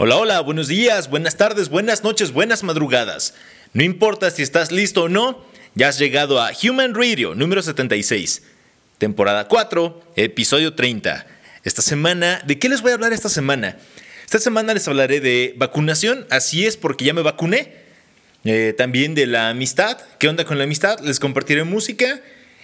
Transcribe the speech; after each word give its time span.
Hola, 0.00 0.16
hola, 0.16 0.40
buenos 0.42 0.68
días, 0.68 1.10
buenas 1.10 1.36
tardes, 1.36 1.70
buenas 1.70 2.04
noches, 2.04 2.30
buenas 2.30 2.62
madrugadas. 2.62 3.34
No 3.72 3.82
importa 3.82 4.30
si 4.30 4.42
estás 4.42 4.70
listo 4.70 5.02
o 5.02 5.08
no, 5.08 5.44
ya 5.74 5.88
has 5.88 5.98
llegado 5.98 6.40
a 6.40 6.52
Human 6.62 6.94
Radio 6.94 7.34
número 7.34 7.62
76, 7.62 8.42
temporada 8.98 9.48
4, 9.48 10.12
episodio 10.14 10.74
30. 10.74 11.26
Esta 11.64 11.82
semana, 11.82 12.40
¿de 12.46 12.60
qué 12.60 12.68
les 12.68 12.80
voy 12.80 12.92
a 12.92 12.94
hablar 12.94 13.12
esta 13.12 13.28
semana? 13.28 13.76
Esta 14.24 14.38
semana 14.38 14.72
les 14.72 14.86
hablaré 14.86 15.18
de 15.18 15.54
vacunación, 15.56 16.28
así 16.30 16.64
es 16.64 16.76
porque 16.76 17.04
ya 17.04 17.12
me 17.12 17.22
vacuné. 17.22 17.72
Eh, 18.44 18.74
también 18.78 19.16
de 19.16 19.26
la 19.26 19.48
amistad, 19.48 19.98
¿qué 20.20 20.28
onda 20.28 20.44
con 20.44 20.58
la 20.58 20.64
amistad? 20.64 21.00
Les 21.00 21.18
compartiré 21.18 21.64
música 21.64 22.22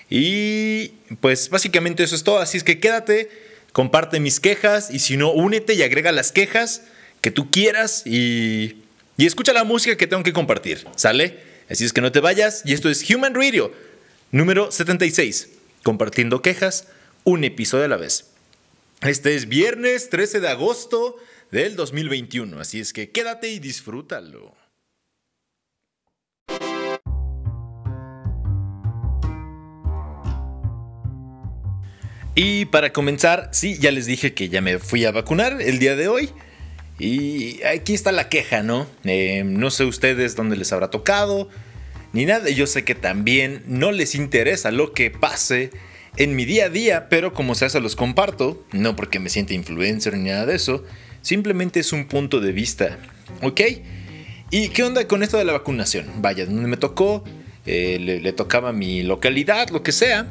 y 0.09 0.91
pues 1.21 1.51
básicamente 1.51 2.05
eso 2.05 2.15
es 2.15 2.23
todo, 2.23 2.39
así 2.39 2.59
es 2.59 2.63
que 2.63 2.79
quédate, 2.79 3.29
comparte 3.73 4.21
mis 4.21 4.39
quejas 4.39 4.89
y 4.93 5.01
si 5.01 5.17
no, 5.17 5.33
únete 5.33 5.75
y 5.75 5.83
agrega 5.83 6.13
las 6.13 6.31
quejas 6.31 6.83
que 7.25 7.31
tú 7.31 7.51
quieras 7.51 8.03
y, 8.05 8.83
y 9.17 9.25
escucha 9.25 9.55
la 9.55 9.65
música 9.65 9.97
que 9.97 10.07
tengo 10.07 10.23
que 10.23 10.35
compartir, 10.35 10.87
¿sale? 10.95 11.41
Así 11.71 11.83
es 11.87 11.95
que 11.95 12.03
no 12.03 12.13
te 12.13 12.21
vayas 12.21 12.61
y 12.67 12.75
esto 12.75 12.91
es 12.91 13.09
Human 13.09 13.35
Radio 13.35 13.73
número 14.31 14.71
76, 14.71 15.49
compartiendo 15.83 16.43
quejas 16.43 16.87
un 17.25 17.45
episodio 17.45 17.87
a 17.87 17.89
la 17.89 17.97
vez. 17.97 18.27
Este 19.01 19.35
es 19.37 19.49
viernes 19.49 20.11
13 20.11 20.41
de 20.41 20.49
agosto 20.49 21.17
del 21.51 21.77
2021, 21.77 22.61
así 22.61 22.79
es 22.79 22.93
que 22.93 23.09
quédate 23.09 23.49
y 23.49 23.59
disfrútalo. 23.59 24.55
Y 32.35 32.67
para 32.67 32.93
comenzar, 32.93 33.49
sí, 33.53 33.79
ya 33.79 33.91
les 33.93 34.05
dije 34.05 34.35
que 34.35 34.51
ya 34.51 34.61
me 34.61 34.79
fui 34.79 35.07
a 35.07 35.11
vacunar 35.11 35.63
el 35.63 35.79
día 35.79 35.97
de 35.97 36.09
hoy. 36.09 36.29
Y 36.99 37.63
aquí 37.65 37.95
está 37.95 38.13
la 38.13 38.29
queja, 38.29 38.63
¿no? 38.63 38.87
Eh, 39.05 39.43
no 39.45 39.71
sé 39.71 39.85
ustedes 39.85 40.37
dónde 40.37 40.57
les 40.57 40.73
habrá 40.73 40.91
tocado, 40.91 41.49
ni 42.13 42.25
nada. 42.25 42.51
Yo 42.51 42.67
sé 42.67 42.85
que 42.85 42.95
también 42.95 43.63
no 43.67 43.93
les 43.93 44.15
interesa 44.15 44.71
lo 44.71 44.93
que 44.93 45.11
pase 45.11 45.71
en 46.17 46.37
mi 46.37 46.45
día 46.45 46.67
a 46.67 46.69
día, 46.69 47.09
pero 47.09 47.33
como 47.33 47.55
sea 47.55 47.69
se 47.69 47.81
los 47.81 47.97
comparto, 47.97 48.65
no 48.73 48.95
porque 48.95 49.19
me 49.19 49.29
sienta 49.29 49.55
influencer 49.55 50.17
ni 50.17 50.31
nada 50.31 50.47
de 50.47 50.55
eso, 50.55 50.85
simplemente 51.23 51.81
es 51.81 51.93
un 51.93 52.07
punto 52.07 52.41
de 52.41 52.53
vista, 52.53 52.99
¿ok? 53.43 53.61
¿Y 54.51 54.69
qué 54.69 54.85
onda 54.85 55.09
con 55.09 55.23
esto 55.23 55.39
de 55.39 55.45
la 55.45 55.53
vacunación? 55.53 56.07
Vaya, 56.19 56.47
donde 56.47 56.69
me 56.69 56.77
tocó, 56.77 57.25
eh, 57.67 57.99
le, 57.99 58.33
tocaba 58.33 58.73
mi 58.73 59.03
localidad, 59.03 59.71
lo 59.71 59.83
que 59.83 59.91
sea. 59.91 60.27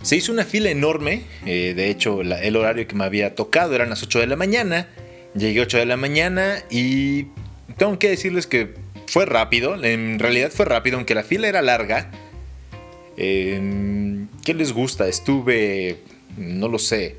Se 0.00 0.16
hizo 0.16 0.32
una 0.32 0.44
fila 0.44 0.70
enorme, 0.70 1.22
eh, 1.44 1.74
de 1.76 1.90
hecho 1.90 2.22
el 2.22 2.56
horario 2.56 2.88
que 2.88 2.94
me 2.96 3.04
había 3.04 3.34
tocado 3.34 3.74
eran 3.74 3.90
las 3.90 4.02
8 4.02 4.20
de 4.20 4.26
la 4.26 4.36
mañana, 4.36 4.88
llegué 5.34 5.60
8 5.60 5.78
de 5.78 5.86
la 5.86 5.96
mañana 5.96 6.62
y 6.70 7.26
tengo 7.76 7.98
que 7.98 8.08
decirles 8.08 8.46
que 8.46 8.74
fue 9.06 9.26
rápido, 9.26 9.82
en 9.84 10.18
realidad 10.18 10.50
fue 10.50 10.64
rápido, 10.64 10.96
aunque 10.96 11.14
la 11.14 11.22
fila 11.22 11.48
era 11.48 11.62
larga. 11.62 12.10
Em, 13.16 14.28
¿Qué 14.44 14.54
les 14.54 14.72
gusta? 14.72 15.06
Estuve, 15.08 15.98
no 16.36 16.68
lo 16.68 16.78
sé, 16.78 17.16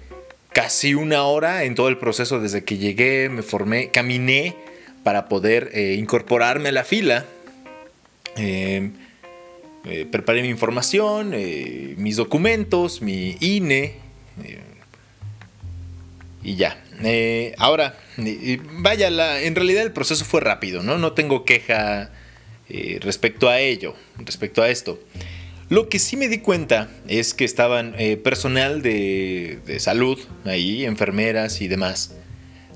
casi 0.51 0.95
una 0.95 1.23
hora 1.23 1.63
en 1.63 1.75
todo 1.75 1.89
el 1.89 1.97
proceso 1.97 2.39
desde 2.39 2.63
que 2.63 2.77
llegué, 2.77 3.29
me 3.29 3.43
formé, 3.43 3.89
caminé 3.89 4.55
para 5.03 5.27
poder 5.29 5.69
eh, 5.73 5.95
incorporarme 5.97 6.69
a 6.69 6.71
la 6.71 6.83
fila. 6.83 7.25
Em, 8.35 8.93
eh, 9.85 10.07
preparé 10.09 10.41
mi 10.41 10.49
información, 10.49 11.31
eh, 11.33 11.93
mis 11.97 12.15
documentos, 12.15 13.01
mi 13.01 13.37
INE 13.39 13.95
y 16.43 16.55
ya. 16.55 16.82
Ahora, 17.57 17.95
vaya, 18.79 19.41
en 19.41 19.55
realidad 19.55 19.83
el 19.83 19.91
proceso 19.91 20.25
fue 20.25 20.41
rápido, 20.41 20.83
¿no? 20.83 20.97
No 20.97 21.13
tengo 21.13 21.45
queja 21.45 22.11
respecto 23.01 23.49
a 23.49 23.59
ello, 23.59 23.95
respecto 24.17 24.61
a 24.61 24.69
esto. 24.69 24.99
Lo 25.69 25.89
que 25.89 25.99
sí 25.99 26.17
me 26.17 26.27
di 26.27 26.39
cuenta 26.39 26.89
es 27.07 27.33
que 27.33 27.45
estaban 27.45 27.95
personal 28.23 28.81
de, 28.81 29.59
de, 29.65 29.79
salud 29.79 30.19
ahí, 30.45 30.85
enfermeras 30.85 31.61
y 31.61 31.67
demás, 31.67 32.15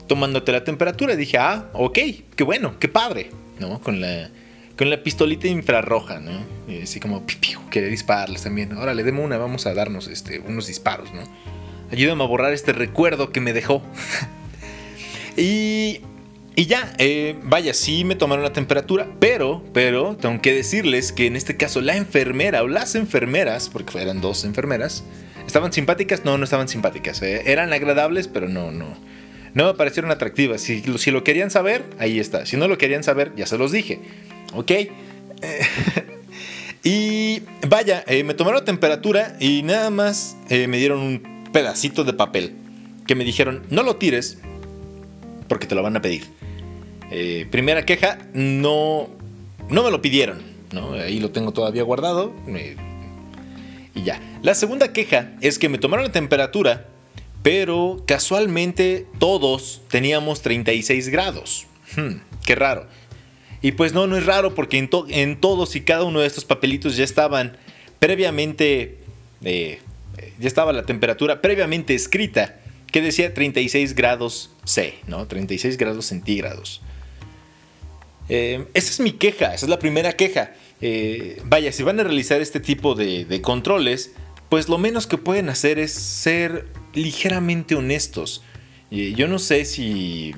tomándote 0.07 0.51
la 0.51 0.63
temperatura. 0.63 1.15
dije, 1.15 1.37
ah, 1.37 1.69
ok, 1.73 1.99
qué 2.35 2.43
bueno, 2.43 2.79
qué 2.79 2.87
padre, 2.87 3.29
¿no? 3.59 3.79
Con 3.81 4.01
la, 4.01 4.29
con 4.77 4.89
la 4.89 5.03
pistolita 5.03 5.47
infrarroja, 5.47 6.19
¿no? 6.19 6.31
Y 6.67 6.83
así 6.83 6.99
como, 6.99 7.25
pipiu, 7.25 7.59
quería 7.69 7.89
dispararles 7.89 8.43
también. 8.43 8.73
Ahora 8.73 8.93
le 8.93 9.03
demos 9.03 9.25
una, 9.25 9.37
vamos 9.37 9.65
a 9.65 9.73
darnos 9.73 10.07
este, 10.07 10.39
unos 10.39 10.67
disparos, 10.67 11.13
¿no? 11.13 11.23
Ayúdame 11.91 12.23
a 12.23 12.27
borrar 12.27 12.53
este 12.53 12.73
recuerdo 12.73 13.31
que 13.31 13.39
me 13.39 13.53
dejó. 13.53 13.81
y, 15.37 16.01
y 16.55 16.65
ya, 16.65 16.93
eh, 16.97 17.37
vaya, 17.43 17.73
sí 17.73 18.03
me 18.03 18.15
tomaron 18.15 18.43
la 18.43 18.53
temperatura, 18.53 19.07
pero, 19.19 19.63
pero, 19.73 20.15
tengo 20.15 20.41
que 20.41 20.53
decirles 20.53 21.11
que 21.11 21.27
en 21.27 21.35
este 21.35 21.55
caso 21.55 21.81
la 21.81 21.95
enfermera 21.95 22.63
o 22.63 22.67
las 22.67 22.95
enfermeras, 22.95 23.69
porque 23.69 24.01
eran 24.01 24.21
dos 24.21 24.43
enfermeras, 24.43 25.03
¿estaban 25.45 25.71
simpáticas? 25.71 26.25
No, 26.25 26.37
no 26.37 26.43
estaban 26.43 26.67
simpáticas. 26.67 27.21
Eh, 27.21 27.43
eran 27.45 27.71
agradables, 27.73 28.27
pero 28.27 28.49
no, 28.49 28.71
no 28.71 29.17
no 29.53 29.65
me 29.65 29.73
parecieron 29.73 30.11
atractivas. 30.11 30.61
Si, 30.61 30.83
si 30.99 31.09
lo 31.09 31.23
querían 31.23 31.49
saber, 31.49 31.83
ahí 31.97 32.19
está. 32.19 32.45
Si 32.45 32.57
no 32.57 32.67
lo 32.67 32.77
querían 32.77 33.03
saber, 33.03 33.31
ya 33.35 33.47
se 33.47 33.57
los 33.57 33.71
dije. 33.71 34.01
¿Ok? 34.53 34.71
y 36.83 37.41
vaya, 37.67 38.03
eh, 38.05 38.23
me 38.23 38.35
tomaron 38.35 38.59
la 38.59 38.65
temperatura 38.65 39.35
y 39.39 39.63
nada 39.63 39.89
más 39.89 40.37
me 40.49 40.77
dieron 40.77 40.99
un 40.99 41.36
pedacito 41.57 42.03
de 42.03 42.13
papel 42.13 42.53
que 43.07 43.15
me 43.15 43.23
dijeron, 43.23 43.63
no 43.71 43.81
lo 43.81 43.95
tires 43.95 44.37
porque 45.47 45.65
te 45.65 45.73
lo 45.73 45.81
van 45.81 45.97
a 45.97 46.03
pedir. 46.03 46.25
Eh, 47.09 47.47
primera 47.49 47.83
queja, 47.83 48.19
no, 48.35 49.09
no 49.67 49.83
me 49.83 49.89
lo 49.89 49.99
pidieron. 49.99 50.43
Ahí 51.03 51.19
lo 51.19 51.31
tengo 51.31 51.53
todavía 51.53 51.81
guardado. 51.81 52.31
y 53.95 54.03
ya. 54.03 54.21
La 54.43 54.53
segunda 54.53 54.93
queja 54.93 55.31
es 55.41 55.57
que 55.57 55.67
me 55.67 55.79
tomaron 55.79 56.05
la 56.05 56.11
temperatura 56.11 56.85
pero 57.41 58.03
casualmente 58.05 59.07
todos 59.17 59.81
teníamos 59.89 60.43
36 60.43 61.09
grados. 61.09 61.65
Hmm, 61.95 62.17
qué 62.45 62.53
raro. 62.53 62.85
Y 63.63 63.71
pues 63.71 63.93
no, 63.93 64.05
no 64.05 64.15
es 64.15 64.27
raro 64.27 64.53
porque 64.53 64.77
en, 64.77 65.39
todos 65.39 65.75
y 65.75 65.81
cada 65.81 66.03
uno 66.03 66.19
de 66.19 66.27
estos 66.27 66.45
papelitos 66.45 66.97
ya 66.97 67.03
estaban 67.03 67.57
previamente, 67.97 68.99
eh, 69.43 69.79
ya 70.39 70.47
estaba 70.47 70.73
la 70.73 70.83
temperatura 70.83 71.41
previamente 71.41 71.95
escrita 71.95 72.59
que 72.91 73.01
decía 73.01 73.33
36 73.33 73.95
grados 73.95 74.51
C, 74.63 74.95
¿no? 75.07 75.27
36 75.27 75.77
grados 75.77 76.05
centígrados. 76.05 76.81
Eh, 78.29 78.65
esa 78.73 78.91
es 78.91 78.99
mi 78.99 79.11
queja, 79.11 79.53
esa 79.53 79.65
es 79.65 79.69
la 79.69 79.79
primera 79.79 80.13
queja. 80.13 80.51
Eh, 80.81 81.41
vaya, 81.45 81.71
si 81.71 81.83
van 81.83 81.99
a 81.99 82.03
realizar 82.03 82.41
este 82.41 82.59
tipo 82.59 82.95
de 82.95 83.41
controles, 83.41 84.13
pues 84.49 84.69
lo 84.69 84.77
menos 84.77 85.07
que 85.07 85.17
pueden 85.17 85.49
hacer 85.49 85.79
es 85.79 85.91
ser 85.91 86.67
ligeramente 86.93 87.75
honestos. 87.75 88.43
Yo 88.89 89.27
no 89.27 89.37
sé 89.37 89.65
si, 89.65 90.33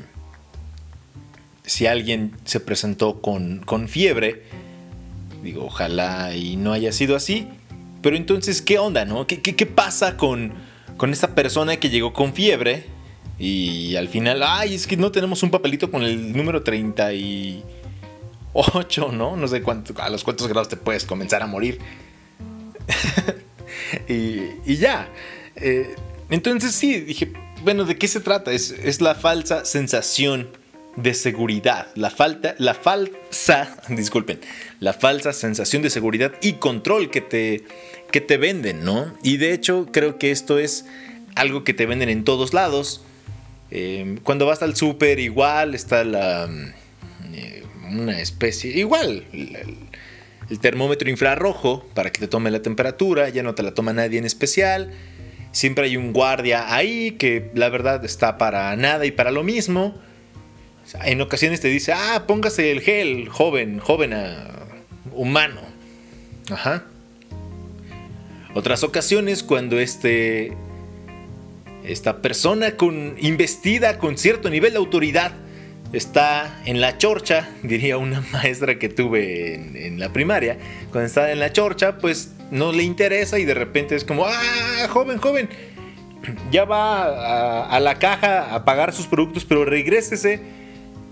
si 1.64 1.86
alguien 1.86 2.32
se 2.46 2.60
presentó 2.60 3.22
con, 3.22 3.60
con 3.60 3.88
fiebre, 3.88 4.44
digo, 5.44 5.66
ojalá 5.66 6.36
y 6.36 6.56
no 6.56 6.74
haya 6.74 6.92
sido 6.92 7.16
así, 7.16 7.48
pero 8.02 8.16
entonces, 8.16 8.62
¿qué 8.62 8.80
onda, 8.80 9.04
no? 9.06 9.28
¿Qué, 9.28 9.42
qué, 9.42 9.66
pasa 9.66 10.16
con, 10.18 10.54
con 10.98 11.12
esta 11.12 11.36
persona 11.36 11.78
que 11.78 11.90
llegó 11.90 12.14
con 12.14 12.34
fiebre 12.34 12.86
y 13.38 13.96
al 13.96 14.10
final, 14.10 14.44
ay, 14.44 14.76
es 14.76 14.86
que 14.86 14.98
no 14.98 15.12
tenemos 15.12 15.44
un 15.44 15.52
papelito 15.52 15.90
con 15.90 16.04
el 16.04 16.36
número 16.36 16.64
38, 16.64 19.12
¿no? 19.14 19.38
No 19.38 19.48
sé 19.48 19.62
cuánto, 19.62 19.94
a 20.02 20.10
los 20.10 20.24
cuántos 20.24 20.48
grados 20.48 20.70
te 20.70 20.78
puedes 20.78 21.06
comenzar 21.06 21.42
a 21.42 21.48
morir. 21.48 21.80
y, 24.10 24.42
y, 24.66 24.78
ya. 24.78 25.10
Eh, 25.56 25.96
entonces 26.30 26.74
sí, 26.74 27.00
dije, 27.00 27.32
bueno, 27.64 27.86
¿de 27.86 27.98
qué 27.98 28.08
se 28.08 28.20
trata? 28.20 28.52
Es, 28.52 29.02
la 29.02 29.16
falsa 29.16 29.66
sensación 29.66 30.50
de 30.96 31.14
seguridad, 31.14 31.88
la 31.96 32.10
falta, 32.10 32.56
la 32.58 32.74
falsa, 32.74 33.82
disculpen, 33.90 34.40
la 34.80 34.94
falsa 34.94 35.34
sensación 35.34 35.82
de 35.82 35.90
seguridad 35.90 36.34
y 36.42 36.54
control 36.54 37.10
que 37.10 37.22
te, 37.22 37.64
que 38.10 38.22
te 38.22 38.38
venden, 38.38 38.84
¿no? 38.84 39.14
Y 39.24 39.38
de 39.38 39.54
hecho 39.54 39.88
creo 39.92 40.18
que 40.18 40.32
esto 40.32 40.60
es 40.60 40.86
algo 41.36 41.64
que 41.64 41.74
te 41.74 41.86
venden 41.86 42.10
en 42.10 42.24
todos 42.24 42.54
lados. 42.54 43.04
Eh, 43.72 44.18
cuando 44.24 44.46
vas 44.46 44.62
al 44.62 44.76
súper 44.76 45.20
igual 45.20 45.76
está 45.76 46.04
la, 46.04 46.50
eh, 47.34 47.64
una 47.92 48.20
especie, 48.20 48.76
igual, 48.78 49.26
el 49.32 50.60
termómetro 50.60 51.10
infrarrojo 51.10 51.86
para 51.94 52.12
que 52.12 52.20
te 52.20 52.28
tome 52.28 52.50
la 52.52 52.62
temperatura, 52.62 53.30
ya 53.30 53.44
no 53.44 53.56
te 53.56 53.64
la 53.64 53.74
toma 53.74 53.94
nadie 53.94 54.18
en 54.18 54.26
especial 54.26 54.92
Siempre 55.52 55.86
hay 55.86 55.98
un 55.98 56.14
guardia 56.14 56.74
ahí 56.74 57.12
que 57.12 57.50
la 57.56 57.70
verdad 57.70 58.06
está 58.06 58.38
para 58.38 58.76
nada 58.76 59.06
y 59.06 59.12
para 59.12 59.32
lo 59.32 59.44
mismo. 59.44 59.96
En 61.04 61.22
ocasiones 61.22 61.60
te 61.60 61.68
dice, 61.68 61.92
ah, 61.94 62.26
póngase 62.28 62.72
el 62.72 62.82
gel, 62.82 63.30
joven, 63.30 63.80
joven 63.80 64.14
ah, 64.14 64.48
humano. 65.14 65.62
Ajá. 66.52 66.86
Otras 68.54 68.84
ocasiones 68.84 69.44
cuando 69.44 69.80
este, 69.80 70.54
esta 71.84 72.22
persona 72.22 72.72
con, 72.72 73.16
investida 73.20 74.00
con 74.00 74.18
cierto 74.18 74.50
nivel 74.50 74.74
de 74.74 74.78
autoridad 74.80 75.34
está 75.94 76.62
en 76.66 76.82
la 76.82 76.98
chorcha, 76.98 77.50
diría 77.64 77.98
una 77.98 78.22
maestra 78.32 78.78
que 78.80 78.90
tuve 78.90 79.56
en, 79.88 80.00
la 80.00 80.12
primaria. 80.14 80.58
Cuando 80.92 81.08
está 81.08 81.32
en 81.32 81.40
la 81.40 81.52
chorcha, 81.52 81.98
pues 81.98 82.34
no 82.52 82.72
le 82.72 82.84
interesa 82.84 83.40
y 83.40 83.46
de 83.46 83.54
repente 83.54 83.96
es 83.96 84.04
como, 84.04 84.26
ah, 84.26 84.88
joven, 84.90 85.18
joven, 85.20 85.50
ya 86.52 86.66
va 86.66 87.66
a, 87.66 87.80
la 87.80 88.00
caja 88.00 88.54
a 88.54 88.66
pagar 88.66 88.94
sus 88.94 89.08
productos, 89.08 89.46
pero 89.46 89.66
regrésese 89.66 90.40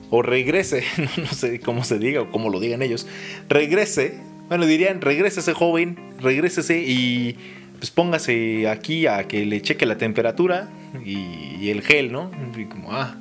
o 0.10 0.22
regrese, 0.22 0.84
no, 1.18 1.28
sé 1.28 1.60
cómo 1.60 1.84
se 1.84 2.00
diga 2.00 2.22
o 2.22 2.32
cómo 2.32 2.50
lo 2.50 2.60
digan 2.60 2.82
ellos, 2.82 3.08
regrese, 3.50 4.16
bueno, 4.48 4.66
dirían, 4.66 5.02
regrésese 5.02 5.54
joven, 5.54 5.98
regrésese 6.20 6.80
y 6.80 7.38
pues 7.80 7.92
póngase 7.92 8.68
aquí 8.68 9.08
a 9.08 9.28
que 9.28 9.46
le 9.46 9.62
cheque 9.62 9.86
la 9.86 9.98
temperatura 9.98 10.70
y, 11.06 11.70
el 11.70 11.82
gel, 11.82 12.12
¿no? 12.12 12.32
Y 12.56 12.66
como, 12.66 12.92
ah, 12.94 13.16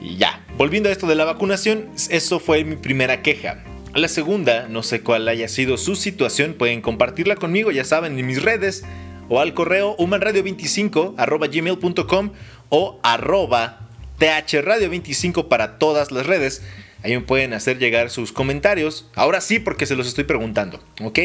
y 0.00 0.16
ya, 0.16 0.44
volviendo 0.56 0.88
a 0.88 0.92
esto 0.92 1.06
de 1.06 1.14
la 1.14 1.24
vacunación, 1.24 1.88
eso 2.10 2.40
fue 2.40 2.64
mi 2.64 2.76
primera 2.76 3.22
queja. 3.22 3.62
La 3.94 4.08
segunda, 4.08 4.66
no 4.68 4.82
sé 4.82 5.02
cuál 5.02 5.28
haya 5.28 5.48
sido 5.48 5.76
su 5.76 5.94
situación, 5.94 6.54
pueden 6.54 6.80
compartirla 6.80 7.36
conmigo, 7.36 7.70
ya 7.70 7.84
saben, 7.84 8.18
en 8.18 8.26
mis 8.26 8.42
redes 8.42 8.84
o 9.28 9.40
al 9.40 9.54
correo 9.54 9.96
humanradio25 9.96 11.14
gmail.com 11.50 12.30
o 12.70 13.00
arroba 13.02 13.80
thradio25 14.18 15.48
para 15.48 15.78
todas 15.78 16.10
las 16.12 16.26
redes. 16.26 16.62
Ahí 17.04 17.12
me 17.12 17.20
pueden 17.20 17.52
hacer 17.52 17.78
llegar 17.78 18.08
sus 18.08 18.32
comentarios. 18.32 19.10
Ahora 19.14 19.42
sí, 19.42 19.58
porque 19.58 19.84
se 19.84 19.94
los 19.94 20.06
estoy 20.06 20.24
preguntando, 20.24 20.82
¿ok? 21.02 21.18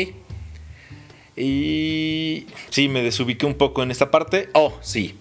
Y 1.37 2.47
sí, 2.69 2.89
me 2.89 3.01
desubiqué 3.01 3.45
un 3.45 3.53
poco 3.53 3.81
en 3.81 3.89
esta 3.89 4.11
parte. 4.11 4.49
Oh, 4.53 4.77
sí. 4.81 5.15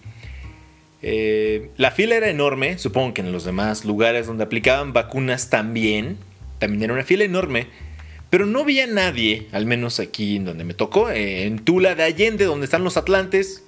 Eh, 1.01 1.71
la 1.77 1.93
fila 1.93 2.17
era 2.17 2.29
enorme, 2.29 2.77
supongo 2.77 3.15
que 3.15 3.21
en 3.21 3.31
los 3.31 3.45
demás 3.45 3.85
lugares 3.85 4.27
donde 4.27 4.43
aplicaban 4.43 4.93
vacunas 4.93 5.49
también, 5.49 6.19
también 6.59 6.83
era 6.83 6.93
una 6.93 7.05
fila 7.05 7.23
enorme, 7.23 7.69
pero 8.29 8.45
no 8.45 8.63
había 8.63 8.89
nadie, 8.89 9.47
al 9.53 9.65
menos 9.65 10.01
aquí 10.01 10.35
en 10.35 10.45
donde 10.45 10.65
me 10.65 10.75
tocó, 10.75 11.09
en 11.09 11.61
Tula 11.61 11.95
de 11.95 12.03
Allende, 12.03 12.47
donde 12.47 12.65
están 12.65 12.83
los 12.83 12.97
Atlantes. 12.97 13.63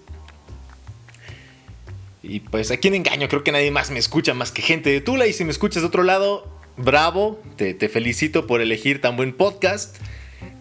Y 2.25 2.41
pues 2.41 2.73
aquí 2.73 2.89
en 2.89 2.97
engaño, 2.97 3.29
creo 3.29 3.45
que 3.45 3.53
nadie 3.53 3.71
más 3.71 3.93
me 3.93 4.01
escucha 4.01 4.35
más 4.35 4.51
que 4.51 4.61
gente 4.61 4.91
de 4.91 5.01
Tula, 5.01 5.29
y 5.29 5.33
si 5.33 5.45
me 5.45 5.53
escuchas 5.53 5.83
de 5.83 5.87
otro 5.87 6.03
lado, 6.03 6.60
bravo, 6.76 7.40
te, 7.56 7.75
felicito 7.88 8.46
por 8.46 8.61
elegir 8.61 9.00
tan 9.00 9.17
buen 9.17 9.32
podcast. 9.32 9.96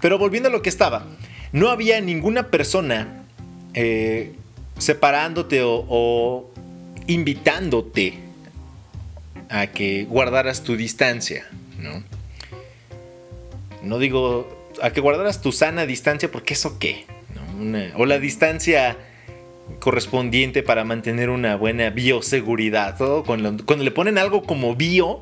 Pero 0.01 0.17
volviendo 0.17 0.49
a 0.49 0.51
lo 0.51 0.61
que 0.61 0.69
estaba, 0.69 1.05
no 1.51 1.69
había 1.69 2.01
ninguna 2.01 2.47
persona 2.47 3.23
eh, 3.73 4.33
separándote 4.77 5.61
o, 5.63 6.49
invitándote 7.07 8.13
a 9.49 9.67
que 9.67 10.05
guardaras 10.05 10.63
tu 10.63 10.75
distancia, 10.75 11.47
¿no? 11.79 12.03
No 13.81 13.99
digo 13.99 14.69
a 14.81 14.91
que 14.91 15.01
guardaras 15.01 15.41
tu 15.41 15.51
sana 15.51 15.85
distancia 15.85 16.31
porque 16.31 16.53
eso 16.53 16.77
qué, 16.77 17.05
o 17.95 18.05
la 18.05 18.19
distancia 18.19 18.97
correspondiente 19.79 20.63
para 20.63 20.83
mantener 20.83 21.29
una 21.29 21.55
buena 21.55 21.89
bioseguridad. 21.89 22.97
Cuando, 23.25 23.57
cuando, 23.65 23.83
le 23.83 23.91
ponen 23.91 24.17
algo 24.17 24.43
como 24.43 24.75
bio, 24.75 25.21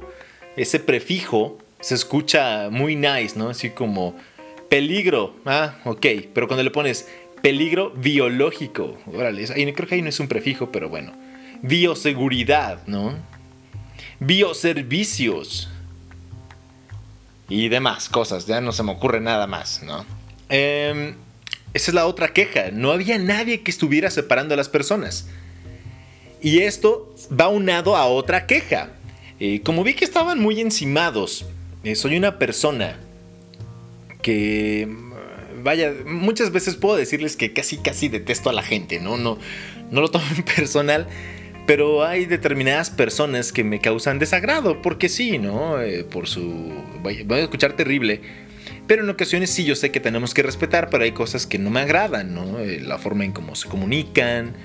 ese 0.57 0.80
prefijo 0.80 1.57
se 1.80 1.95
escucha 1.95 2.69
muy 2.69 2.95
nice, 2.95 3.38
¿no? 3.38 3.50
Así 3.50 3.69
como 3.69 4.15
peligro, 4.69 5.36
ah, 5.45 5.75
ok, 5.86 6.06
pero 6.33 6.48
cuando 6.48 6.63
le 6.63 6.71
pones 6.71 7.07
peligro 7.42 7.92
biológico, 7.92 8.98
órale, 9.13 9.45
creo 9.74 9.88
que 9.88 9.95
ahí 9.95 10.01
no 10.01 10.09
es 10.09 10.19
un 10.19 10.27
prefijo, 10.27 10.71
pero 10.71 10.89
bueno 10.89 11.13
bioseguridad, 11.62 12.86
¿no? 12.88 13.15
Bioservicios 14.19 15.69
y 17.50 17.69
demás 17.69 18.09
cosas, 18.09 18.45
ya 18.45 18.62
no 18.62 18.71
se 18.71 18.83
me 18.83 18.92
ocurre 18.92 19.21
nada 19.21 19.48
más, 19.48 19.81
¿no? 19.83 20.06
Em, 20.50 21.15
esa 21.74 21.92
es 21.92 21.94
la 21.94 22.06
otra 22.06 22.30
queja, 22.30 22.71
no 22.71 22.92
había 22.92 23.18
nadie 23.18 23.62
que 23.62 23.71
estuviera 23.71 24.09
separando 24.12 24.54
a 24.54 24.57
las 24.57 24.69
personas. 24.69 25.27
Y 26.42 26.59
esto 26.59 27.15
va 27.30 27.48
unado 27.48 27.95
a 27.95 28.06
otra 28.06 28.45
queja. 28.45 28.92
Eh, 29.39 29.61
como 29.61 29.83
vi 29.83 29.93
que 29.93 30.05
estaban 30.05 30.39
muy 30.39 30.59
encimados, 30.61 31.45
eh, 31.83 31.95
soy 31.95 32.17
una 32.17 32.39
persona 32.39 32.97
que, 34.21 34.87
vaya, 35.61 35.93
muchas 36.05 36.51
veces 36.51 36.75
puedo 36.75 36.95
decirles 36.95 37.37
que 37.37 37.53
casi, 37.53 37.77
casi 37.77 38.07
detesto 38.07 38.49
a 38.49 38.53
la 38.53 38.63
gente, 38.63 38.99
¿no? 38.99 39.17
No, 39.17 39.37
no 39.91 40.01
lo 40.01 40.09
tomen 40.09 40.43
personal, 40.55 41.07
pero 41.67 42.03
hay 42.03 42.25
determinadas 42.25 42.89
personas 42.89 43.51
que 43.51 43.63
me 43.63 43.79
causan 43.79 44.17
desagrado, 44.17 44.81
porque 44.81 45.07
sí, 45.07 45.37
¿no? 45.37 45.79
Eh, 45.81 46.03
por 46.03 46.27
su... 46.27 46.73
Voy 47.03 47.25
a 47.29 47.37
escuchar 47.39 47.73
terrible. 47.73 48.21
Pero 48.87 49.03
en 49.03 49.09
ocasiones 49.09 49.51
sí 49.51 49.65
yo 49.65 49.75
sé 49.75 49.91
que 49.91 49.99
tenemos 49.99 50.33
que 50.33 50.41
respetar, 50.41 50.89
pero 50.89 51.03
hay 51.03 51.11
cosas 51.11 51.45
que 51.45 51.59
no 51.59 51.69
me 51.69 51.81
agradan, 51.81 52.33
¿no? 52.33 52.57
La 52.59 52.97
forma 52.97 53.25
en 53.25 53.33
cómo 53.33 53.53
se 53.53 53.67
comunican, 53.67 54.55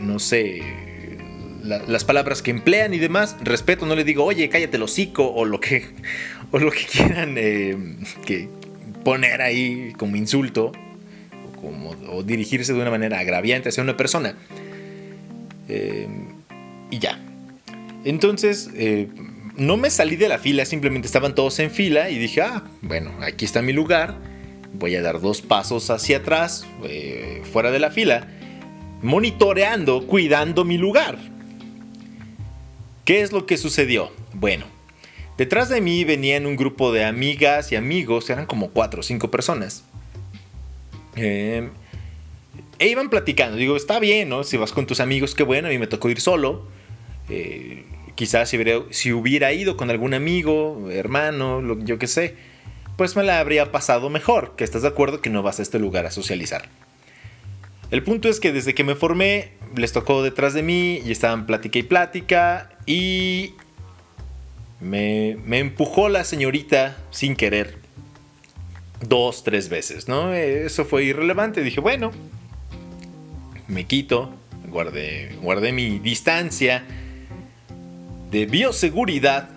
no 0.00 0.18
sé, 0.18 0.62
las 1.64 2.04
palabras 2.04 2.42
que 2.42 2.50
emplean 2.50 2.94
y 2.94 2.98
demás. 2.98 3.36
Respeto, 3.42 3.86
no 3.86 3.94
le 3.96 4.04
digo, 4.04 4.24
oye, 4.24 4.48
cállate 4.48 4.76
el 4.76 4.82
hocico, 4.82 5.26
o 5.32 5.44
lo 5.44 5.60
que, 5.60 5.84
o 6.50 6.58
lo 6.58 6.70
que 6.70 6.84
quieran 6.84 7.34
que 8.24 8.48
poner 9.02 9.42
ahí 9.42 9.92
como 9.98 10.16
insulto, 10.16 10.72
o, 11.46 11.60
como, 11.60 12.22
dirigirse 12.22 12.72
de 12.72 12.80
una 12.80 12.90
manera 12.90 13.18
agraviante 13.18 13.70
hacia 13.70 13.82
una 13.82 13.96
persona. 13.96 14.36
Eh, 15.68 16.08
y 16.90 16.98
ya. 16.98 17.18
Entonces, 18.04 18.70
eh, 18.74 19.08
no 19.56 19.76
me 19.76 19.90
salí 19.90 20.16
de 20.16 20.28
la 20.28 20.38
fila, 20.38 20.64
simplemente 20.64 21.06
estaban 21.06 21.34
todos 21.34 21.58
en 21.58 21.70
fila 21.70 22.10
y 22.10 22.18
dije, 22.18 22.42
ah, 22.42 22.64
bueno, 22.82 23.12
aquí 23.20 23.44
está 23.44 23.62
mi 23.62 23.72
lugar. 23.72 24.18
Voy 24.72 24.96
a 24.96 25.02
dar 25.02 25.20
dos 25.20 25.40
pasos 25.40 25.88
hacia 25.90 26.18
atrás, 26.18 26.66
eh, 26.84 27.42
fuera 27.50 27.70
de 27.70 27.78
la 27.78 27.90
fila, 27.90 28.26
monitoreando, 29.02 30.06
cuidando 30.06 30.64
mi 30.64 30.76
lugar. 30.78 31.33
¿Qué 33.04 33.20
es 33.20 33.32
lo 33.32 33.46
que 33.46 33.58
sucedió? 33.58 34.10
Bueno, 34.32 34.66
detrás 35.36 35.68
de 35.68 35.80
mí 35.80 36.04
venían 36.04 36.46
un 36.46 36.56
grupo 36.56 36.92
de 36.92 37.04
amigas 37.04 37.70
y 37.70 37.76
amigos, 37.76 38.30
eran 38.30 38.46
como 38.46 38.70
cuatro 38.70 39.00
o 39.00 39.02
cinco 39.02 39.30
personas. 39.30 39.84
Eh, 41.16 41.68
e 42.78 42.88
iban 42.88 43.10
platicando. 43.10 43.56
Digo, 43.56 43.76
está 43.76 43.98
bien, 43.98 44.28
¿no? 44.28 44.44
Si 44.44 44.56
vas 44.56 44.72
con 44.72 44.86
tus 44.86 45.00
amigos, 45.00 45.34
qué 45.34 45.42
bueno. 45.42 45.68
A 45.68 45.70
mí 45.70 45.78
me 45.78 45.86
tocó 45.86 46.08
ir 46.10 46.20
solo. 46.20 46.66
Eh, 47.28 47.84
quizás 48.14 48.48
si 48.90 49.12
hubiera, 49.12 49.52
ido 49.52 49.76
con 49.76 49.90
algún 49.90 50.14
amigo, 50.14 50.90
hermano, 50.90 51.62
yo 51.84 51.98
qué 51.98 52.06
sé, 52.06 52.36
pues 52.96 53.16
me 53.16 53.22
la 53.22 53.38
habría 53.38 53.70
pasado 53.70 54.10
mejor. 54.10 54.54
Que 54.56 54.64
estás 54.64 54.82
de 54.82 54.88
acuerdo 54.88 55.20
que 55.20 55.30
no 55.30 55.42
vas 55.42 55.58
a 55.58 55.62
este 55.62 55.78
lugar 55.78 56.06
a 56.06 56.10
socializar. 56.10 56.68
El 57.90 58.02
punto 58.02 58.28
es 58.28 58.40
que 58.40 58.52
desde 58.52 58.74
que 58.74 58.82
me 58.82 58.94
formé, 58.94 59.52
les 59.76 59.92
tocó 59.92 60.22
detrás 60.22 60.54
de 60.54 60.62
mí 60.62 61.00
y 61.04 61.12
estaban 61.12 61.46
plática 61.46 61.78
y 61.78 61.82
plática. 61.84 62.70
Y 62.86 63.54
me, 64.80 65.36
me 65.44 65.58
empujó 65.58 66.08
la 66.08 66.24
señorita 66.24 66.96
sin 67.10 67.36
querer. 67.36 67.78
Dos, 69.00 69.44
tres 69.44 69.68
veces, 69.68 70.08
¿no? 70.08 70.32
Eso 70.32 70.84
fue 70.84 71.04
irrelevante. 71.04 71.62
Dije, 71.62 71.80
bueno, 71.80 72.12
me 73.68 73.86
quito, 73.86 74.32
guardé, 74.74 75.72
mi 75.72 75.98
distancia 75.98 76.84
de 78.30 78.46
bioseguridad. 78.46 79.48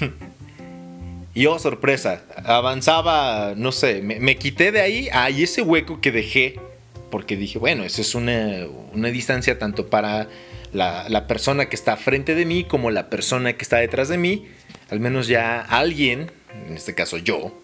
y 1.34 1.46
oh, 1.46 1.58
sorpresa, 1.58 2.22
avanzaba, 2.44 3.54
no 3.56 3.72
sé, 3.72 4.02
me, 4.02 4.36
quité 4.36 4.72
de 4.72 4.80
ahí, 4.80 5.08
ahí 5.12 5.42
ese 5.42 5.62
hueco 5.62 6.00
que 6.00 6.12
dejé, 6.12 6.60
porque 7.10 7.36
dije, 7.36 7.58
bueno, 7.58 7.84
eso 7.84 8.00
es 8.00 8.14
una, 8.14 8.66
distancia 9.10 9.58
tanto 9.58 9.88
para 9.88 10.28
la, 10.76 11.26
persona 11.26 11.68
que 11.68 11.76
está 11.76 11.96
frente 11.96 12.34
de 12.34 12.44
mí 12.44 12.64
como 12.64 12.90
la 12.90 13.10
persona 13.10 13.54
que 13.54 13.62
está 13.62 13.78
detrás 13.78 14.08
de 14.08 14.18
mí. 14.18 14.46
Al 14.90 15.00
menos 15.00 15.26
ya 15.26 15.60
alguien, 15.60 16.30
en 16.68 16.76
este 16.76 16.94
caso 16.94 17.18
yo, 17.18 17.60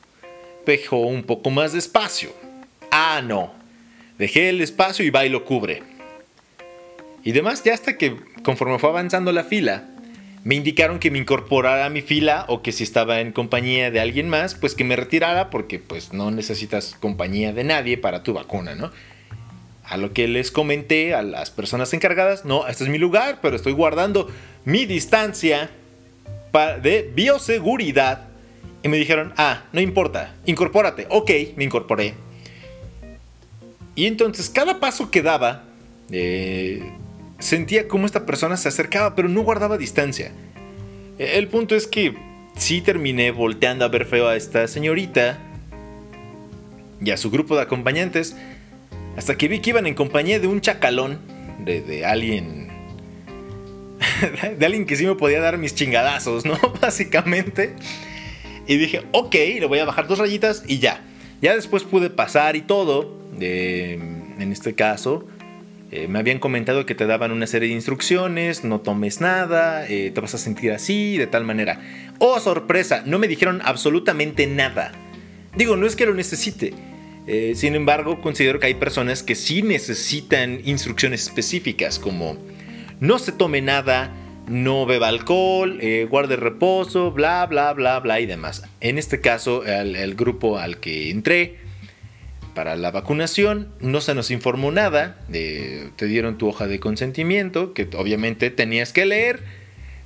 dejó 0.66 0.98
un 0.98 1.22
poco 1.22 1.50
más 1.50 1.72
de 1.72 1.78
espacio. 1.78 2.30
Ah, 2.90 3.22
no, 3.24 3.54
Dejé 4.18 4.50
el 4.50 4.60
espacio 4.60 5.04
y 5.04 5.10
va 5.10 5.26
y 5.26 5.28
lo 5.28 5.44
cubre. 5.44 5.82
Y 7.24 7.32
demás, 7.32 7.64
ya 7.64 7.74
hasta 7.74 7.96
que 7.96 8.16
conforme 8.44 8.78
fue 8.78 8.90
avanzando 8.90 9.32
la 9.32 9.42
fila, 9.42 9.88
me 10.44 10.54
indicaron 10.54 10.98
que 10.98 11.10
me 11.10 11.18
incorporara 11.18 11.86
a 11.86 11.90
mi 11.90 12.02
fila 12.02 12.44
o 12.48 12.62
que 12.62 12.72
si 12.72 12.84
estaba 12.84 13.20
en 13.20 13.32
compañía 13.32 13.90
de 13.90 14.00
alguien 14.00 14.28
más, 14.28 14.54
pues 14.54 14.74
que 14.74 14.84
me 14.84 14.96
retirara 14.96 15.50
porque 15.50 15.78
pues 15.78 16.12
no 16.12 16.30
necesitas 16.30 16.96
compañía 17.00 17.52
de 17.52 17.64
nadie 17.64 17.96
para 17.96 18.22
tu 18.22 18.32
vacuna, 18.32 18.74
¿no? 18.74 18.92
A 19.84 19.96
lo 19.96 20.12
que 20.12 20.28
les 20.28 20.50
comenté 20.50 21.14
a 21.14 21.22
las 21.22 21.50
personas 21.50 21.92
encargadas, 21.92 22.44
no, 22.44 22.66
este 22.66 22.84
es 22.84 22.90
mi 22.90 22.98
lugar, 22.98 23.40
pero 23.42 23.56
estoy 23.56 23.72
guardando 23.72 24.28
mi 24.64 24.86
distancia 24.86 25.70
de 26.82 27.10
bioseguridad. 27.14 28.28
Y 28.82 28.88
me 28.88 28.96
dijeron, 28.96 29.32
ah, 29.36 29.64
no 29.72 29.80
importa, 29.80 30.34
incorpórate. 30.44 31.06
Ok, 31.10 31.30
me 31.56 31.64
incorporé. 31.64 32.14
Y 33.94 34.06
entonces 34.06 34.50
cada 34.50 34.80
paso 34.80 35.10
que 35.10 35.22
daba, 35.22 35.64
eh, 36.10 36.82
sentía 37.38 37.88
como 37.88 38.06
esta 38.06 38.24
persona 38.24 38.56
se 38.56 38.68
acercaba, 38.68 39.14
pero 39.14 39.28
no 39.28 39.42
guardaba 39.42 39.78
distancia. 39.78 40.32
El 41.18 41.48
punto 41.48 41.74
es 41.76 41.86
que 41.86 42.14
sí 42.56 42.80
terminé 42.80 43.30
volteando 43.30 43.84
a 43.84 43.88
ver 43.88 44.06
feo 44.06 44.28
a 44.28 44.36
esta 44.36 44.66
señorita 44.66 45.38
y 47.00 47.10
a 47.10 47.16
su 47.16 47.30
grupo 47.30 47.56
de 47.56 47.62
acompañantes, 47.62 48.36
hasta 49.16 49.36
que 49.36 49.48
vi 49.48 49.60
que 49.60 49.70
iban 49.70 49.86
en 49.86 49.94
compañía 49.94 50.40
de 50.40 50.46
un 50.46 50.60
chacalón, 50.60 51.20
de, 51.64 51.80
de 51.80 52.04
alguien... 52.04 52.70
De 54.58 54.66
alguien 54.66 54.84
que 54.84 54.96
sí 54.96 55.06
me 55.06 55.14
podía 55.14 55.40
dar 55.40 55.58
mis 55.58 55.76
chingadazos, 55.76 56.44
¿no? 56.44 56.58
Básicamente. 56.80 57.76
Y 58.66 58.76
dije, 58.76 59.02
ok, 59.12 59.34
le 59.34 59.66
voy 59.66 59.78
a 59.78 59.84
bajar 59.84 60.08
dos 60.08 60.18
rayitas 60.18 60.64
y 60.66 60.78
ya. 60.78 61.04
Ya 61.40 61.54
después 61.54 61.84
pude 61.84 62.10
pasar 62.10 62.56
y 62.56 62.62
todo. 62.62 63.18
en 63.40 64.52
este 64.52 64.74
caso, 64.74 65.26
eh, 65.92 66.08
me 66.08 66.18
habían 66.18 66.38
comentado 66.38 66.86
que 66.86 66.94
te 66.94 67.06
daban 67.06 67.32
una 67.32 67.46
serie 67.46 67.68
de 67.68 67.74
instrucciones, 67.74 68.64
no 68.64 68.80
tomes 68.80 69.20
nada, 69.20 69.86
eh, 69.86 70.10
te 70.10 70.20
vas 70.22 70.34
a 70.34 70.38
sentir 70.38 70.72
así, 70.72 71.18
de 71.18 71.26
tal 71.26 71.44
manera. 71.44 71.80
Oh, 72.18 72.40
sorpresa, 72.40 73.02
no 73.04 73.18
me 73.18 73.28
dijeron 73.28 73.60
absolutamente 73.62 74.46
nada. 74.46 74.92
Digo, 75.54 75.76
no 75.76 75.86
es 75.86 75.94
que 75.94 76.06
lo 76.06 76.14
necesite. 76.14 76.72
Eh, 77.26 77.52
sin 77.54 77.74
embargo, 77.74 78.20
considero 78.20 78.58
que 78.58 78.66
hay 78.66 78.74
personas 78.74 79.22
que 79.22 79.34
sí 79.34 79.62
necesitan 79.62 80.60
instrucciones 80.64 81.22
específicas, 81.22 81.98
como 81.98 82.36
no 83.00 83.18
se 83.18 83.32
tome 83.32 83.62
nada, 83.62 84.12
no 84.48 84.86
beba 84.86 85.08
alcohol, 85.08 85.80
guarde 86.08 86.36
reposo, 86.36 87.12
bla, 87.12 87.46
bla, 87.46 87.72
bla, 87.72 88.00
bla 88.00 88.20
y 88.20 88.26
demás. 88.26 88.64
En 88.80 88.98
este 88.98 89.20
caso, 89.20 89.64
el 89.64 90.14
grupo 90.16 90.58
al 90.58 90.78
que 90.78 91.10
entré, 91.10 91.58
para 92.54 92.76
la 92.76 92.90
vacunación 92.90 93.68
no 93.80 94.00
se 94.00 94.14
nos 94.14 94.30
informó 94.30 94.72
nada, 94.72 95.16
te 95.30 96.06
dieron 96.06 96.38
tu 96.38 96.48
hoja 96.48 96.66
de 96.66 96.80
consentimiento, 96.80 97.72
que 97.72 97.88
obviamente 97.96 98.50
tenías 98.50 98.92
que 98.92 99.06
leer, 99.06 99.40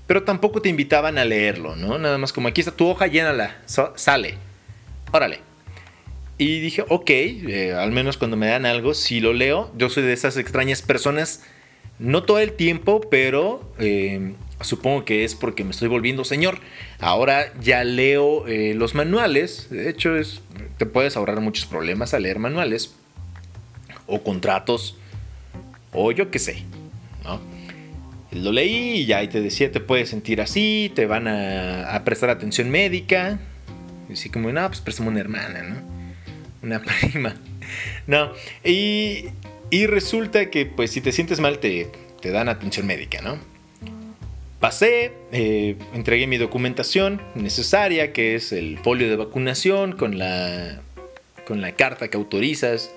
pero 0.07 0.23
tampoco 0.23 0.63
te 0.63 0.69
invitaban 0.69 1.19
a 1.19 1.25
leerlo, 1.25 1.75
¿no? 1.75 1.99
Nada 1.99 2.19
más 2.19 2.33
como 2.33 2.49
aquí 2.49 2.61
está 2.61 2.73
tu 2.73 2.87
hoja, 2.87 3.07
llénala, 3.09 3.57
sale, 3.97 4.35
órale. 5.13 5.46
Y 6.39 6.61
dije, 6.61 6.85
ok, 6.89 7.11
eh, 7.11 7.75
al 7.77 7.93
menos 7.93 8.17
cuando 8.17 8.37
me 8.37 8.47
dan 8.47 8.67
algo, 8.67 8.95
si 8.95 9.21
lo 9.21 9.33
leo. 9.33 9.73
Yo 9.77 9.89
soy 9.89 10.03
de 10.03 10.13
esas 10.13 10.37
extrañas 10.37 10.83
personas, 10.83 11.43
no 11.99 12.25
todo 12.25 12.41
el 12.41 12.53
tiempo, 12.53 13.01
pero 13.11 13.73
eh, 13.79 14.35
Supongo 14.63 15.05
que 15.05 15.25
es 15.25 15.35
porque 15.35 15.65
me 15.65 15.71
estoy 15.71 15.89
volviendo 15.89 16.25
señor. 16.25 16.61
Ahora 16.99 17.53
ya 17.61 17.85
leo 17.85 18.47
eh, 18.47 18.75
los 18.75 18.95
manuales. 18.95 19.69
De 19.71 19.91
hecho, 19.91 20.17
es, 20.17 20.41
te 20.79 20.87
puedes 20.87 21.17
ahorrar 21.17 21.41
muchos 21.41 21.67
problemas 21.67 22.15
a 22.15 22.19
leer 22.19 22.39
manuales. 22.39 22.95
O 24.07 24.23
contratos. 24.23 24.97
O 25.93 26.11
yo 26.11 26.31
qué 26.31 26.39
sé. 26.39 26.63
Lo 28.33 28.53
leí 28.53 29.01
y 29.01 29.07
ya 29.07 29.27
te 29.29 29.41
decía, 29.41 29.71
te 29.71 29.81
puedes 29.81 30.09
sentir 30.09 30.41
así. 30.41 30.91
Te 30.95 31.05
van 31.05 31.29
a, 31.29 32.03
prestar 32.05 32.31
atención 32.31 32.71
médica. 32.71 33.39
Y 34.09 34.15
así 34.15 34.31
como, 34.31 34.51
no, 34.53 34.67
pues 34.69 34.81
préstame 34.81 35.11
una 35.11 35.21
hermana, 35.21 35.63
¿no? 35.63 35.96
Una 36.67 36.83
prima. 37.11 37.37
No. 38.07 38.33
Y, 38.65 39.27
y 39.71 39.87
resulta 39.87 40.51
que, 40.51 40.67
pues, 40.67 40.91
si 40.91 41.01
te 41.01 41.13
sientes 41.13 41.39
mal, 41.39 41.61
te, 41.61 41.89
te 42.21 42.31
dan 42.31 42.49
atención 42.49 42.87
médica, 42.87 43.23
¿no? 43.23 43.39
Pasé, 44.59 45.13
eh, 45.33 45.77
entregué 45.95 46.27
mi 46.27 46.39
documentación 46.39 47.23
necesaria, 47.35 48.13
que 48.13 48.35
es 48.35 48.53
el 48.53 48.79
folio 48.79 49.09
de 49.09 49.15
vacunación 49.15 49.93
con 49.93 50.19
la, 50.19 50.81
con 51.47 51.61
la 51.61 51.73
carta 51.73 52.09
que 52.09 52.17
autorizas, 52.17 52.91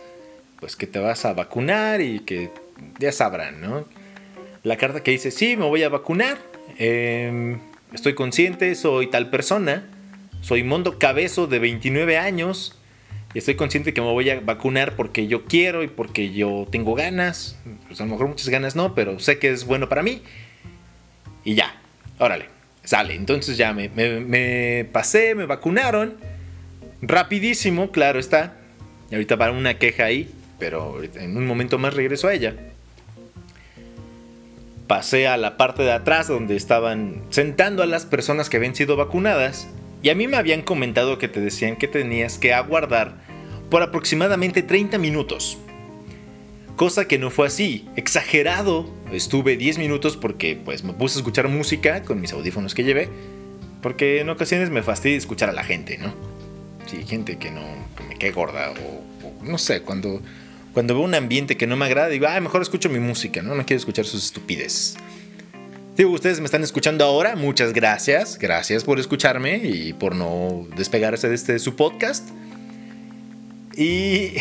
pues 0.59 0.75
que 0.75 0.87
te 0.87 0.99
vas 0.99 1.25
a 1.25 1.33
vacunar 1.33 2.01
y 2.01 2.21
que 2.21 2.49
ya 2.97 3.11
sabrán, 3.11 3.61
¿no? 3.61 3.85
La 4.63 4.77
carta 4.77 5.03
que 5.03 5.11
dice, 5.11 5.31
sí, 5.31 5.57
me 5.57 5.65
voy 5.65 5.83
a 5.83 5.89
vacunar, 5.89 6.37
em, 6.77 7.59
estoy 7.93 8.15
consciente, 8.15 8.73
soy 8.75 9.07
tal 9.07 9.29
persona, 9.29 9.85
soy 10.41 10.63
Mondo 10.63 10.97
Cabezo 10.97 11.45
de 11.45 11.59
29 11.59 12.17
años, 12.17 12.78
y 13.33 13.37
estoy 13.37 13.55
consciente 13.55 13.93
que 13.93 14.01
me 14.01 14.07
voy 14.07 14.29
a 14.29 14.39
vacunar 14.39 14.95
porque 14.95 15.27
yo 15.27 15.45
quiero 15.45 15.83
y 15.83 15.87
porque 15.87 16.31
yo 16.31 16.67
tengo 16.71 16.95
ganas, 16.95 17.59
pues 17.87 18.01
a 18.01 18.05
lo 18.05 18.11
mejor 18.11 18.27
muchas 18.27 18.49
ganas 18.49 18.75
no, 18.75 18.95
pero 18.95 19.19
sé 19.19 19.37
que 19.37 19.51
es 19.51 19.65
bueno 19.65 19.87
para 19.87 20.01
mí 20.01 20.23
y 21.43 21.55
ya, 21.55 21.75
órale, 22.17 22.45
sale. 22.83 23.15
Entonces 23.15 23.57
ya 23.57 23.73
me, 23.73 24.85
pasé, 24.91 25.35
me 25.35 25.45
vacunaron. 25.45 26.17
Rapidísimo, 27.01 27.91
claro 27.91 28.19
está. 28.19 28.55
Ahorita 29.11 29.35
va 29.35 29.51
una 29.51 29.77
queja 29.77 30.05
ahí, 30.05 30.31
pero 30.59 31.01
en 31.03 31.37
un 31.37 31.47
momento 31.47 31.77
más 31.77 31.93
regreso 31.93 32.27
a 32.27 32.33
ella. 32.33 32.55
Pasé 34.87 35.27
a 35.27 35.37
la 35.37 35.55
parte 35.55 35.83
de 35.83 35.91
atrás 35.91 36.27
donde 36.27 36.55
estaban 36.55 37.23
sentando 37.29 37.83
a 37.83 37.85
las 37.85 38.05
personas 38.05 38.49
que 38.49 38.57
habían 38.57 38.75
sido 38.75 38.95
vacunadas. 38.95 39.67
Y 40.01 40.09
a 40.09 40.15
mí 40.15 40.27
me 40.27 40.37
habían 40.37 40.61
comentado 40.61 41.17
que 41.17 41.27
te 41.27 41.41
decían 41.41 41.75
que 41.75 41.87
tenías 41.87 42.37
que 42.37 42.53
aguardar 42.53 43.15
por 43.69 43.81
aproximadamente 43.81 44.63
30 44.63 44.97
minutos. 44.97 45.57
Cosa 46.75 47.07
que 47.07 47.17
no 47.17 47.29
fue 47.29 47.47
así. 47.47 47.87
Exagerado 47.97 48.99
Estuve 49.11 49.57
10 49.57 49.79
minutos 49.79 50.17
porque 50.17 50.55
pues 50.55 50.83
me 50.83 50.93
puse 50.93 51.17
a 51.17 51.19
escuchar 51.21 51.47
música 51.47 52.03
con 52.03 52.21
mis 52.21 52.31
audífonos 52.31 52.75
que 52.75 52.83
llevé. 52.83 53.09
Porque 53.81 54.19
en 54.19 54.29
ocasiones 54.29 54.69
me 54.69 54.83
fastidia 54.83 55.17
escuchar 55.17 55.49
a 55.49 55.53
la 55.53 55.63
gente, 55.63 55.97
¿no? 55.97 56.13
Sí, 56.85 57.03
gente 57.07 57.37
que 57.37 57.49
no 57.49 57.61
me 58.07 58.15
quede 58.15 58.31
gorda 58.31 58.71
o, 58.71 59.43
no 59.43 59.57
sé, 59.57 59.81
cuando, 59.81 60.21
cuando 60.73 60.95
veo 60.95 61.03
un 61.03 61.15
ambiente 61.15 61.55
que 61.55 61.65
no 61.65 61.77
me 61.77 61.85
agrada, 61.85 62.09
digo, 62.09 62.27
ah, 62.27 62.39
mejor 62.39 62.61
escucho 62.61 62.89
mi 62.89 62.99
música, 62.99 63.41
¿no? 63.41 63.55
No 63.55 63.65
quiero 63.65 63.79
escuchar 63.79 64.05
sus 64.05 64.25
estupideces. 64.25 64.97
Digo, 65.99 66.11
ustedes 66.11 66.39
me 66.39 66.45
están 66.45 66.63
escuchando 66.63 67.03
ahora, 67.03 67.35
muchas 67.35 67.73
gracias. 67.73 68.39
Gracias 68.39 68.85
por 68.85 69.01
escucharme 69.01 69.57
y 69.57 69.91
por 69.91 70.15
no 70.15 70.65
despegarse 70.77 71.27
de 71.27 71.35
este 71.35 71.59
su 71.59 71.75
podcast. 71.75 72.29
Y 73.75 74.35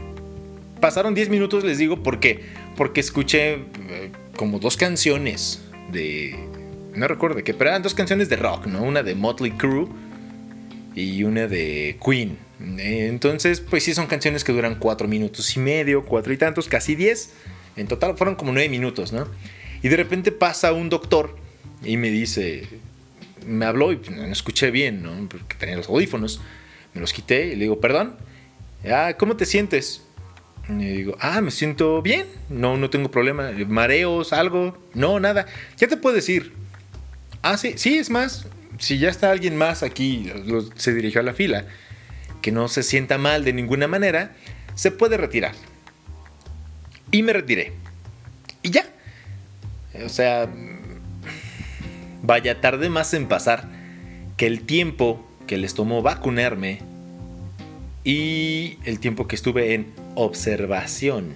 pasaron 0.80 1.14
10 1.14 1.28
minutos, 1.28 1.62
les 1.62 1.76
digo, 1.76 2.02
¿por 2.02 2.20
qué? 2.20 2.40
Porque 2.74 3.00
escuché 3.00 3.56
eh, 3.56 4.12
como 4.34 4.60
dos 4.60 4.78
canciones 4.78 5.60
de... 5.92 6.38
No 6.94 7.06
recuerdo 7.06 7.44
qué, 7.44 7.52
pero 7.52 7.68
eran 7.68 7.82
dos 7.82 7.92
canciones 7.92 8.30
de 8.30 8.36
rock, 8.36 8.64
¿no? 8.64 8.82
Una 8.82 9.02
de 9.02 9.14
Motley 9.14 9.50
Crue 9.50 9.88
y 10.94 11.22
una 11.22 11.48
de 11.48 11.98
Queen. 12.02 12.38
Entonces, 12.78 13.60
pues 13.60 13.84
sí 13.84 13.92
son 13.92 14.06
canciones 14.06 14.42
que 14.42 14.52
duran 14.52 14.76
cuatro 14.78 15.06
minutos 15.06 15.54
y 15.54 15.60
medio, 15.60 16.06
cuatro 16.06 16.32
y 16.32 16.38
tantos, 16.38 16.66
casi 16.66 16.94
diez. 16.94 17.34
En 17.76 17.88
total 17.88 18.16
fueron 18.16 18.36
como 18.36 18.52
nueve 18.52 18.70
minutos, 18.70 19.12
¿no? 19.12 19.28
Y 19.82 19.88
de 19.88 19.96
repente 19.96 20.32
pasa 20.32 20.72
un 20.72 20.88
doctor 20.88 21.36
y 21.82 21.96
me 21.96 22.10
dice, 22.10 22.68
me 23.46 23.64
habló 23.66 23.92
y 23.92 24.00
no 24.10 24.24
escuché 24.26 24.70
bien, 24.70 25.02
¿no? 25.02 25.28
Porque 25.28 25.56
tenía 25.56 25.76
los 25.76 25.88
audífonos. 25.88 26.40
Me 26.94 27.00
los 27.00 27.12
quité 27.12 27.48
y 27.48 27.50
le 27.50 27.64
digo, 27.64 27.80
perdón. 27.80 28.16
Ah, 28.90 29.14
¿cómo 29.18 29.36
te 29.36 29.46
sientes? 29.46 30.02
Y 30.68 30.84
digo, 30.84 31.16
ah, 31.20 31.40
me 31.40 31.50
siento 31.50 32.02
bien, 32.02 32.26
no, 32.50 32.76
no 32.76 32.90
tengo 32.90 33.10
problema, 33.10 33.50
mareos, 33.66 34.32
algo, 34.32 34.76
no, 34.94 35.18
nada. 35.18 35.46
Ya 35.78 35.88
te 35.88 35.96
puedes 35.96 36.28
ir. 36.28 36.52
Ah, 37.42 37.56
sí, 37.56 37.74
sí, 37.76 37.96
es 37.96 38.10
más, 38.10 38.46
si 38.78 38.98
ya 38.98 39.08
está 39.08 39.30
alguien 39.30 39.56
más 39.56 39.82
aquí, 39.82 40.30
se 40.76 40.92
dirigió 40.92 41.20
a 41.20 41.24
la 41.24 41.32
fila, 41.32 41.64
que 42.42 42.52
no 42.52 42.68
se 42.68 42.82
sienta 42.82 43.16
mal 43.16 43.44
de 43.44 43.52
ninguna 43.54 43.88
manera, 43.88 44.36
se 44.74 44.90
puede 44.90 45.16
retirar. 45.16 45.54
Y 47.10 47.22
me 47.22 47.32
retiré. 47.32 47.72
Y 48.62 48.70
ya. 48.70 48.84
O 50.04 50.08
sea, 50.08 50.48
vaya 52.22 52.60
tarde 52.60 52.88
más 52.90 53.14
en 53.14 53.26
pasar 53.26 53.68
que 54.36 54.46
el 54.46 54.62
tiempo 54.62 55.24
que 55.46 55.56
les 55.56 55.74
tomó 55.74 56.02
vacunarme 56.02 56.80
y 58.04 58.78
el 58.84 59.00
tiempo 59.00 59.26
que 59.26 59.36
estuve 59.36 59.74
en 59.74 59.92
observación. 60.14 61.34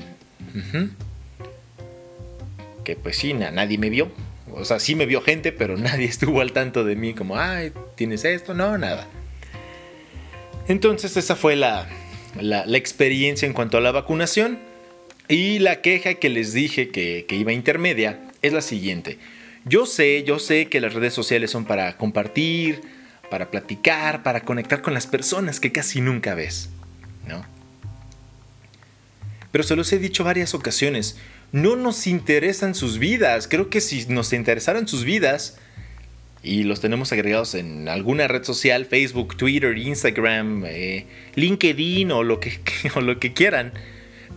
Que 2.84 2.96
pues 2.96 3.16
sí, 3.16 3.34
nadie 3.34 3.78
me 3.78 3.90
vio. 3.90 4.10
O 4.54 4.64
sea, 4.64 4.78
sí 4.78 4.94
me 4.94 5.06
vio 5.06 5.22
gente, 5.22 5.52
pero 5.52 5.76
nadie 5.78 6.06
estuvo 6.06 6.40
al 6.40 6.52
tanto 6.52 6.84
de 6.84 6.96
mí 6.96 7.14
como, 7.14 7.36
ay, 7.36 7.72
¿tienes 7.96 8.24
esto? 8.24 8.54
No, 8.54 8.78
nada. 8.78 9.06
Entonces 10.68 11.16
esa 11.16 11.34
fue 11.34 11.56
la, 11.56 11.88
la, 12.40 12.64
experiencia 12.76 13.46
en 13.46 13.52
cuanto 13.52 13.78
a 13.78 13.80
la 13.80 13.90
vacunación. 13.90 14.58
Y 15.28 15.58
la 15.58 15.80
queja 15.80 16.14
que 16.14 16.28
les 16.28 16.52
dije 16.52 16.90
que, 16.90 17.24
que 17.26 17.36
iba 17.36 17.52
intermedia 17.52 18.31
es 18.42 18.52
la 18.52 18.60
siguiente. 18.60 19.18
Yo 19.64 19.86
sé, 19.86 20.24
yo 20.24 20.38
sé 20.38 20.66
que 20.66 20.80
las 20.80 20.92
redes 20.92 21.14
sociales 21.14 21.50
son 21.50 21.64
para 21.64 21.96
compartir, 21.96 22.80
para 23.30 23.50
platicar, 23.50 24.22
para 24.22 24.42
conectar 24.42 24.82
con 24.82 24.92
las 24.92 25.06
personas 25.06 25.60
que 25.60 25.72
casi 25.72 26.00
nunca 26.00 26.34
ves, 26.34 26.68
¿no? 27.26 27.46
Pero 29.52 29.64
se 29.64 29.76
los 29.76 29.92
he 29.92 29.98
dicho 29.98 30.24
varias 30.24 30.54
ocasiones, 30.54 31.16
no 31.52 31.76
nos 31.76 32.06
interesan 32.06 32.74
sus 32.74 32.98
vidas. 32.98 33.46
Creo 33.46 33.68
que 33.68 33.80
si 33.80 34.06
nos 34.06 34.32
interesaran 34.32 34.88
sus 34.88 35.04
vidas 35.04 35.58
y 36.42 36.64
los 36.64 36.80
tenemos 36.80 37.12
agregados 37.12 37.54
en 37.54 37.88
alguna 37.88 38.26
red 38.26 38.42
social, 38.42 38.86
Facebook, 38.86 39.36
Twitter, 39.36 39.76
Instagram, 39.76 40.64
eh, 40.66 41.06
LinkedIn 41.36 42.10
o 42.10 42.24
lo, 42.24 42.40
que, 42.40 42.58
o 42.96 43.00
lo 43.00 43.20
que 43.20 43.32
quieran, 43.32 43.72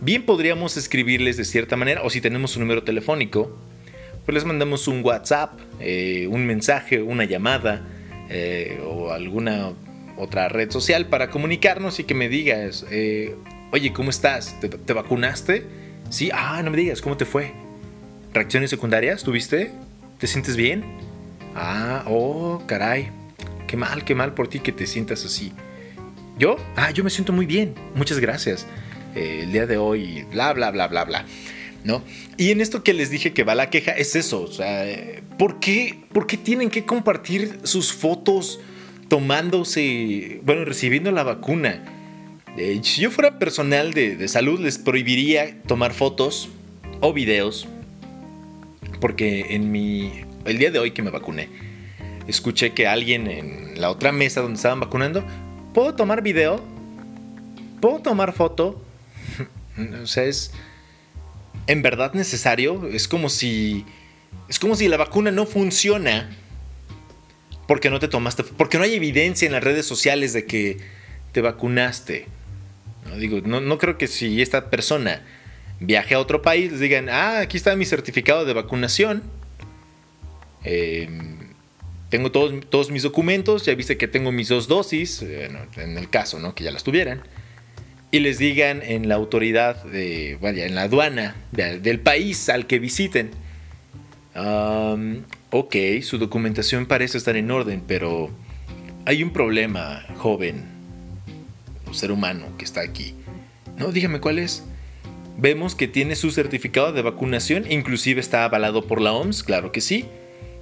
bien 0.00 0.22
podríamos 0.22 0.76
escribirles 0.76 1.36
de 1.36 1.44
cierta 1.44 1.76
manera, 1.76 2.02
o 2.02 2.10
si 2.10 2.20
tenemos 2.20 2.56
un 2.56 2.62
número 2.62 2.84
telefónico, 2.84 3.58
pues 4.26 4.34
les 4.34 4.44
mandamos 4.44 4.88
un 4.88 5.04
WhatsApp, 5.04 5.52
eh, 5.78 6.26
un 6.28 6.46
mensaje, 6.46 7.00
una 7.00 7.24
llamada 7.24 7.86
eh, 8.28 8.82
o 8.84 9.12
alguna 9.12 9.70
otra 10.16 10.48
red 10.48 10.70
social 10.70 11.06
para 11.06 11.30
comunicarnos 11.30 12.00
y 12.00 12.04
que 12.04 12.14
me 12.14 12.28
digas, 12.28 12.84
eh, 12.90 13.36
oye, 13.70 13.92
¿cómo 13.92 14.10
estás? 14.10 14.58
¿Te, 14.60 14.92
vacunaste? 14.92 15.64
Sí, 16.10 16.30
ah, 16.34 16.60
no 16.64 16.72
me 16.72 16.76
digas, 16.76 17.00
¿cómo 17.00 17.16
te 17.16 17.24
fue? 17.24 17.52
¿Reacciones 18.34 18.68
secundarias 18.68 19.22
tuviste? 19.22 19.70
¿Te 20.18 20.26
sientes 20.26 20.56
bien? 20.56 20.82
Ah, 21.54 22.02
oh, 22.08 22.64
caray. 22.66 23.10
Qué 23.68 23.76
mal, 23.76 24.04
qué 24.04 24.16
mal 24.16 24.34
por 24.34 24.48
ti 24.48 24.58
que 24.58 24.72
te 24.72 24.88
sientas 24.88 25.24
así. 25.24 25.52
¿Yo? 26.36 26.56
Ah, 26.74 26.90
yo 26.90 27.04
me 27.04 27.10
siento 27.10 27.32
muy 27.32 27.46
bien. 27.46 27.74
Muchas 27.94 28.18
gracias. 28.18 28.66
el 29.14 29.52
día 29.52 29.66
de 29.66 29.76
hoy, 29.76 30.26
bla, 30.32 30.52
bla, 30.52 30.72
bla, 30.72 30.88
bla, 30.88 31.04
bla. 31.04 31.24
¿No? 31.86 32.02
Y 32.36 32.50
en 32.50 32.60
esto 32.60 32.82
que 32.82 32.92
les 32.92 33.10
dije 33.10 33.32
que 33.32 33.44
va 33.44 33.54
la 33.54 33.70
queja 33.70 33.92
es 33.92 34.16
eso, 34.16 34.42
o 34.42 34.52
sea, 34.52 34.84
¿por 35.38 35.60
qué, 35.60 36.00
¿por 36.12 36.26
qué 36.26 36.36
tienen 36.36 36.68
que 36.68 36.84
compartir 36.84 37.60
sus 37.62 37.92
fotos 37.92 38.58
tomándose, 39.08 40.40
bueno, 40.42 40.64
recibiendo 40.64 41.12
la 41.12 41.22
vacuna? 41.22 41.84
Eh, 42.58 42.80
si 42.82 43.02
yo 43.02 43.10
fuera 43.12 43.38
personal 43.38 43.94
de, 43.94 44.26
salud, 44.26 44.58
les 44.58 44.78
prohibiría 44.78 45.62
tomar 45.62 45.94
fotos 45.94 46.48
o 47.00 47.12
videos, 47.12 47.68
porque 49.00 49.54
en 49.54 49.70
mi, 49.70 50.10
el 50.44 50.58
día 50.58 50.72
de 50.72 50.80
hoy 50.80 50.90
que 50.90 51.02
me 51.02 51.10
vacuné, 51.10 51.48
escuché 52.26 52.72
que 52.72 52.88
alguien 52.88 53.28
en 53.28 53.80
la 53.80 53.90
otra 53.90 54.10
mesa 54.10 54.40
donde 54.40 54.56
estaban 54.56 54.80
vacunando, 54.80 55.24
¿puedo 55.72 55.94
tomar 55.94 56.20
video? 56.20 56.60
¿Puedo 57.80 58.00
tomar 58.00 58.32
foto? 58.32 58.82
o 60.02 60.06
sea, 60.06 60.24
es 60.24 60.50
en 61.66 61.82
verdad 61.82 62.14
necesario. 62.14 62.86
Es 62.88 63.08
como 63.08 63.28
si. 63.28 63.84
Es 64.48 64.58
como 64.58 64.76
si 64.76 64.88
la 64.88 64.96
vacuna 64.96 65.30
no 65.30 65.46
funciona. 65.46 66.36
Porque 67.66 67.90
no 67.90 67.98
te 67.98 68.08
tomaste. 68.08 68.44
Porque 68.44 68.78
no 68.78 68.84
hay 68.84 68.94
evidencia 68.94 69.46
en 69.46 69.52
las 69.52 69.64
redes 69.64 69.86
sociales 69.86 70.32
de 70.32 70.46
que 70.46 70.78
te 71.32 71.40
vacunaste. 71.40 72.26
No, 73.06 73.16
digo, 73.16 73.40
no, 73.40 73.78
creo 73.78 73.98
que 73.98 74.08
si 74.08 74.42
esta 74.42 74.68
persona 74.68 75.22
viaje 75.78 76.14
a 76.14 76.18
otro 76.18 76.42
país, 76.42 76.72
les 76.72 76.80
digan, 76.80 77.08
ah, 77.08 77.40
aquí 77.40 77.56
está 77.56 77.76
mi 77.76 77.84
certificado 77.84 78.44
de 78.44 78.52
vacunación. 78.52 79.22
Em, 80.64 81.38
tengo 82.10 82.32
todos, 82.32 82.68
todos, 82.68 82.90
mis 82.90 83.04
documentos, 83.04 83.64
ya 83.64 83.74
viste 83.74 83.96
que 83.96 84.08
tengo 84.08 84.32
mis 84.32 84.48
dos 84.48 84.66
dosis, 84.66 85.22
en 85.22 85.98
el 85.98 86.10
caso, 86.10 86.40
¿no? 86.40 86.54
Que 86.54 86.64
ya 86.64 86.72
las 86.72 86.82
tuvieran 86.82 87.22
y 88.16 88.20
les 88.20 88.38
digan 88.38 88.82
en 88.82 89.08
la 89.08 89.14
autoridad, 89.14 89.84
de, 89.84 90.38
vaya, 90.40 90.64
en 90.64 90.74
la 90.74 90.82
aduana 90.82 91.36
del 91.52 92.00
país 92.00 92.48
al 92.48 92.66
que 92.66 92.78
visiten, 92.78 93.30
ok, 95.50 95.76
su 96.00 96.16
documentación 96.16 96.86
parece 96.86 97.18
estar 97.18 97.36
en 97.36 97.50
orden, 97.50 97.82
pero 97.86 98.30
hay 99.04 99.22
un 99.22 99.30
problema, 99.32 100.02
joven, 100.16 100.64
ser 101.92 102.10
humano 102.10 102.46
que 102.56 102.64
está 102.64 102.80
aquí. 102.80 103.14
No, 103.76 103.92
dígame 103.92 104.20
cuál 104.20 104.38
es. 104.38 104.64
Vemos 105.36 105.74
que 105.74 105.86
tiene 105.86 106.16
su 106.16 106.30
certificado 106.30 106.92
de 106.92 107.02
vacunación, 107.02 107.70
inclusive 107.70 108.20
está 108.20 108.44
avalado 108.44 108.86
por 108.86 109.02
la 109.02 109.12
OMS, 109.12 109.42
claro 109.42 109.72
que 109.72 109.82
sí. 109.82 110.06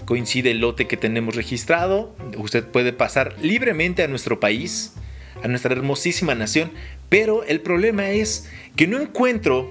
Coincide 0.06 0.50
el 0.50 0.58
lote 0.58 0.88
que 0.88 0.96
tenemos 0.96 1.36
registrado. 1.36 2.16
Usted 2.36 2.64
puede 2.64 2.92
pasar 2.92 3.36
libremente 3.40 4.02
a 4.02 4.08
nuestro 4.08 4.40
país, 4.40 4.94
a 5.42 5.48
nuestra 5.48 5.72
hermosísima 5.72 6.34
nación, 6.34 6.70
pero 7.08 7.44
el 7.44 7.60
problema 7.60 8.10
es 8.10 8.48
que 8.76 8.86
no 8.86 9.00
encuentro 9.00 9.70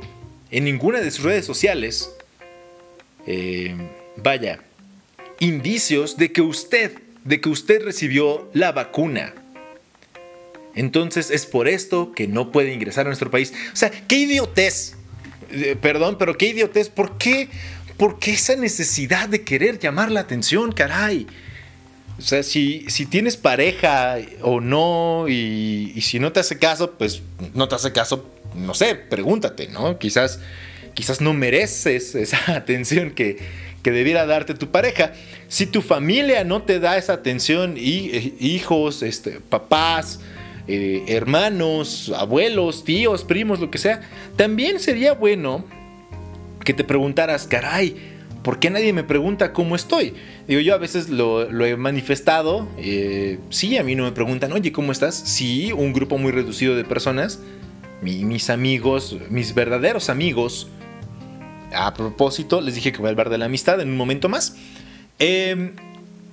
en 0.51 0.65
ninguna 0.65 1.01
de 1.01 1.11
sus 1.11 1.25
redes 1.25 1.45
sociales, 1.45 2.11
eh, 3.25 3.75
vaya, 4.17 4.59
indicios 5.39 6.17
de 6.17 6.31
que 6.31 6.41
usted, 6.41 6.91
de 7.23 7.41
que 7.41 7.49
usted 7.49 7.83
recibió 7.83 8.49
la 8.53 8.71
vacuna. 8.71 9.33
Entonces 10.75 11.31
es 11.31 11.45
por 11.45 11.67
esto 11.67 12.11
que 12.13 12.27
no 12.27 12.51
puede 12.51 12.73
ingresar 12.73 13.05
a 13.05 13.09
nuestro 13.09 13.31
país. 13.31 13.53
O 13.73 13.75
sea, 13.75 13.91
qué 14.07 14.17
idiotez. 14.17 14.95
Eh, 15.51 15.75
perdón, 15.79 16.17
pero 16.17 16.37
qué 16.37 16.47
idiotez. 16.47 16.89
¿Por 16.89 17.17
qué? 17.17 17.49
¿Por 17.97 18.19
qué 18.19 18.33
esa 18.33 18.55
necesidad 18.55 19.29
de 19.29 19.43
querer 19.43 19.79
llamar 19.79 20.11
la 20.11 20.21
atención, 20.21 20.71
caray? 20.71 21.27
O 22.23 22.25
sea, 22.25 22.41
si, 22.41 22.85
si 22.87 23.05
tienes 23.05 23.35
pareja 23.35 24.15
o 24.41 24.61
no, 24.61 25.25
y, 25.27 25.93
si 25.99 26.19
no 26.19 26.31
te 26.31 26.39
hace 26.39 26.57
caso, 26.57 26.91
pues 26.91 27.21
no 27.53 27.67
te 27.67 27.75
hace 27.75 27.91
caso, 27.91 28.31
no 28.55 28.73
sé, 28.73 28.95
pregúntate, 28.95 29.67
¿no? 29.67 29.99
Quizás, 29.99 30.39
quizás 30.93 31.19
no 31.19 31.33
mereces 31.33 32.15
esa 32.15 32.55
atención 32.55 33.11
que, 33.11 33.39
que 33.83 33.91
debiera 33.91 34.25
darte 34.25 34.53
tu 34.53 34.71
pareja. 34.71 35.11
Si 35.49 35.65
tu 35.65 35.81
familia 35.81 36.45
no 36.45 36.61
te 36.61 36.79
da 36.79 36.95
esa 36.95 37.11
atención, 37.11 37.75
y, 37.75 38.11
eh, 38.13 38.33
hijos, 38.39 39.03
este, 39.03 39.41
papás, 39.41 40.21
eh, 40.69 41.03
hermanos, 41.09 42.09
abuelos, 42.15 42.85
tíos, 42.85 43.25
primos, 43.25 43.59
lo 43.59 43.69
que 43.69 43.79
sea, 43.79 43.99
también 44.37 44.79
sería 44.79 45.11
bueno 45.11 45.65
que 46.63 46.73
te 46.73 46.85
preguntaras, 46.85 47.47
caray, 47.47 48.12
¿por 48.43 48.59
qué 48.59 48.69
nadie 48.69 48.93
me 48.93 49.03
pregunta 49.03 49.53
cómo 49.53 49.75
estoy? 49.75 50.13
Digo, 50.47 50.61
yo 50.61 50.75
a 50.75 50.77
veces 50.77 51.09
lo, 51.09 51.49
he 51.65 51.77
manifestado. 51.77 52.67
Eh, 52.77 53.39
sí, 53.49 53.77
a 53.77 53.83
mí 53.83 53.95
no 53.95 54.03
me 54.03 54.11
preguntan, 54.11 54.51
oye, 54.51 54.71
¿cómo 54.71 54.91
estás? 54.91 55.15
Sí, 55.15 55.71
un 55.71 55.93
grupo 55.93 56.17
muy 56.17 56.31
reducido 56.31 56.75
de 56.75 56.83
personas, 56.83 57.39
mis 58.01 58.49
amigos, 58.49 59.17
mis 59.29 59.55
verdaderos 59.55 60.09
amigos. 60.09 60.67
A 61.73 61.93
propósito, 61.93 62.61
les 62.61 62.75
dije 62.75 62.91
que 62.91 62.99
voy 62.99 63.07
a 63.07 63.11
hablar 63.11 63.29
de 63.29 63.37
la 63.37 63.45
amistad 63.45 63.81
en 63.81 63.89
un 63.89 63.97
momento 63.97 64.29
más. 64.29 64.57
Em, 65.17 65.73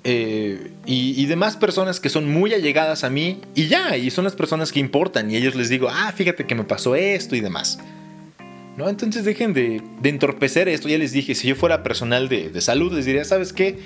eh, 0.04 0.72
y, 0.86 1.22
y, 1.22 1.26
demás 1.26 1.56
personas 1.56 2.00
que 2.00 2.08
son 2.08 2.30
muy 2.30 2.54
allegadas 2.54 3.04
a 3.04 3.10
mí 3.10 3.42
y 3.54 3.68
ya, 3.68 3.98
y 3.98 4.10
son 4.10 4.24
las 4.24 4.34
personas 4.34 4.72
que 4.72 4.80
importan 4.80 5.30
y 5.30 5.36
ellos 5.36 5.54
les 5.54 5.68
digo, 5.68 5.88
ah, 5.90 6.10
fíjate 6.16 6.46
que 6.46 6.54
me 6.54 6.64
pasó 6.64 6.94
esto 6.94 7.36
y 7.36 7.40
demás. 7.40 7.78
¿No? 8.80 8.88
Entonces 8.88 9.24
dejen 9.24 9.52
de, 9.52 9.82
entorpecer 10.02 10.68
esto. 10.68 10.88
Ya 10.88 10.98
les 10.98 11.12
dije, 11.12 11.34
si 11.34 11.48
yo 11.48 11.54
fuera 11.54 11.82
personal 11.82 12.28
de, 12.28 12.58
salud, 12.60 12.92
les 12.92 13.04
diría, 13.04 13.24
¿sabes 13.24 13.52
qué? 13.52 13.78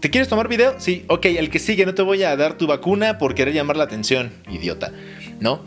¿Te, 0.00 0.10
quieres 0.10 0.28
tomar 0.28 0.48
video? 0.48 0.74
Sí, 0.80 1.04
ok, 1.08 1.26
el 1.26 1.50
que 1.50 1.58
sigue, 1.58 1.84
no 1.84 1.94
te 1.94 2.02
voy 2.02 2.22
a 2.22 2.34
dar 2.34 2.56
tu 2.56 2.66
vacuna 2.66 3.18
por 3.18 3.34
querer 3.34 3.54
llamar 3.54 3.76
la 3.76 3.84
atención, 3.84 4.32
idiota, 4.50 4.92
¿no? 5.38 5.64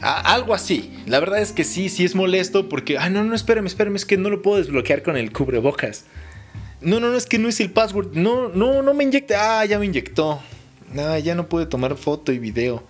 algo 0.00 0.54
así. 0.54 0.92
La 1.06 1.18
verdad 1.18 1.40
es 1.40 1.50
que 1.50 1.64
sí, 1.64 1.88
sí 1.88 2.04
es 2.04 2.14
molesto 2.14 2.68
porque, 2.68 2.98
ah, 2.98 3.10
no, 3.10 3.24
no, 3.24 3.34
espérame, 3.34 3.66
espérame, 3.66 3.96
es 3.96 4.04
que 4.04 4.16
no 4.16 4.30
lo 4.30 4.42
puedo 4.42 4.58
desbloquear 4.58 5.02
con 5.02 5.16
el 5.16 5.32
cubrebocas. 5.32 6.04
No, 6.80 7.00
no, 7.00 7.10
no, 7.10 7.16
es 7.16 7.26
que 7.26 7.40
no 7.40 7.48
es 7.48 7.58
el 7.58 7.72
password. 7.72 8.12
No, 8.12 8.48
no, 8.48 8.82
no 8.82 8.94
me 8.94 9.02
inyecte. 9.02 9.34
Ah, 9.34 9.64
ya 9.64 9.80
me 9.80 9.86
inyectó. 9.86 10.40
No, 10.92 11.18
ya 11.18 11.34
no 11.34 11.48
puede 11.48 11.66
tomar 11.66 11.96
foto 11.96 12.30
y 12.30 12.38
video. 12.38 12.84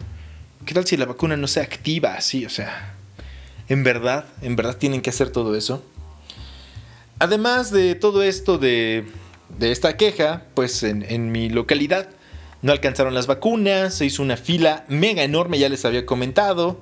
¿Qué 0.66 0.74
tal 0.74 0.86
si 0.86 0.98
la 0.98 1.06
vacuna 1.06 1.38
no 1.38 1.46
se 1.46 1.62
activa 1.62 2.12
así? 2.12 2.44
O 2.44 2.50
sea, 2.50 2.97
en 3.68 3.84
verdad, 3.84 4.24
en 4.42 4.56
verdad 4.56 4.76
tienen 4.76 5.00
que 5.02 5.10
hacer 5.10 5.30
todo 5.30 5.54
eso. 5.56 5.82
Además 7.18 7.70
de 7.70 7.94
todo 7.94 8.22
esto 8.22 8.58
de, 8.58 9.06
esta 9.60 9.96
queja, 9.96 10.44
pues 10.54 10.82
en, 10.82 11.32
mi 11.32 11.48
localidad 11.48 12.08
no 12.62 12.72
alcanzaron 12.72 13.14
las 13.14 13.26
vacunas, 13.26 13.94
se 13.94 14.06
hizo 14.06 14.22
una 14.22 14.36
fila 14.36 14.84
mega 14.88 15.22
enorme, 15.22 15.58
ya 15.58 15.68
les 15.68 15.84
había 15.84 16.06
comentado. 16.06 16.80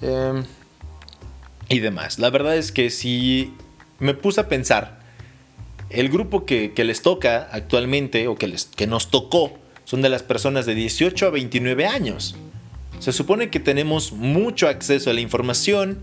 Em, 0.00 0.44
y 1.68 1.80
demás. 1.80 2.18
La 2.18 2.30
verdad 2.30 2.56
es 2.56 2.72
que 2.72 2.90
si 2.90 3.54
me 3.98 4.14
puse 4.14 4.40
a 4.42 4.48
pensar, 4.48 5.00
el 5.88 6.08
grupo 6.08 6.44
que, 6.44 6.72
les 6.76 7.02
toca 7.02 7.48
actualmente, 7.50 8.28
o 8.28 8.36
que, 8.36 8.86
nos 8.86 9.10
tocó, 9.10 9.52
son 9.84 10.02
de 10.02 10.08
las 10.08 10.22
personas 10.22 10.66
de 10.66 10.74
18 10.74 11.26
a 11.26 11.30
29 11.30 11.86
años. 11.86 12.36
Se 13.02 13.12
supone 13.12 13.50
que 13.50 13.58
tenemos 13.58 14.12
mucho 14.12 14.68
acceso 14.68 15.10
a 15.10 15.12
la 15.12 15.20
información, 15.20 15.98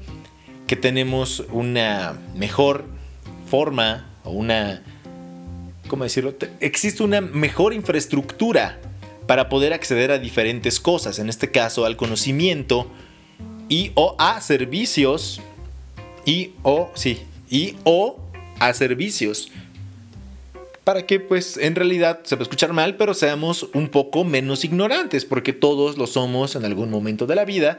que 0.68 0.76
tenemos 0.76 1.46
una 1.50 2.20
mejor 2.36 2.84
forma 3.50 4.10
o 4.26 4.32
una... 4.32 4.84
¿Cómo 5.88 6.04
decirlo? 6.04 6.36
Existe 6.60 7.02
una 7.02 7.22
mejor 7.22 7.74
infraestructura 7.74 8.82
para 9.28 9.48
poder 9.48 9.72
acceder 9.72 10.12
a 10.12 10.20
diferentes 10.20 10.82
cosas, 10.82 11.20
en 11.20 11.30
este 11.30 11.52
caso 11.52 11.86
al 11.86 11.96
conocimiento 11.96 12.92
y 13.70 13.94
o 13.96 14.18
a 14.20 14.42
servicios 14.42 15.40
y 16.26 16.52
o 16.64 16.92
sí, 16.96 17.22
y 17.50 17.78
o 17.86 18.20
a 18.60 18.74
servicios 18.74 19.54
para 20.90 21.06
que 21.06 21.20
pues 21.20 21.56
en 21.58 21.76
realidad 21.76 22.22
se 22.24 22.36
va 22.36 22.40
a 22.40 22.42
escuchar 22.42 22.74
mal, 22.74 22.96
pero 22.96 23.14
seamos 23.14 23.70
un 23.76 23.90
poco 23.90 24.24
menos 24.24 24.66
ignorantes, 24.66 25.24
porque 25.24 25.54
todos 25.54 26.00
lo 26.00 26.08
somos 26.08 26.56
en 26.56 26.66
algún 26.66 26.90
momento 26.90 27.28
de 27.28 27.36
la 27.36 27.46
vida, 27.46 27.78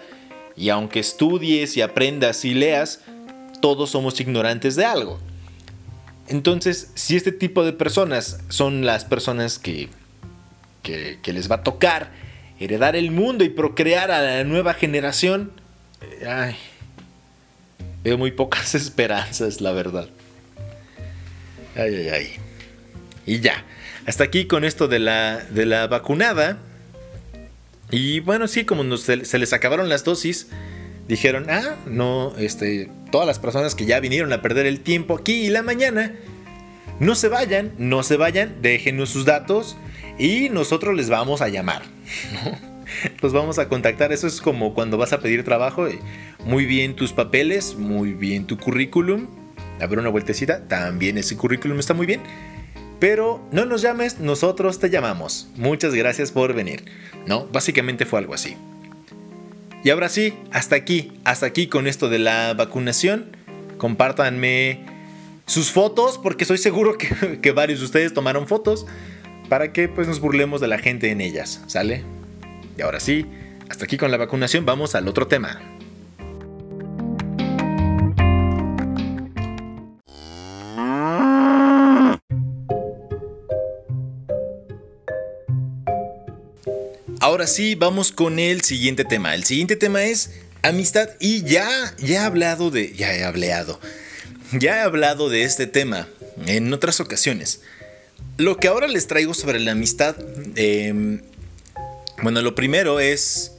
y 0.57 0.69
aunque 0.69 1.01
estudies 1.01 1.77
y 1.77 1.83
aprendas 1.83 2.45
y 2.45 2.55
leas, 2.55 3.01
todos 3.61 3.91
somos 3.91 4.21
ignorantes 4.21 4.77
de 4.77 4.85
algo. 4.85 5.19
Entonces, 6.29 6.93
si 6.95 7.17
este 7.17 7.33
tipo 7.33 7.65
de 7.65 7.73
personas 7.73 8.39
son 8.49 8.87
las 8.87 9.05
personas 9.05 9.59
que, 9.59 9.89
que, 10.85 11.33
les 11.33 11.51
va 11.51 11.57
a 11.57 11.63
tocar 11.65 12.13
heredar 12.61 12.95
el 12.95 13.11
mundo 13.11 13.43
y 13.43 13.49
procrear 13.49 14.13
a 14.13 14.23
la 14.23 14.45
nueva 14.45 14.73
generación, 14.73 15.51
ay, 16.25 16.55
Veo 18.05 18.17
muy 18.17 18.31
pocas 18.31 18.73
esperanzas, 18.77 19.61
la 19.61 19.73
verdad. 19.73 20.09
Ay, 21.75 21.93
ay, 21.97 22.09
ay. 22.09 22.50
Y 23.27 23.41
ya. 23.41 23.65
Hasta 24.07 24.25
aquí 24.25 24.47
con 24.47 24.65
esto 24.65 24.89
de 24.89 24.99
la, 24.99 25.39
de 25.51 25.67
la 25.67 25.87
vacunada. 25.87 26.59
Y 27.91 28.21
bueno, 28.21 28.49
sí, 28.49 28.65
como 28.65 28.97
se, 28.97 29.25
se, 29.25 29.39
les 29.39 29.53
acabaron 29.53 29.89
las 29.89 30.05
dosis, 30.05 30.49
dijeron, 31.09 31.47
ah, 31.51 31.77
no, 31.87 32.35
este, 32.39 32.89
todas 33.11 33.27
las 33.27 33.39
personas 33.39 33.75
que 33.75 33.85
ya 33.85 33.99
vinieron 33.99 34.33
a 34.33 34.43
perder 34.43 34.67
el 34.67 34.81
tiempo 34.81 35.17
aquí 35.17 35.47
y 35.47 35.49
la 35.49 35.63
mañana, 35.63 36.15
no 37.01 37.15
se 37.15 37.29
vayan, 37.29 37.73
no 37.79 38.03
se 38.03 38.17
vayan, 38.17 38.57
déjenos 38.63 39.11
sus 39.11 39.25
datos 39.25 39.77
y 40.19 40.51
nosotros 40.51 40.95
les 40.95 41.09
vamos 41.09 41.41
a 41.41 41.49
llamar. 41.49 41.83
Los 43.23 43.33
vamos 43.33 43.59
a 43.59 43.69
contactar. 43.69 44.13
Eso 44.13 44.27
es 44.27 44.41
como 44.41 44.75
cuando 44.75 44.99
vas 44.99 45.13
a 45.13 45.21
pedir 45.21 45.45
trabajo. 45.45 45.89
Muy 46.45 46.67
bien 46.67 46.95
tus 46.95 47.13
papeles, 47.13 47.77
muy 47.77 48.13
bien 48.13 48.47
tu 48.47 48.59
currículum. 48.59 49.29
A 49.81 49.87
ver 49.87 49.99
una 49.99 50.09
vueltecita. 50.09 50.67
También 50.69 51.19
ese 51.19 51.37
currículum 51.37 51.79
está 51.79 51.95
muy 51.95 52.07
bien. 52.07 52.21
Pero 53.01 53.41
no 53.51 53.65
nos 53.65 53.81
llames, 53.81 54.21
nosotros 54.21 54.79
te 54.79 54.91
llamamos. 54.91 55.49
Muchas 55.57 55.95
gracias 55.95 56.31
por 56.31 56.53
venir. 56.53 56.85
No, 57.27 57.47
básicamente 57.47 58.05
fue 58.05 58.19
algo 58.19 58.35
así. 58.35 58.57
Y 59.83 59.89
ahora 59.89 60.11
sí, 60.11 60.35
hasta 60.53 60.77
aquí, 60.77 61.13
hasta 61.25 61.47
aquí 61.47 61.67
con 61.67 61.87
esto 61.87 62.11
de 62.11 62.19
la 62.19 62.53
vacunación. 62.53 63.37
Compártanme 63.79 64.85
sus 65.47 65.73
fotos, 65.73 66.19
porque 66.19 66.45
estoy 66.45 66.59
seguro 66.59 66.99
que, 66.99 67.39
que 67.43 67.53
varios 67.53 67.81
de 67.81 67.87
ustedes 67.87 68.13
tomaron 68.13 68.47
fotos 68.47 68.87
para 69.49 69.73
que 69.73 69.89
pues 69.89 70.07
nos 70.07 70.21
burlemos 70.21 70.61
de 70.61 70.69
la 70.69 70.79
gente 70.79 71.11
en 71.11 71.23
ellas, 71.23 71.63
¿sale? 71.67 72.05
Y 72.77 72.83
ahora 72.83 73.01
sí, 73.01 73.27
hasta 73.71 73.87
aquí 73.87 73.97
con 73.97 74.11
la 74.11 74.19
vacunación, 74.19 74.67
vamos 74.67 74.95
al 74.95 75.09
otro 75.09 75.27
tema. 75.27 75.80
Ahora 87.41 87.49
sí, 87.49 87.75
vamos 87.75 88.13
con 88.13 88.39
el 88.39 88.61
siguiente 88.61 89.03
tema. 89.03 89.35
El 89.35 89.45
siguiente 89.45 89.75
tema 89.75 90.05
es 90.05 90.29
amistad 90.61 91.09
y 91.21 91.43
ya, 91.43 91.71
ya 91.97 92.17
he 92.17 92.19
hablado 92.19 92.71
de, 92.71 92.93
ya 92.93 93.17
he 93.17 93.25
hablado, 93.25 93.81
ya 94.53 94.77
he 94.77 94.81
hablado 94.81 95.31
de 95.31 95.45
este 95.45 95.67
tema 95.67 96.07
en 96.45 96.71
otras 96.71 97.01
ocasiones. 97.01 97.63
Lo 98.37 98.59
que 98.59 98.69
ahora 98.69 98.89
les 98.89 99.07
traigo 99.07 99.33
sobre 99.33 99.59
la 99.59 99.73
amistad, 99.73 100.17
em, 100.55 101.23
bueno, 102.23 102.43
lo 102.43 102.55
primero 102.55 103.01
es, 103.01 103.53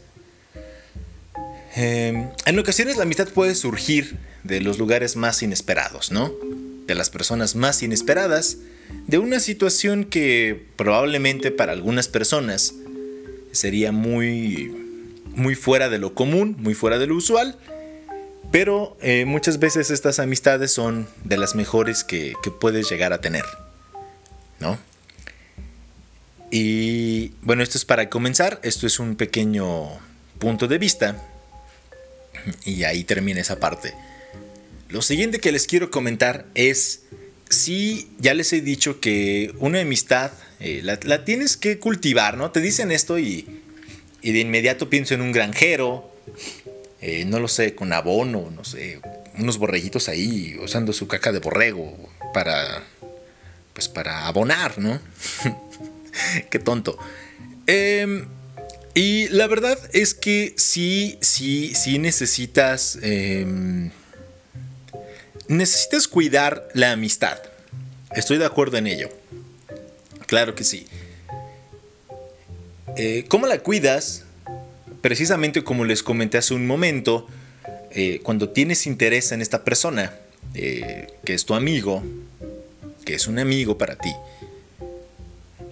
em, 1.76 2.30
en 2.46 2.60
ocasiones 2.60 2.98
la 2.98 3.04
amistad 3.04 3.30
puede 3.30 3.56
surgir 3.56 4.16
de 4.44 4.62
los 4.62 4.78
lugares 4.78 5.16
más 5.16 5.42
inesperados, 5.42 6.12
¿no? 6.12 6.32
De 6.86 6.94
las 6.94 7.10
personas 7.10 7.56
más 7.56 7.82
inesperadas, 7.82 8.58
de 9.08 9.18
una 9.18 9.40
situación 9.40 10.06
que 10.06 10.68
probablemente 10.76 11.50
para 11.50 11.72
algunas 11.72 12.08
personas 12.08 12.76
sería 13.52 13.92
muy, 13.92 14.72
muy 15.34 15.56
fuera 15.56 15.90
de 15.90 16.00
lo 16.00 16.14
común, 16.14 16.56
muy 16.60 16.74
fuera 16.74 16.98
de 16.98 17.08
lo 17.08 17.16
usual, 17.16 17.58
pero 18.52 18.98
eh, 19.02 19.26
muchas 19.26 19.60
veces 19.60 19.92
estas 19.92 20.20
amistades 20.20 20.72
son 20.72 21.08
de 21.24 21.38
las 21.38 21.56
mejores 21.56 22.04
que 22.04 22.36
puedes 22.60 22.90
llegar 22.90 23.14
a 23.14 23.22
tener. 23.22 23.46
¿no? 24.62 24.80
Y 26.52 27.30
bueno, 27.42 27.64
esto 27.64 27.78
es 27.78 27.86
para 27.86 28.10
comenzar, 28.10 28.60
esto 28.64 28.88
es 28.88 29.00
un 29.00 29.16
pequeño 29.16 29.90
punto 30.40 30.68
de 30.68 30.78
vista 30.78 31.22
y 32.64 32.84
ahí 32.84 33.04
termina 33.04 33.42
esa 33.42 33.60
parte. 33.60 33.94
Lo 34.90 35.02
siguiente 35.02 35.40
que 35.40 35.52
les 35.52 35.68
quiero 35.68 35.92
comentar 35.92 36.46
es 36.54 37.04
si 37.50 38.10
ya 38.20 38.34
les 38.34 38.54
he 38.54 38.62
dicho 38.62 39.00
que 39.00 39.54
una 39.60 39.82
amistad 39.82 40.32
eh, 40.62 40.82
la, 40.84 41.26
tienes 41.26 41.58
que 41.58 41.80
cultivar, 41.80 42.38
¿no? 42.38 42.52
Te 42.52 42.62
dicen 42.62 42.92
esto 42.92 43.18
y, 43.18 43.48
de 44.22 44.40
inmediato 44.40 44.90
pienso 44.90 45.16
en 45.16 45.22
un 45.22 45.32
granjero, 45.32 46.12
eh, 47.02 47.26
no 47.26 47.40
lo 47.40 47.48
sé, 47.48 47.74
con 47.74 47.92
abono, 47.94 48.52
no 48.52 48.64
sé, 48.64 49.00
unos 49.40 49.58
borreguitos 49.58 50.08
ahí 50.08 50.58
usando 50.62 50.94
su 50.94 51.08
caca 51.08 51.32
de 51.32 51.40
borrego 51.40 51.98
para 52.34 52.84
pues 53.74 53.88
para 53.88 54.28
abonar, 54.28 54.78
¿no? 54.78 55.00
Qué 56.52 56.60
tonto. 56.60 56.98
Em, 57.66 58.28
y 58.94 59.30
la 59.30 59.48
verdad 59.48 59.80
es 59.94 60.14
que 60.14 60.54
sí, 60.58 61.18
sí, 61.22 61.74
sí 61.74 61.98
necesitas... 61.98 63.00
Em, 63.02 63.92
necesitas 65.48 66.08
cuidar 66.08 66.68
la 66.74 66.92
amistad. 66.92 67.40
Estoy 68.16 68.38
de 68.38 68.46
acuerdo 68.46 68.78
en 68.78 68.88
ello. 68.88 69.21
Claro 70.32 70.56
que 70.56 70.64
sí. 70.64 70.88
Eh, 72.96 73.26
¿Cómo 73.28 73.48
la 73.48 73.60
cuidas? 73.60 74.24
Precisamente 75.02 75.62
como 75.62 75.84
les 75.84 76.04
comenté 76.04 76.38
hace 76.38 76.54
un 76.54 76.66
momento, 76.66 77.28
eh, 77.92 78.22
cuando 78.24 78.48
tienes 78.48 78.88
interés 78.88 79.34
en 79.34 79.42
esta 79.42 79.66
persona, 79.66 80.16
eh, 80.54 81.08
que 81.26 81.34
es 81.34 81.44
tu 81.44 81.54
amigo, 81.54 82.02
que 83.04 83.16
es 83.16 83.28
un 83.28 83.40
amigo 83.40 83.78
para 83.78 83.98
ti. 83.98 84.14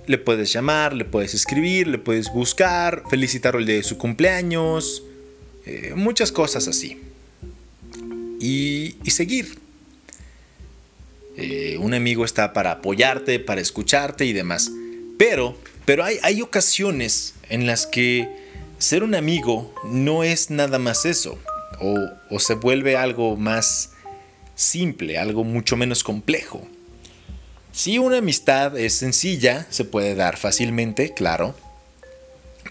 Le 0.07 0.17
puedes 0.17 0.51
llamar, 0.51 0.91
le 0.91 1.05
puedes 1.05 1.33
escribir, 1.33 1.87
le 1.87 1.97
puedes 1.97 2.29
buscar, 2.29 3.03
felicitarlo 3.09 3.61
el 3.61 3.65
día 3.65 3.75
de 3.75 3.83
su 3.83 3.97
cumpleaños, 3.97 5.03
muchas 5.95 6.33
cosas 6.33 6.67
así. 6.67 6.99
Y, 8.41 8.95
seguir. 9.07 9.57
Eh, 11.37 11.77
un 11.79 11.93
amigo 11.93 12.25
está 12.25 12.53
para 12.53 12.71
apoyarte, 12.71 13.39
para 13.39 13.61
escucharte 13.61 14.25
y 14.25 14.33
demás. 14.33 14.71
Pero, 15.17 15.57
pero 15.85 16.03
hay, 16.03 16.17
hay 16.23 16.41
ocasiones 16.41 17.35
en 17.49 17.67
las 17.67 17.87
que 17.87 18.27
ser 18.77 19.03
un 19.03 19.15
amigo 19.15 19.73
no 19.85 20.23
es 20.23 20.49
nada 20.49 20.79
más 20.79 21.05
eso. 21.05 21.39
O, 21.79 21.95
o 22.29 22.39
se 22.39 22.55
vuelve 22.55 22.97
algo 22.97 23.37
más 23.37 23.91
simple, 24.55 25.17
algo 25.17 25.43
mucho 25.43 25.77
menos 25.77 26.03
complejo. 26.03 26.67
Si 27.71 27.97
una 27.97 28.17
amistad 28.17 28.77
es 28.77 28.93
sencilla, 28.93 29.65
se 29.69 29.85
puede 29.85 30.15
dar 30.15 30.37
fácilmente, 30.37 31.13
claro, 31.13 31.55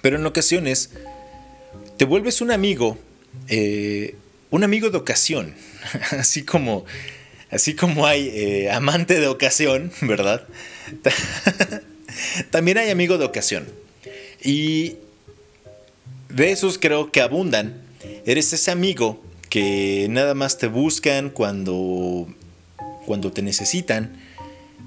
pero 0.02 0.16
en 0.16 0.26
ocasiones 0.26 0.90
te 1.96 2.04
vuelves 2.04 2.40
un 2.40 2.50
amigo, 2.50 2.98
eh, 3.48 4.16
un 4.50 4.64
amigo 4.64 4.90
de 4.90 4.98
ocasión, 4.98 5.54
así 6.10 6.44
como, 6.44 6.84
así 7.50 7.74
como 7.74 8.06
hay 8.06 8.28
eh, 8.32 8.70
amante 8.70 9.20
de 9.20 9.26
ocasión, 9.26 9.92
¿verdad? 10.00 10.46
También 12.50 12.78
hay 12.78 12.90
amigo 12.90 13.18
de 13.18 13.24
ocasión. 13.24 13.66
Y 14.42 14.96
de 16.28 16.52
esos 16.52 16.78
creo 16.78 17.10
que 17.10 17.20
abundan. 17.20 17.82
Eres 18.24 18.52
ese 18.52 18.70
amigo 18.70 19.22
que 19.48 20.06
nada 20.10 20.34
más 20.34 20.58
te 20.58 20.66
buscan 20.68 21.30
cuando, 21.30 22.28
cuando 23.06 23.32
te 23.32 23.42
necesitan 23.42 24.28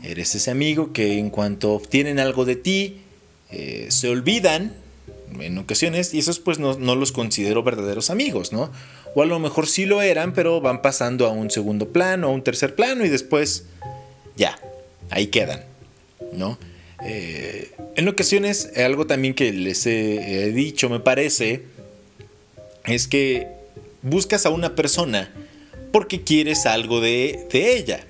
Eres 0.04 0.34
ese 0.34 0.50
amigo 0.50 0.94
que 0.94 1.20
en 1.20 1.30
cuanto 1.30 1.74
obtienen 1.74 2.20
algo 2.20 2.44
de 2.44 2.56
ti, 2.56 3.02
eh, 3.52 3.88
se 3.90 4.10
olvidan 4.10 4.74
en 5.40 5.58
ocasiones 5.58 6.14
y 6.14 6.20
esos 6.20 6.40
pues 6.40 6.60
no, 6.60 6.74
los 6.96 7.12
considero 7.12 7.64
verdaderos 7.64 8.10
amigos, 8.10 8.52
¿no? 8.52 8.72
O 9.16 9.22
a 9.22 9.26
lo 9.26 9.40
mejor 9.40 9.68
sí 9.68 9.86
lo 9.86 10.02
eran, 10.02 10.34
pero 10.34 10.62
van 10.62 10.82
pasando 10.82 11.28
a 11.28 11.30
un 11.30 11.50
segundo 11.50 11.90
plano, 11.90 12.28
a 12.28 12.32
un 12.32 12.44
tercer 12.44 12.76
plano 12.76 13.06
y 13.06 13.10
después 13.10 13.66
ya, 14.36 14.58
ahí 15.10 15.28
quedan, 15.28 15.64
¿no? 16.34 16.58
Eh, 17.04 17.72
en 17.96 18.08
ocasiones, 18.08 18.72
algo 18.78 19.08
también 19.08 19.34
que 19.34 19.52
les 19.52 19.86
he, 19.86 20.52
dicho, 20.52 20.90
me 20.90 21.00
parece, 21.00 21.64
es 22.86 23.08
que 23.08 23.48
buscas 24.02 24.46
a 24.46 24.50
una 24.50 24.76
persona 24.76 25.32
porque 25.92 26.22
quieres 26.22 26.66
algo 26.66 27.02
de, 27.02 27.48
de 27.52 27.78
ella. 27.78 28.06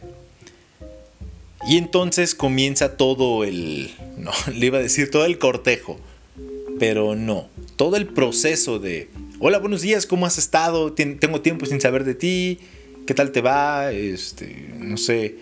Y 1.68 1.78
entonces 1.78 2.36
comienza 2.36 2.98
todo 2.98 3.44
el, 3.44 3.92
no, 4.18 4.32
le 4.54 4.66
iba 4.66 4.78
a 4.78 4.82
decir 4.82 5.12
todo 5.12 5.26
el 5.26 5.38
cortejo, 5.38 6.00
pero 6.82 7.16
no, 7.16 7.48
todo 7.76 7.96
el 7.96 8.08
proceso 8.08 8.80
de, 8.80 9.08
hola, 9.38 9.60
buenos 9.60 9.84
días, 9.84 10.08
¿cómo 10.08 10.26
has 10.26 10.40
estado? 10.40 10.94
Tengo 10.94 11.40
tiempo 11.40 11.68
sin 11.68 11.80
saber 11.80 12.04
de 12.06 12.16
ti, 12.16 12.58
¿qué 13.06 13.14
tal 13.14 13.32
te 13.32 13.40
va? 13.40 13.92
Este, 13.92 14.68
no 14.80 14.98
sé, 14.98 15.36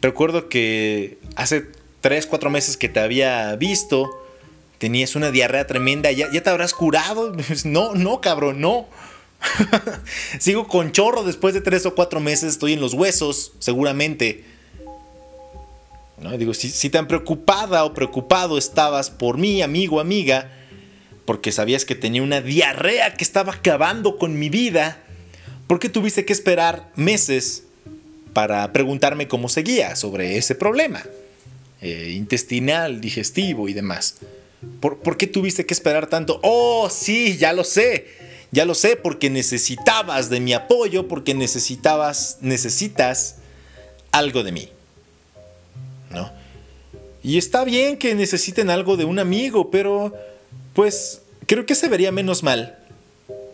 recuerdo 0.00 0.48
que 0.48 1.18
hace 1.34 1.66
3, 2.00 2.26
4 2.26 2.48
meses 2.48 2.76
que 2.76 2.88
te 2.88 3.00
había 3.00 3.56
visto, 3.56 4.08
tenías 4.78 5.16
una 5.16 5.32
diarrea 5.32 5.66
tremenda, 5.66 6.12
¿ya, 6.12 6.30
ya 6.32 6.44
te 6.44 6.50
habrás 6.50 6.72
curado? 6.72 7.34
No, 7.64 7.96
no, 7.96 8.20
cabrón, 8.20 8.60
no. 8.60 8.86
Sigo 10.38 10.68
con 10.68 10.92
chorro 10.92 11.24
después 11.24 11.54
de 11.54 11.60
3 11.60 11.86
o 11.86 11.94
4 11.96 12.20
meses, 12.20 12.52
estoy 12.52 12.74
en 12.74 12.80
los 12.80 12.94
huesos, 12.94 13.54
seguramente. 13.58 14.44
Digo, 16.38 16.54
si, 16.54 16.88
tan 16.88 17.08
preocupada 17.08 17.84
o 17.84 17.92
preocupado 17.94 18.58
estabas 18.58 19.10
por 19.10 19.38
mí, 19.38 19.60
amigo, 19.60 19.98
amiga, 19.98 20.52
porque 21.24 21.52
sabías 21.52 21.84
que 21.84 21.94
tenía 21.94 22.22
una 22.22 22.40
diarrea 22.40 23.14
que 23.14 23.24
estaba 23.24 23.54
acabando 23.54 24.18
con 24.18 24.38
mi 24.38 24.48
vida, 24.48 25.02
¿por 25.66 25.78
qué 25.78 25.88
tuviste 25.88 26.24
que 26.24 26.32
esperar 26.32 26.90
meses 26.96 27.64
para 28.32 28.72
preguntarme 28.72 29.28
cómo 29.28 29.48
seguía 29.48 29.96
sobre 29.96 30.36
ese 30.36 30.54
problema 30.54 31.02
eh, 31.80 32.12
intestinal, 32.14 33.00
digestivo 33.00 33.68
y 33.68 33.72
demás? 33.72 34.16
¿Por, 34.80 34.98
¿Por 34.98 35.16
qué 35.16 35.26
tuviste 35.26 35.66
que 35.66 35.74
esperar 35.74 36.08
tanto? 36.08 36.40
Oh, 36.42 36.88
sí, 36.90 37.36
ya 37.36 37.52
lo 37.52 37.64
sé. 37.64 38.06
Ya 38.50 38.64
lo 38.64 38.74
sé, 38.74 38.94
porque 38.94 39.30
necesitabas 39.30 40.30
de 40.30 40.38
mi 40.38 40.52
apoyo, 40.52 41.08
porque 41.08 41.34
necesitabas, 41.34 42.38
necesitas 42.40 43.36
algo 44.12 44.44
de 44.44 44.52
mí. 44.52 44.68
¿No? 46.10 46.30
Y 47.24 47.36
está 47.36 47.64
bien 47.64 47.96
que 47.96 48.14
necesiten 48.14 48.70
algo 48.70 48.96
de 48.96 49.04
un 49.04 49.18
amigo, 49.18 49.72
pero 49.72 50.14
pues 50.74 51.22
creo 51.46 51.64
que 51.64 51.74
se 51.74 51.88
vería 51.88 52.12
menos 52.12 52.42
mal. 52.42 52.78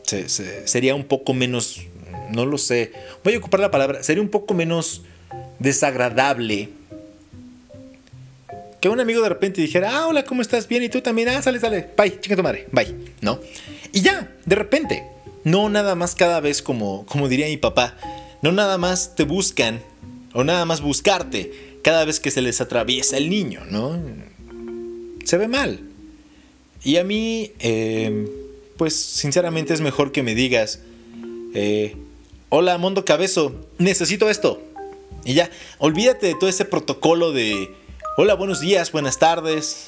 sería 0.04 0.94
un 0.94 1.04
poco 1.04 1.34
menos, 1.34 1.82
no 2.30 2.46
lo 2.46 2.58
sé, 2.58 2.92
voy 3.22 3.34
a 3.34 3.38
ocupar 3.38 3.60
la 3.60 3.70
palabra, 3.70 4.02
sería 4.02 4.22
un 4.22 4.30
poco 4.30 4.54
menos 4.54 5.02
desagradable 5.60 6.70
que 8.80 8.88
un 8.88 8.98
amigo 8.98 9.22
de 9.22 9.28
repente 9.28 9.60
dijera, 9.60 9.90
ah, 9.92 10.06
hola, 10.06 10.24
¿cómo 10.24 10.40
estás? 10.40 10.66
Bien, 10.66 10.82
y 10.82 10.88
tú 10.88 11.02
también, 11.02 11.28
ah, 11.28 11.42
sale, 11.42 11.60
sale, 11.60 11.90
bye, 11.96 12.18
chica 12.18 12.34
tu 12.34 12.42
madre, 12.42 12.66
bye, 12.72 12.94
¿no? 13.20 13.38
Y 13.92 14.00
ya, 14.00 14.34
de 14.46 14.56
repente, 14.56 15.04
no 15.44 15.68
nada 15.68 15.94
más 15.94 16.14
cada 16.14 16.40
vez 16.40 16.62
como, 16.62 17.04
como 17.06 17.28
diría 17.28 17.46
mi 17.46 17.58
papá, 17.58 17.96
no 18.40 18.52
nada 18.52 18.78
más 18.78 19.14
te 19.14 19.24
buscan 19.24 19.82
o 20.32 20.44
nada 20.44 20.64
más 20.64 20.80
buscarte 20.80 21.78
cada 21.82 22.06
vez 22.06 22.20
que 22.20 22.30
se 22.30 22.40
les 22.40 22.60
atraviesa 22.62 23.18
el 23.18 23.28
niño, 23.28 23.64
¿no? 23.68 23.98
Se 25.24 25.36
ve 25.36 25.46
mal. 25.46 25.89
Y 26.82 26.96
a 26.96 27.04
mí, 27.04 27.52
em, 27.58 28.26
pues 28.76 28.96
sinceramente 28.96 29.74
es 29.74 29.80
mejor 29.80 30.12
que 30.12 30.22
me 30.22 30.34
digas, 30.34 30.80
eh, 31.54 31.96
hola 32.48 32.78
Mondo 32.78 33.04
Cabezo, 33.04 33.54
necesito 33.78 34.30
esto. 34.30 34.62
Y 35.24 35.34
ya, 35.34 35.50
olvídate 35.78 36.28
de 36.28 36.34
todo 36.34 36.48
ese 36.48 36.64
protocolo 36.64 37.32
de, 37.32 37.70
hola, 38.16 38.34
buenos 38.34 38.60
días, 38.60 38.92
buenas 38.92 39.18
tardes, 39.18 39.86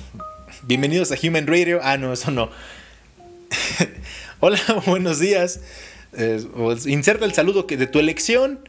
bienvenidos 0.62 1.12
a 1.12 1.16
Human 1.22 1.46
Radio. 1.46 1.80
Ah, 1.82 1.96
no, 1.96 2.12
eso 2.12 2.30
no. 2.30 2.50
hola, 4.40 4.60
buenos 4.86 5.18
días. 5.18 5.60
Inserta 6.84 7.24
el 7.24 7.32
saludo 7.32 7.62
de 7.62 7.86
tu 7.86 7.98
elección 7.98 8.60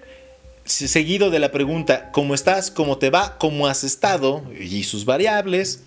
seguido 0.66 1.30
de 1.30 1.40
la 1.40 1.52
pregunta 1.52 2.10
¿cómo 2.14 2.34
estás? 2.34 2.72
¿Cómo 2.72 2.98
te 2.98 3.10
va? 3.10 3.38
¿Cómo 3.38 3.68
has 3.68 3.84
estado? 3.84 4.44
y 4.58 4.84
sus 4.84 5.04
variables. 5.04 5.84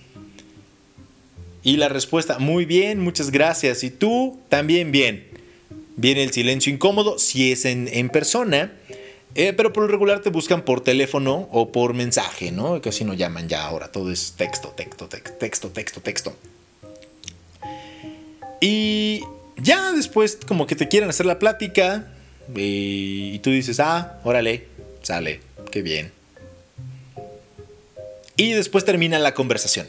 Y 1.66 1.79
la 1.79 1.88
respuesta, 1.88 2.38
muy 2.38 2.64
bien, 2.64 3.00
muchas 3.00 3.33
gracias. 3.33 3.83
Y 3.83 3.90
tú 3.90 4.38
también 4.48 4.92
bien. 4.92 5.26
Viene 5.96 6.22
el 6.22 6.31
silencio 6.31 6.72
incómodo 6.72 7.18
si 7.18 7.50
es 7.50 7.64
en, 7.64 8.09
persona, 8.09 8.72
eh, 9.35 9.52
pero 9.52 9.72
por 9.72 9.83
lo 9.83 9.88
regular 9.88 10.22
te 10.22 10.31
buscan 10.31 10.62
por 10.62 10.81
teléfono 10.81 11.48
o 11.50 11.72
por 11.72 11.92
mensaje, 11.92 12.52
¿no? 12.52 12.81
Casi 12.81 13.02
no 13.02 13.14
llaman 13.14 13.48
ya 13.48 13.64
ahora, 13.64 13.90
todo 13.90 14.12
es 14.12 14.35
texto, 14.37 14.74
texto, 14.76 15.09
texto, 15.09 15.33
texto, 15.40 15.70
texto, 15.70 16.00
texto. 16.02 16.37
Y 18.61 19.22
ya 19.57 19.90
después 19.90 20.38
como 20.46 20.68
que 20.68 20.76
te 20.76 20.87
quieren 20.87 21.11
hacer 21.11 21.26
la 21.26 21.40
plática, 21.40 22.12
y, 22.55 23.40
tú 23.40 23.50
dices, 23.50 23.81
ah, 23.81 24.20
órale, 24.22 24.68
sale, 25.02 25.40
qué 25.72 25.83
bien. 25.83 26.12
Y 28.37 28.52
después 28.52 28.85
termina 28.85 29.18
la 29.18 29.35
conversación. 29.35 29.88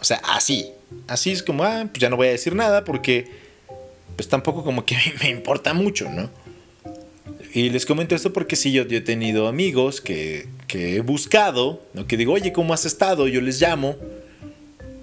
O 0.00 0.04
sea, 0.04 0.18
así. 0.18 0.70
Así 1.06 1.30
es 1.30 1.42
como, 1.42 1.64
ah, 1.64 1.86
pues 1.90 2.00
ya 2.00 2.08
no 2.08 2.16
voy 2.16 2.28
a 2.28 2.30
decir 2.30 2.54
nada 2.54 2.84
porque 2.84 3.26
pues 4.16 4.28
tampoco 4.28 4.64
como 4.64 4.84
que 4.84 4.96
me 5.22 5.30
importa 5.30 5.74
mucho, 5.74 6.08
¿no? 6.10 6.30
Y 7.54 7.68
les 7.68 7.84
comento 7.84 8.14
esto 8.14 8.32
porque 8.32 8.56
sí, 8.56 8.72
yo, 8.72 8.82
he 8.82 9.00
tenido 9.02 9.46
amigos 9.46 10.00
que, 10.00 10.46
que 10.68 10.96
he 10.96 11.00
buscado, 11.00 11.82
¿no? 11.92 12.06
que 12.06 12.16
digo, 12.16 12.32
oye, 12.32 12.50
¿cómo 12.52 12.72
has 12.72 12.86
estado? 12.86 13.28
Yo 13.28 13.42
les 13.42 13.60
llamo 13.60 13.96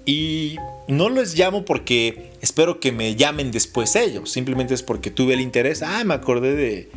y 0.04 0.56
no 0.88 1.08
les 1.08 1.38
llamo 1.38 1.64
porque 1.64 2.30
espero 2.40 2.80
que 2.80 2.90
me 2.90 3.14
llamen 3.14 3.52
después 3.52 3.94
ellos. 3.94 4.30
Simplemente 4.32 4.74
es 4.74 4.82
porque 4.82 5.10
tuve 5.12 5.34
el 5.34 5.40
interés. 5.40 5.82
Ah, 5.82 6.02
me 6.04 6.14
acordé 6.14 6.56
de, 6.56 6.88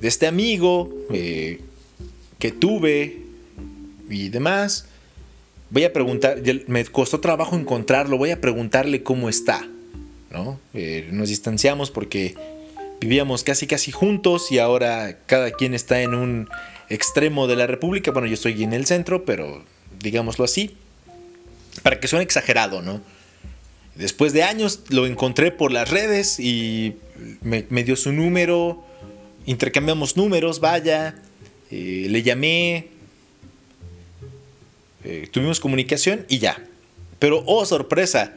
este 0.00 0.28
amigo 0.28 0.94
eh, 1.12 1.60
que 2.38 2.52
tuve 2.52 3.22
y 4.08 4.28
demás. 4.28 4.86
Voy 5.70 5.84
a 5.84 5.92
preguntar, 5.92 6.38
me 6.66 6.84
costó 6.86 7.20
trabajo 7.20 7.56
encontrarlo, 7.56 8.16
voy 8.18 8.30
a 8.30 8.40
preguntarle 8.40 9.02
cómo 9.02 9.28
está. 9.28 9.66
¿no? 10.30 10.60
Eh, 10.74 11.08
nos 11.12 11.28
distanciamos 11.28 11.90
porque 11.90 12.34
vivíamos 13.00 13.44
casi 13.44 13.66
casi 13.66 13.92
juntos 13.92 14.50
y 14.52 14.58
ahora 14.58 15.18
cada 15.26 15.50
quien 15.50 15.74
está 15.74 16.02
en 16.02 16.14
un 16.14 16.48
extremo 16.88 17.46
de 17.46 17.56
la 17.56 17.66
República. 17.66 18.10
Bueno, 18.10 18.26
yo 18.26 18.34
estoy 18.34 18.62
en 18.62 18.72
el 18.72 18.86
centro, 18.86 19.24
pero 19.24 19.64
digámoslo 20.00 20.44
así 20.44 20.76
para 21.82 22.00
que 22.00 22.08
suene 22.08 22.24
exagerado, 22.24 22.82
¿no? 22.82 23.00
Después 23.94 24.32
de 24.32 24.42
años 24.42 24.80
lo 24.90 25.06
encontré 25.06 25.50
por 25.50 25.72
las 25.72 25.90
redes 25.90 26.38
y 26.38 26.96
me, 27.42 27.62
dio 27.82 27.96
su 27.96 28.12
número, 28.12 28.84
intercambiamos 29.46 30.16
números, 30.16 30.60
vaya, 30.60 31.16
eh, 31.70 32.06
le 32.08 32.22
llamé, 32.22 32.88
eh, 35.04 35.28
tuvimos 35.30 35.60
comunicación 35.60 36.24
y 36.28 36.38
ya. 36.38 36.64
Pero, 37.18 37.42
oh 37.46 37.64
sorpresa, 37.64 38.34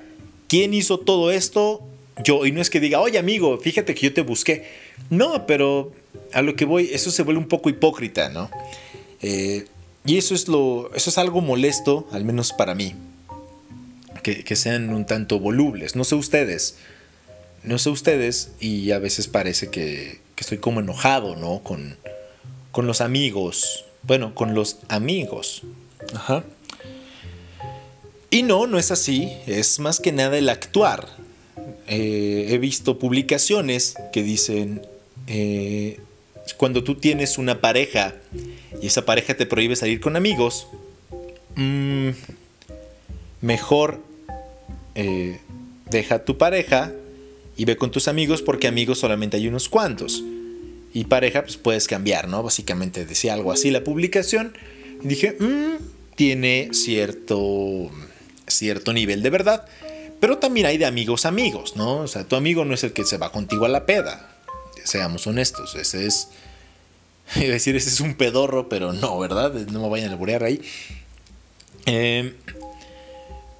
¿quién 0.47 0.73
hizo 0.73 0.99
todo 0.99 1.31
esto? 1.31 1.81
Yo, 2.23 2.45
y 2.45 2.51
no 2.51 2.61
es 2.61 2.69
que 2.69 2.79
diga, 2.79 2.99
oye 2.99 3.17
amigo, 3.17 3.57
fíjate 3.57 3.95
que 3.95 4.01
yo 4.01 4.13
te 4.13 4.21
busqué. 4.21 4.65
No, 5.09 5.45
pero 5.45 5.91
a 6.33 6.41
lo 6.41 6.55
que 6.55 6.65
voy, 6.65 6.89
eso 6.91 7.11
se 7.11 7.23
vuelve 7.23 7.39
un 7.39 7.47
poco 7.47 7.69
hipócrita, 7.69 8.29
¿no? 8.29 8.49
Eh, 9.21 9.65
y 10.05 10.17
eso 10.17 10.33
es, 10.33 10.47
lo, 10.47 10.91
eso 10.95 11.09
es 11.09 11.17
algo 11.17 11.41
molesto, 11.41 12.07
al 12.11 12.25
menos 12.25 12.53
para 12.53 12.73
mí 12.73 12.95
que, 14.21 14.55
sean 14.55 14.93
un 14.93 15.05
tanto 15.05 15.39
volubles. 15.39 15.95
No 15.95 16.03
sé 16.03 16.15
ustedes, 16.15 16.75
no 17.63 17.77
sé 17.77 17.89
ustedes 17.89 18.51
y 18.59 18.91
a 18.91 18.99
veces 18.99 19.27
parece 19.27 19.69
que, 19.69 20.19
estoy 20.37 20.57
como 20.57 20.79
enojado, 20.79 21.35
¿no? 21.35 21.59
Con, 21.59 21.97
con 22.71 22.87
los 22.87 22.99
amigos. 22.99 23.85
Bueno, 24.01 24.33
con 24.33 24.55
los 24.55 24.79
amigos. 24.87 25.61
Ajá. 26.13 26.43
Y 28.29 28.43
no, 28.43 28.65
no 28.65 28.79
es 28.79 28.91
así. 28.91 29.31
Es 29.45 29.79
más 29.79 29.99
que 29.99 30.11
nada 30.11 30.37
el 30.37 30.49
actuar. 30.49 31.07
Eh, 31.87 32.47
he 32.49 32.57
visto 32.57 32.97
publicaciones 32.97 33.95
que 34.13 34.23
dicen, 34.23 34.81
eh, 35.27 35.99
cuando 36.57 36.83
tú 36.83 36.95
tienes 36.95 37.37
una 37.37 37.59
pareja 37.59 38.15
y 38.81 38.87
esa 38.87 39.05
pareja 39.05 39.35
te 39.35 39.45
prohíbe 39.45 39.75
salir 39.75 39.99
con 39.99 40.15
amigos, 40.15 40.67
mm, 41.55 42.09
mejor 43.41 43.99
eh, 44.95 45.39
deja 45.89 46.15
a 46.15 46.25
tu 46.25 46.37
pareja 46.37 46.93
y 47.57 47.65
ve 47.65 47.75
con 47.75 47.91
tus 47.91 48.07
amigos 48.07 48.41
porque 48.41 48.67
amigos 48.67 48.99
solamente 48.99 49.37
hay 49.37 49.47
unos 49.47 49.67
cuantos. 49.67 50.23
Y 50.93 51.05
pareja, 51.05 51.43
pues 51.43 51.57
puedes 51.57 51.87
cambiar, 51.87 52.27
¿no? 52.27 52.43
Básicamente 52.43 53.05
decía 53.05 53.33
algo 53.33 53.51
así 53.51 53.71
la 53.71 53.83
publicación. 53.83 54.53
Y 55.03 55.07
dije, 55.07 55.35
mm, 55.39 55.75
tiene 56.21 56.69
cierto, 56.71 57.89
cierto 58.45 58.93
nivel 58.93 59.23
de 59.23 59.31
verdad. 59.31 59.65
Pero 60.19 60.37
también 60.37 60.67
hay 60.67 60.77
de 60.77 60.85
amigos 60.85 61.25
amigos, 61.25 61.75
¿no? 61.75 62.01
O 62.01 62.07
sea, 62.07 62.25
tu 62.25 62.35
amigo 62.35 62.63
no 62.63 62.75
es 62.75 62.83
el 62.83 62.93
que 62.93 63.05
se 63.05 63.17
va 63.17 63.31
contigo 63.31 63.65
a 63.65 63.69
la 63.69 63.87
peda. 63.87 64.29
Seamos 64.83 65.25
honestos, 65.25 65.73
ese 65.73 66.05
es... 66.05 66.27
Iba 67.37 67.47
a 67.47 67.53
decir, 67.53 67.75
ese 67.75 67.89
es 67.89 68.01
un 68.01 68.13
pedorro, 68.13 68.69
pero 68.69 68.93
no, 68.93 69.17
¿verdad? 69.17 69.51
No 69.71 69.81
me 69.81 69.89
vayan 69.89 70.09
a 70.09 70.11
alburear 70.11 70.43
ahí. 70.43 70.61
Eh, 71.87 72.35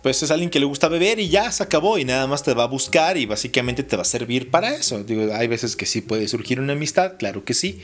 pues 0.04 0.22
es 0.22 0.30
alguien 0.30 0.52
que 0.52 0.60
le 0.60 0.68
gusta 0.68 0.88
beber 0.88 1.20
y 1.20 1.30
ya 1.30 1.52
se 1.52 1.64
acabó 1.64 1.98
y 1.98 2.06
nada 2.06 2.28
más 2.28 2.44
te 2.44 2.54
va 2.54 2.66
a 2.66 2.68
buscar 2.68 3.18
y 3.18 3.26
básicamente 3.26 3.82
te 3.82 3.96
va 3.96 4.04
a 4.04 4.06
servir 4.06 4.52
para 4.52 4.76
eso. 4.76 5.04
Digo, 5.04 5.34
hay 5.34 5.48
veces 5.48 5.76
que 5.76 5.88
sí 5.88 6.02
puede 6.02 6.28
surgir 6.28 6.60
una 6.60 6.74
amistad, 6.74 7.14
claro 7.18 7.44
que 7.44 7.56
sí, 7.56 7.82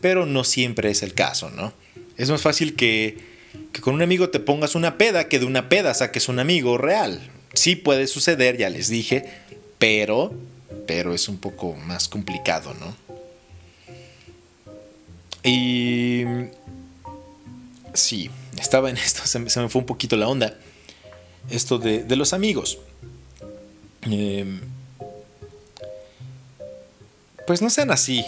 pero 0.00 0.24
no 0.24 0.44
siempre 0.44 0.92
es 0.92 1.02
el 1.02 1.14
caso, 1.14 1.50
¿no? 1.50 1.72
Es 2.16 2.30
más 2.30 2.42
fácil 2.42 2.76
que, 2.76 3.33
que 3.72 3.80
con 3.80 3.94
un 3.94 4.02
amigo 4.02 4.30
te 4.30 4.40
pongas 4.40 4.74
una 4.74 4.98
peda 4.98 5.28
que 5.28 5.38
de 5.38 5.46
una 5.46 5.68
peda 5.68 5.94
saques 5.94 6.28
un 6.28 6.38
amigo 6.38 6.78
real. 6.78 7.20
Sí 7.52 7.76
puede 7.76 8.06
suceder, 8.06 8.56
ya 8.56 8.70
les 8.70 8.88
dije, 8.88 9.24
pero, 9.78 10.32
pero 10.86 11.14
es 11.14 11.28
un 11.28 11.38
poco 11.38 11.74
más 11.74 12.08
complicado, 12.08 12.74
¿no? 12.74 12.96
Y... 15.42 16.24
Sí, 17.92 18.30
estaba 18.58 18.90
en 18.90 18.96
esto, 18.98 19.26
se 19.26 19.38
me 19.38 19.68
fue 19.68 19.80
un 19.80 19.86
poquito 19.86 20.16
la 20.16 20.28
onda 20.28 20.56
esto 21.50 21.78
de, 21.78 22.16
los 22.16 22.32
amigos. 22.32 22.78
Em, 24.02 24.60
pues 27.46 27.62
no 27.62 27.70
sean 27.70 27.90
así. 27.90 28.24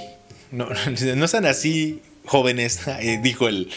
No, 0.50 0.68
no 1.16 1.28
sean 1.28 1.46
así, 1.46 2.02
jóvenes, 2.24 2.80
dijo 3.22 3.48
el, 3.48 3.70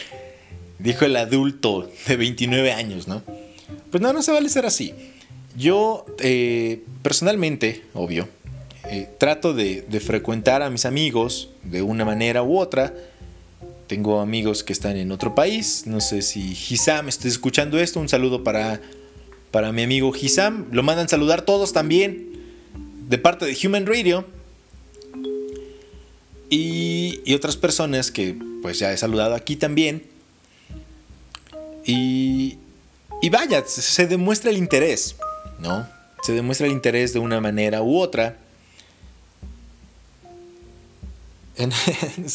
dijo 0.80 1.06
el 1.06 1.16
adulto 1.18 1.92
de 2.08 2.16
29 2.16 2.72
años, 2.72 3.08
¿no? 3.08 3.22
Pues 3.92 4.02
no, 4.02 4.14
no 4.14 4.22
se 4.22 4.32
vale 4.32 4.50
ser 4.50 4.66
así. 4.66 4.94
Yo, 5.58 6.06
eh, 6.20 6.84
personalmente, 7.04 7.84
obvio, 7.94 8.28
eh, 8.90 9.10
trato 9.18 9.54
de, 9.54 9.84
frecuentar 10.04 10.62
a 10.62 10.70
mis 10.70 10.86
amigos 10.86 11.50
de 11.64 11.82
una 11.82 12.06
manera 12.06 12.44
u 12.44 12.58
otra. 12.58 12.94
Tengo 13.88 14.22
amigos 14.22 14.64
que 14.64 14.74
están 14.74 14.98
en 14.98 15.12
otro 15.12 15.36
país. 15.36 15.84
No 15.86 16.00
sé 16.00 16.22
si 16.22 16.52
Hisam 16.52 17.10
está 17.10 17.28
escuchando 17.28 17.80
esto. 17.80 18.00
Un 18.00 18.10
saludo 18.10 18.44
para, 18.44 18.82
para 19.52 19.72
mi 19.72 19.84
amigo 19.84 20.14
Hisam. 20.16 20.68
Lo 20.72 20.84
mandan 20.84 21.10
saludar 21.10 21.42
todos 21.42 21.74
también. 21.74 22.30
De 23.10 23.18
parte 23.18 23.46
de 23.46 23.58
Human 23.64 23.86
Radio. 23.86 24.26
Y, 26.52 27.20
y 27.26 27.34
otras 27.34 27.58
personas 27.58 28.12
que 28.12 28.36
pues 28.62 28.80
ya 28.80 28.94
he 28.94 28.98
saludado 28.98 29.36
aquí 29.36 29.56
también. 29.56 30.04
Y, 31.90 32.60
y 33.20 33.30
vaya, 33.30 33.64
se 33.66 34.06
demuestra 34.06 34.52
el 34.52 34.58
interés, 34.58 35.16
¿no? 35.58 35.88
Se 36.22 36.34
demuestra 36.34 36.68
el 36.68 36.74
interés 36.74 37.14
de 37.14 37.20
una 37.20 37.42
manera 37.42 37.82
u 37.82 37.98
otra. 37.98 38.38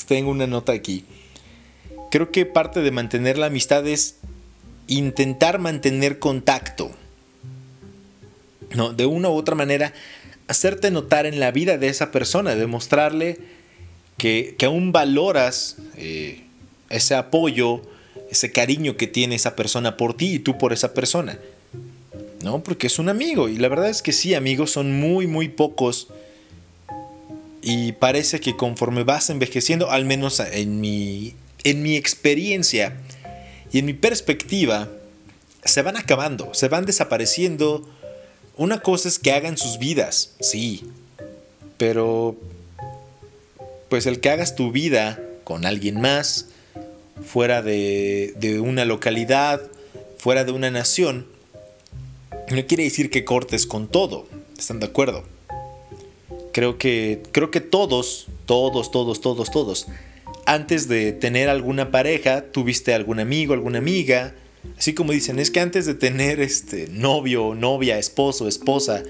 Tengo 0.08 0.32
una 0.32 0.48
nota 0.48 0.72
aquí. 0.72 1.04
Creo 2.10 2.32
que 2.32 2.46
parte 2.46 2.80
de 2.80 2.90
mantener 2.90 3.38
la 3.38 3.46
amistad 3.46 3.86
es 3.86 4.16
intentar 4.88 5.60
mantener 5.60 6.18
contacto. 6.18 6.90
No, 8.74 8.92
de 8.92 9.06
una 9.06 9.28
u 9.28 9.34
otra 9.34 9.54
manera, 9.54 9.94
hacerte 10.48 10.90
notar 10.90 11.26
en 11.26 11.38
la 11.38 11.52
vida 11.52 11.78
de 11.78 11.86
esa 11.86 12.10
persona, 12.10 12.56
demostrarle 12.56 13.38
que, 14.18 14.56
aún 14.64 14.90
valoras 14.90 15.76
eh, 15.96 16.42
ese 16.90 17.14
apoyo, 17.14 17.82
ese 18.34 18.52
cariño 18.52 18.96
que 18.96 19.06
tiene 19.06 19.34
esa 19.34 19.56
persona 19.56 19.96
por 19.96 20.16
ti 20.16 20.34
y 20.34 20.38
tú 20.38 20.58
por 20.58 20.72
esa 20.72 20.92
persona. 20.92 21.38
¿No? 22.42 22.62
Porque 22.62 22.88
es 22.88 22.98
un 22.98 23.08
amigo. 23.08 23.48
Y 23.48 23.56
la 23.56 23.68
verdad 23.68 23.88
es 23.88 24.02
que 24.02 24.12
sí, 24.12 24.34
amigos 24.34 24.70
son 24.70 25.00
muy, 25.00 25.26
muy 25.26 25.48
pocos. 25.48 26.08
Y 27.62 27.92
parece 27.92 28.40
que 28.40 28.56
conforme 28.56 29.04
vas 29.04 29.30
envejeciendo, 29.30 29.90
al 29.90 30.04
menos 30.04 30.40
en 30.40 30.80
mi, 30.80 31.34
en 31.64 31.82
mi 31.82 31.96
experiencia 31.96 32.98
y 33.72 33.78
en 33.78 33.86
mi 33.86 33.94
perspectiva, 33.94 34.90
se 35.64 35.80
van 35.80 35.96
acabando, 35.96 36.52
se 36.52 36.68
van 36.68 36.84
desapareciendo. 36.84 37.88
Una 38.56 38.80
cosa 38.80 39.08
es 39.08 39.18
que 39.18 39.32
hagan 39.32 39.56
sus 39.56 39.78
vidas, 39.78 40.34
sí. 40.40 40.84
Pero, 41.78 42.36
pues 43.88 44.04
el 44.04 44.20
que 44.20 44.28
hagas 44.28 44.54
tu 44.54 44.70
vida 44.70 45.18
con 45.44 45.64
alguien 45.64 46.00
más, 46.00 46.46
fuera 47.22 47.62
de, 47.62 48.61
una 48.62 48.85
localidad, 48.85 49.61
fuera 50.18 50.44
de 50.44 50.53
una 50.53 50.70
nación, 50.70 51.27
no 52.50 52.66
quiere 52.66 52.85
decir 52.85 53.11
que 53.11 53.24
cortes 53.24 53.66
con 53.66 53.88
todo. 53.88 54.27
¿Están 54.59 54.81
de 54.81 54.87
acuerdo? 54.87 55.24
Creo 56.53 56.79
que, 56.79 57.22
creo 57.33 57.50
que 57.50 57.61
todos, 57.61 58.27
todos, 58.46 58.90
todos, 58.90 59.20
todos, 59.20 59.50
todos, 59.50 59.87
antes 60.46 60.88
de 60.88 61.12
tener 61.12 61.48
alguna 61.48 61.90
pareja, 61.90 62.42
tuviste 62.53 62.94
algún 62.94 63.18
amigo, 63.18 63.55
alguna 63.55 63.79
amiga. 63.79 64.35
Así 64.79 64.94
como 64.94 65.12
dicen, 65.12 65.38
es 65.38 65.50
que 65.50 65.61
antes 65.61 65.87
de 65.87 65.94
tener 65.94 66.40
este 66.40 66.88
novio, 66.88 67.55
novia, 67.55 67.98
esposo, 67.98 68.46
esposa, 68.46 69.03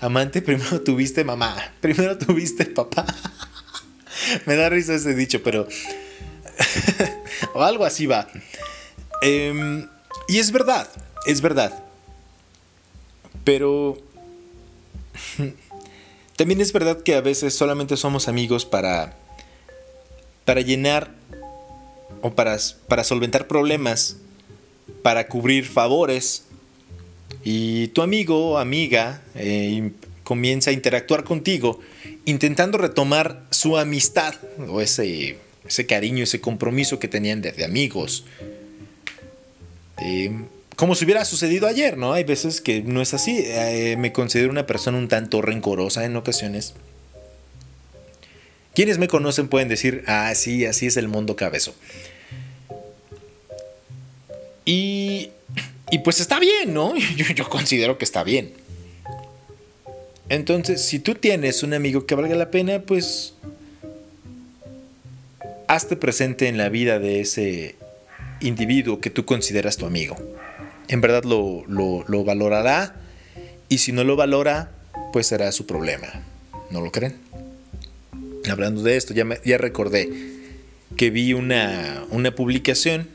amante, 0.00 0.42
primero 0.42 0.80
tuviste 0.84 1.24
mamá, 1.24 1.72
primero 1.80 2.18
tuviste 2.18 2.66
papá. 2.66 3.06
Me 4.46 4.56
da 4.56 4.68
risa 4.68 4.94
ese 4.94 5.14
dicho, 5.14 5.42
pero 5.42 5.68
o 7.54 7.62
algo 7.62 7.84
así 7.84 8.06
va. 8.06 8.28
Em, 9.22 9.88
y 10.28 10.38
es 10.38 10.52
verdad, 10.52 10.88
es 11.26 11.40
verdad. 11.40 11.82
Pero 13.44 13.98
también 16.36 16.60
es 16.60 16.72
verdad 16.72 17.02
que 17.02 17.14
a 17.14 17.20
veces 17.20 17.54
solamente 17.54 17.96
somos 17.96 18.28
amigos 18.28 18.64
para, 18.64 19.16
para 20.44 20.60
llenar 20.60 21.10
o 22.22 22.32
para, 22.34 22.56
para 22.88 23.04
solventar 23.04 23.46
problemas, 23.46 24.16
para 25.02 25.28
cubrir 25.28 25.66
favores. 25.66 26.44
Y 27.44 27.88
tu 27.88 28.02
amigo 28.02 28.52
o 28.52 28.58
amiga 28.58 29.22
eh, 29.34 29.92
comienza 30.24 30.70
a 30.70 30.72
interactuar 30.72 31.24
contigo 31.24 31.80
intentando 32.28 32.76
retomar 32.76 33.46
su 33.50 33.78
amistad 33.78 34.34
o 34.68 34.82
ese 34.82 35.38
ese 35.68 35.86
cariño, 35.86 36.24
ese 36.24 36.40
compromiso 36.40 36.98
que 36.98 37.08
tenían 37.08 37.42
de, 37.42 37.64
amigos. 37.64 38.24
Eh, 39.98 40.32
como 40.76 40.94
si 40.94 41.04
hubiera 41.04 41.24
sucedido 41.24 41.66
ayer, 41.66 41.96
¿no? 41.96 42.12
Hay 42.12 42.24
veces 42.24 42.60
que 42.60 42.82
no 42.82 43.02
es 43.02 43.14
así. 43.14 43.42
Eh, 43.44 43.96
me 43.98 44.12
considero 44.12 44.50
una 44.50 44.66
persona 44.66 44.98
un 44.98 45.08
tanto 45.08 45.42
rencorosa 45.42 46.04
en 46.04 46.16
ocasiones. 46.16 46.74
Quienes 48.74 48.98
me 48.98 49.08
conocen 49.08 49.48
pueden 49.48 49.68
decir, 49.68 50.04
ah, 50.06 50.32
sí, 50.34 50.64
así 50.64 50.86
es 50.86 50.96
el 50.96 51.08
mundo 51.08 51.36
cabezo. 51.36 51.74
Y, 54.64 55.30
y 55.90 55.98
pues 55.98 56.20
está 56.20 56.38
bien, 56.38 56.72
¿no? 56.72 56.94
Yo 57.34 57.48
considero 57.48 57.98
que 57.98 58.04
está 58.04 58.22
bien. 58.22 58.52
Entonces, 60.28 60.84
si 60.84 60.98
tú 60.98 61.14
tienes 61.14 61.62
un 61.62 61.74
amigo 61.74 62.06
que 62.06 62.14
valga 62.14 62.36
la 62.36 62.50
pena, 62.50 62.82
pues 62.82 63.34
hazte 65.68 65.96
presente 65.96 66.48
en 66.48 66.56
la 66.58 66.70
vida 66.70 66.98
de 66.98 67.20
ese 67.20 67.76
individuo 68.40 69.00
que 69.00 69.10
tú 69.10 69.24
consideras 69.24 69.76
tu 69.76 69.86
amigo. 69.86 70.16
En 70.88 71.00
verdad 71.00 71.24
lo, 71.24 72.24
valorará 72.24 72.96
y 73.68 73.78
si 73.78 73.92
no 73.92 74.02
lo 74.02 74.16
valora, 74.16 74.72
pues 75.12 75.26
será 75.26 75.52
su 75.52 75.66
problema. 75.66 76.08
¿No 76.70 76.80
lo 76.80 76.90
creen? 76.90 77.16
Hablando 78.50 78.82
de 78.82 78.96
esto, 78.96 79.12
ya, 79.14 79.26
ya 79.44 79.58
recordé 79.58 80.08
que 80.96 81.10
vi 81.10 81.34
una, 81.34 82.04
una 82.10 82.34
publicación 82.34 83.08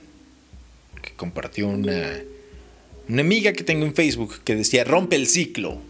que 1.02 1.14
compartió 1.14 1.68
una, 1.68 2.22
una 3.10 3.22
amiga 3.22 3.54
que 3.54 3.64
tengo 3.64 3.86
en 3.86 3.96
Facebook 3.96 4.42
que 4.44 4.56
decía 4.56 4.84
rompe 4.84 5.16
el 5.16 5.28
ciclo. 5.28 5.82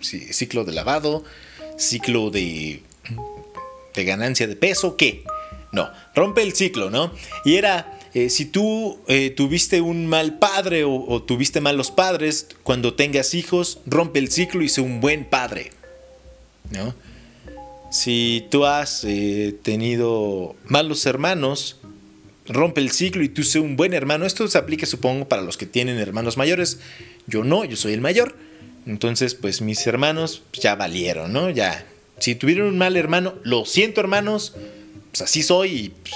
ciclo 0.00 0.64
de 0.64 0.72
lavado, 0.72 1.24
ciclo 1.76 2.30
de, 2.30 2.80
de 3.94 4.04
ganancia 4.04 4.46
de 4.46 4.56
peso, 4.56 4.96
¿qué? 4.96 5.24
No, 5.72 5.90
rompe 6.14 6.42
el 6.42 6.54
ciclo, 6.54 6.90
¿no? 6.90 7.12
Y 7.44 7.54
era, 7.54 7.98
eh, 8.12 8.28
si 8.28 8.44
tú 8.44 8.98
eh, 9.06 9.30
tuviste 9.30 9.80
un 9.80 10.06
mal 10.06 10.38
padre 10.38 10.84
o, 10.84 11.22
tuviste 11.22 11.60
malos 11.60 11.90
padres, 11.90 12.48
cuando 12.64 12.94
tengas 12.94 13.34
hijos, 13.34 13.78
rompe 13.86 14.18
el 14.18 14.30
ciclo 14.30 14.62
y 14.62 14.68
sé 14.68 14.80
un 14.80 15.00
buen 15.00 15.24
padre, 15.24 15.70
¿no? 16.70 16.94
Si 17.92 18.46
tú 18.50 18.66
has 18.66 19.04
eh, 19.04 19.56
tenido 19.62 20.56
malos 20.66 21.06
hermanos, 21.06 21.76
rompe 22.46 22.80
el 22.80 22.90
ciclo 22.90 23.22
y 23.22 23.28
tú 23.28 23.42
sé 23.42 23.60
un 23.60 23.76
buen 23.76 23.94
hermano. 23.94 24.26
Esto 24.26 24.46
se 24.48 24.58
aplica, 24.58 24.86
supongo, 24.86 25.28
para 25.28 25.42
los 25.42 25.56
que 25.56 25.66
tienen 25.66 25.98
hermanos 25.98 26.36
mayores. 26.36 26.80
Yo 27.26 27.42
no, 27.42 27.64
yo 27.64 27.76
soy 27.76 27.92
el 27.92 28.00
mayor. 28.00 28.36
Entonces, 28.86 29.34
pues 29.34 29.60
mis 29.60 29.84
hermanos 29.86 30.42
ya 30.52 30.76
valieron, 30.76 31.32
¿no? 31.32 31.50
Ya. 31.50 31.84
Si 32.18 32.34
tuvieron 32.36 32.68
un 32.68 32.78
mal 32.78 32.96
hermano, 32.96 33.34
lo 33.42 33.64
siento, 33.64 34.00
hermanos 34.00 34.54
pues 35.10 35.22
así 35.22 35.42
soy 35.42 35.70
y 35.72 35.88
pues, 35.88 36.14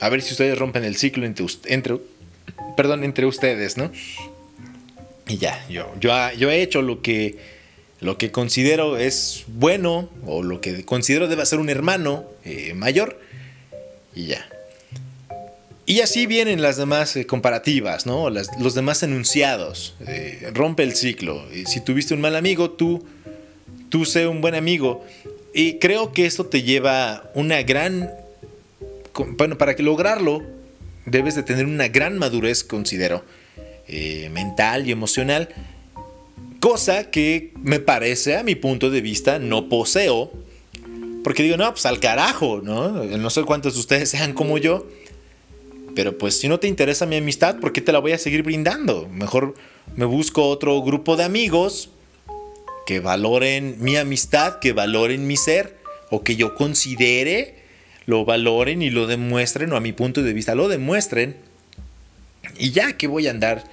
a 0.00 0.08
ver 0.08 0.22
si 0.22 0.32
ustedes 0.32 0.58
rompen 0.58 0.84
el 0.84 0.96
ciclo 0.96 1.26
entre, 1.26 1.46
entre, 1.66 1.96
perdón, 2.76 3.04
entre 3.04 3.26
ustedes, 3.26 3.76
¿no? 3.76 3.90
Y 5.28 5.36
ya, 5.36 5.66
yo, 5.68 5.92
yo, 6.00 6.10
yo 6.38 6.50
he 6.50 6.62
hecho 6.62 6.80
lo 6.80 7.02
que, 7.02 7.36
lo 8.00 8.16
que 8.16 8.30
considero 8.30 8.96
es 8.96 9.44
bueno 9.46 10.08
o 10.26 10.42
lo 10.42 10.60
que 10.60 10.84
considero 10.84 11.28
debe 11.28 11.44
ser 11.44 11.58
un 11.58 11.68
hermano 11.68 12.24
eh, 12.44 12.74
mayor 12.74 13.20
y 14.14 14.26
ya. 14.26 14.48
Y 15.84 16.00
así 16.00 16.26
vienen 16.26 16.60
las 16.60 16.76
demás 16.76 17.16
eh, 17.16 17.26
comparativas, 17.26 18.06
¿no? 18.06 18.28
los 18.30 18.74
demás 18.74 19.02
enunciados. 19.02 19.94
Eh, 20.06 20.50
rompe 20.52 20.82
el 20.82 20.94
ciclo. 20.94 21.46
Si 21.66 21.80
tuviste 21.80 22.14
un 22.14 22.20
mal 22.20 22.36
amigo, 22.36 22.70
tú, 22.70 23.06
tú 23.88 24.04
sé 24.04 24.26
un 24.26 24.40
buen 24.40 24.54
amigo. 24.54 25.04
Y 25.54 25.78
creo 25.78 26.12
que 26.12 26.26
esto 26.26 26.46
te 26.46 26.62
lleva 26.62 27.30
una 27.34 27.62
gran 27.62 28.10
bueno, 29.26 29.58
para 29.58 29.76
que 29.76 29.82
lograrlo, 29.82 30.42
debes 31.06 31.34
de 31.34 31.42
tener 31.42 31.66
una 31.66 31.88
gran 31.88 32.18
madurez, 32.18 32.64
considero, 32.64 33.24
eh, 33.88 34.28
mental 34.30 34.86
y 34.86 34.92
emocional, 34.92 35.48
cosa 36.60 37.10
que 37.10 37.52
me 37.62 37.80
parece, 37.80 38.36
a 38.36 38.42
mi 38.42 38.54
punto 38.54 38.90
de 38.90 39.00
vista, 39.00 39.38
no 39.38 39.68
poseo, 39.68 40.32
porque 41.24 41.42
digo, 41.42 41.56
no, 41.56 41.70
pues 41.70 41.86
al 41.86 42.00
carajo, 42.00 42.60
¿no? 42.62 43.04
No 43.04 43.30
sé 43.30 43.42
cuántos 43.42 43.74
de 43.74 43.80
ustedes 43.80 44.10
sean 44.10 44.32
como 44.32 44.58
yo, 44.58 44.86
pero 45.94 46.16
pues 46.16 46.38
si 46.38 46.48
no 46.48 46.60
te 46.60 46.68
interesa 46.68 47.06
mi 47.06 47.16
amistad, 47.16 47.58
¿por 47.58 47.72
qué 47.72 47.80
te 47.80 47.92
la 47.92 47.98
voy 47.98 48.12
a 48.12 48.18
seguir 48.18 48.42
brindando? 48.42 49.08
Mejor 49.08 49.54
me 49.96 50.04
busco 50.04 50.46
otro 50.48 50.80
grupo 50.82 51.16
de 51.16 51.24
amigos 51.24 51.90
que 52.86 53.00
valoren 53.00 53.76
mi 53.80 53.96
amistad, 53.96 54.60
que 54.60 54.72
valoren 54.72 55.26
mi 55.26 55.36
ser, 55.36 55.76
o 56.10 56.22
que 56.22 56.36
yo 56.36 56.54
considere 56.54 57.57
lo 58.08 58.24
valoren 58.24 58.80
y 58.80 58.88
lo 58.88 59.06
demuestren, 59.06 59.70
o 59.70 59.76
a 59.76 59.80
mi 59.80 59.92
punto 59.92 60.22
de 60.22 60.32
vista 60.32 60.54
lo 60.54 60.68
demuestren, 60.68 61.36
y 62.56 62.70
ya 62.70 62.94
que 62.94 63.06
voy 63.06 63.26
a 63.26 63.32
andar 63.32 63.64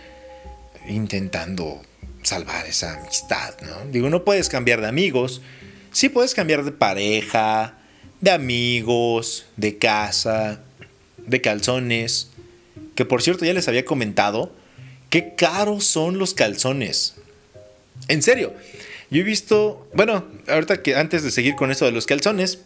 intentando 0.90 1.82
salvar 2.22 2.66
esa 2.66 3.00
amistad, 3.00 3.56
¿no? 3.62 3.90
Digo, 3.94 4.10
no 4.10 4.26
puedes 4.26 4.50
cambiar 4.50 4.82
de 4.82 4.88
amigos. 4.88 5.42
Sí 5.94 6.10
puedes 6.10 6.34
cambiar 6.34 6.66
de 6.66 6.74
pareja, 6.74 7.78
de 8.20 8.32
amigos, 8.32 9.46
de 9.56 9.78
casa, 9.78 10.60
de 11.18 11.40
calzones. 11.40 12.28
Que 12.96 13.06
por 13.06 13.22
cierto 13.22 13.46
ya 13.46 13.54
les 13.54 13.70
había 13.70 13.86
comentado 13.86 14.52
qué 15.10 15.36
caros 15.36 15.86
son 15.86 16.18
los 16.18 16.34
calzones. 16.34 17.16
En 18.10 18.22
serio, 18.22 18.54
yo 19.10 19.22
he 19.22 19.24
visto, 19.24 19.88
bueno, 19.94 20.26
ahorita 20.50 20.84
que 20.84 20.98
antes 20.98 21.24
de 21.24 21.32
seguir 21.32 21.56
con 21.56 21.72
esto 21.72 21.86
de 21.86 21.94
los 21.94 22.06
calzones, 22.06 22.60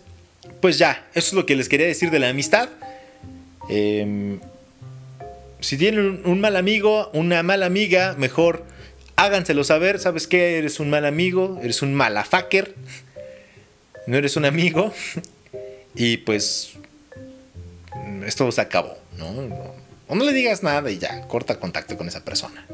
pues 0.62 0.78
ya, 0.78 1.08
eso 1.14 1.28
es 1.28 1.34
lo 1.34 1.46
que 1.46 1.56
les 1.56 1.70
quería 1.70 1.88
decir 1.88 2.12
de 2.12 2.20
la 2.20 2.30
amistad. 2.30 2.70
Em, 3.70 4.40
si 5.60 5.78
tienen 5.78 6.22
un, 6.26 6.42
mal 6.42 6.56
amigo, 6.56 7.10
una 7.14 7.44
mala 7.44 7.66
amiga, 7.66 8.16
mejor 8.18 8.66
háganselo 9.16 9.64
saber. 9.64 10.00
¿Sabes 10.00 10.28
qué? 10.28 10.58
Eres 10.58 10.80
un 10.80 10.90
mal 10.90 11.06
amigo, 11.06 11.60
eres 11.62 11.82
un 11.82 11.94
malafacker, 11.94 12.76
no 14.08 14.18
eres 14.18 14.36
un 14.38 14.46
amigo. 14.46 14.94
y 15.96 16.18
pues 16.18 16.72
esto 18.26 18.52
se 18.52 18.62
acabó, 18.62 18.98
¿no? 19.18 19.28
O 20.08 20.16
no 20.16 20.24
le 20.24 20.34
digas 20.34 20.64
nada 20.64 20.90
y 20.90 20.98
ya, 20.98 21.22
corta 21.28 21.60
contacto 21.60 21.98
con 21.98 22.08
esa 22.08 22.26
persona. 22.26 22.66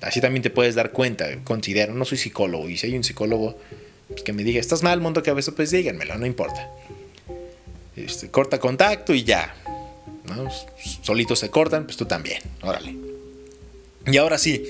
Así 0.00 0.20
también 0.20 0.42
te 0.42 0.50
puedes 0.50 0.74
dar 0.74 0.90
cuenta, 0.90 1.26
considero, 1.44 1.94
no 1.94 2.04
soy 2.04 2.18
psicólogo, 2.18 2.68
y 2.68 2.76
si 2.76 2.88
hay 2.88 2.96
un 2.96 3.04
psicólogo 3.04 3.58
que 4.22 4.32
me 4.32 4.44
diga, 4.44 4.60
estás 4.60 4.82
mal, 4.82 5.00
mundo 5.00 5.22
que 5.22 5.30
a 5.30 5.34
veces, 5.34 5.54
pues 5.54 5.70
díganmelo, 5.70 6.16
no 6.18 6.26
importa. 6.26 6.70
Este, 7.96 8.30
corta 8.30 8.58
contacto 8.58 9.14
y 9.14 9.24
ya. 9.24 9.54
Solitos 11.02 11.38
se 11.38 11.50
cortan, 11.50 11.84
pues 11.84 11.96
tú 11.96 12.06
también, 12.06 12.42
órale. 12.62 12.96
Y 14.06 14.16
ahora 14.16 14.38
sí, 14.38 14.64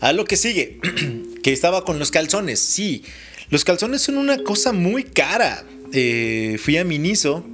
a 0.00 0.12
lo 0.12 0.24
que 0.24 0.36
sigue, 0.36 0.78
que 1.42 1.52
estaba 1.52 1.84
con 1.84 1.98
los 1.98 2.10
calzones. 2.10 2.60
Sí, 2.60 3.04
los 3.50 3.64
calzones 3.64 4.02
son 4.02 4.18
una 4.18 4.42
cosa 4.42 4.72
muy 4.72 5.04
cara. 5.04 5.64
Eh, 5.92 6.58
fui 6.62 6.76
a 6.76 6.84
Miniso, 6.84 7.44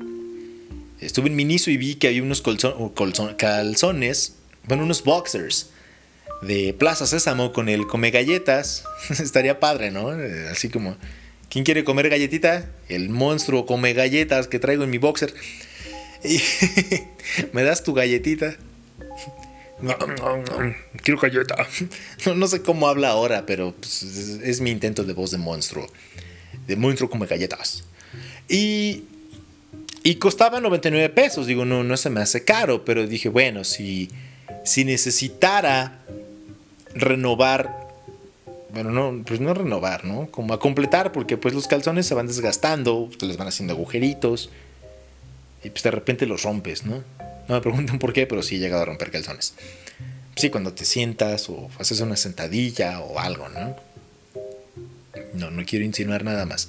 estuve 1.01 1.29
en 1.29 1.37
Miniso 1.37 1.71
y 1.71 1.77
vi 1.77 1.97
que 1.97 2.09
había 2.09 2.23
unos 2.23 2.43
calzones, 3.37 4.35
bueno, 4.67 4.85
unos 4.85 5.03
boxers 5.03 5.71
de 6.43 6.75
Plaza 6.79 7.07
Sésamo 7.07 7.53
con 7.53 7.69
el 7.69 7.87
come 7.87 8.11
galletas. 8.11 8.85
Estaría 9.11 9.61
padre, 9.61 9.91
¿no? 9.91 10.13
Eh, 10.13 10.49
así 10.51 10.69
como, 10.69 10.97
¿quién 11.49 11.65
quiere 11.65 11.85
comer 11.85 12.09
galletita? 12.09 12.67
El 12.89 13.11
monstruo 13.11 13.67
come 13.67 13.93
galletas 13.93 14.49
que 14.49 14.59
traigo 14.59 14.85
en 14.85 14.91
mi 14.91 14.99
boxer. 14.99 15.35
Y 16.25 16.41
me 17.53 17.63
das 17.63 17.83
tu 17.83 17.95
galletita. 17.95 18.57
quiero 21.03 21.21
galleta. 21.21 21.67
No, 22.35 22.47
sé 22.47 22.63
cómo 22.63 22.89
habla 22.89 23.11
ahora, 23.11 23.47
pero 23.47 23.73
pues, 23.73 24.03
es, 24.03 24.61
mi 24.61 24.71
intento 24.71 25.05
de 25.05 25.13
voz 25.13 25.31
de 25.31 25.39
monstruo. 25.39 25.87
De 26.67 26.77
monstruo 26.77 27.11
come 27.11 27.27
galletas. 27.27 27.85
Y, 28.49 29.05
y 30.03 30.17
costaba 30.17 30.61
99 30.61 31.09
pesos. 31.11 31.47
Digo, 31.47 31.65
no, 31.65 31.85
no 31.85 31.97
se 31.97 32.11
me 32.11 32.21
hace 32.21 32.45
caro, 32.45 32.85
pero 32.85 33.07
dije, 33.07 33.29
bueno, 33.29 33.65
si, 33.65 34.11
si 34.65 34.85
necesitara 34.85 36.01
renovar, 36.99 37.89
bueno, 38.71 38.91
no, 38.91 39.25
pues 39.25 39.41
no 39.41 39.55
renovar, 39.55 40.05
¿no? 40.05 40.31
Como 40.31 40.55
a 40.55 40.61
completar, 40.61 41.13
porque 41.13 41.37
pues 41.37 41.55
los 41.55 41.67
calzones 41.67 42.07
se 42.07 42.15
van 42.15 42.27
desgastando, 42.27 43.09
se 43.19 43.27
les 43.27 43.37
van 43.37 43.49
haciendo 43.49 43.75
agujeritos 43.75 44.51
y 45.65 45.71
pues 45.71 45.83
de 45.83 45.91
repente 45.91 46.27
los 46.27 46.43
rompes, 46.43 46.85
¿no? 46.85 47.03
No 47.49 47.55
me 47.55 47.61
pregunten 47.61 47.99
por 47.99 48.13
qué, 48.13 48.27
pero 48.27 48.43
sí 48.43 48.57
he 48.57 48.59
llegado 48.59 48.83
a 48.83 48.87
romper 48.87 49.11
calzones. 49.11 49.55
Sí, 50.37 50.51
cuando 50.51 50.73
te 50.73 50.85
sientas 50.85 51.49
o 51.49 51.69
haces 51.79 52.01
una 52.01 52.17
sentadilla 52.17 53.01
o 53.01 53.19
algo, 53.19 53.49
¿no? 53.49 53.75
No, 55.35 55.51
no 55.51 55.65
quiero 55.65 55.85
insinuar 55.85 56.25
nada 56.25 56.47
más. 56.47 56.69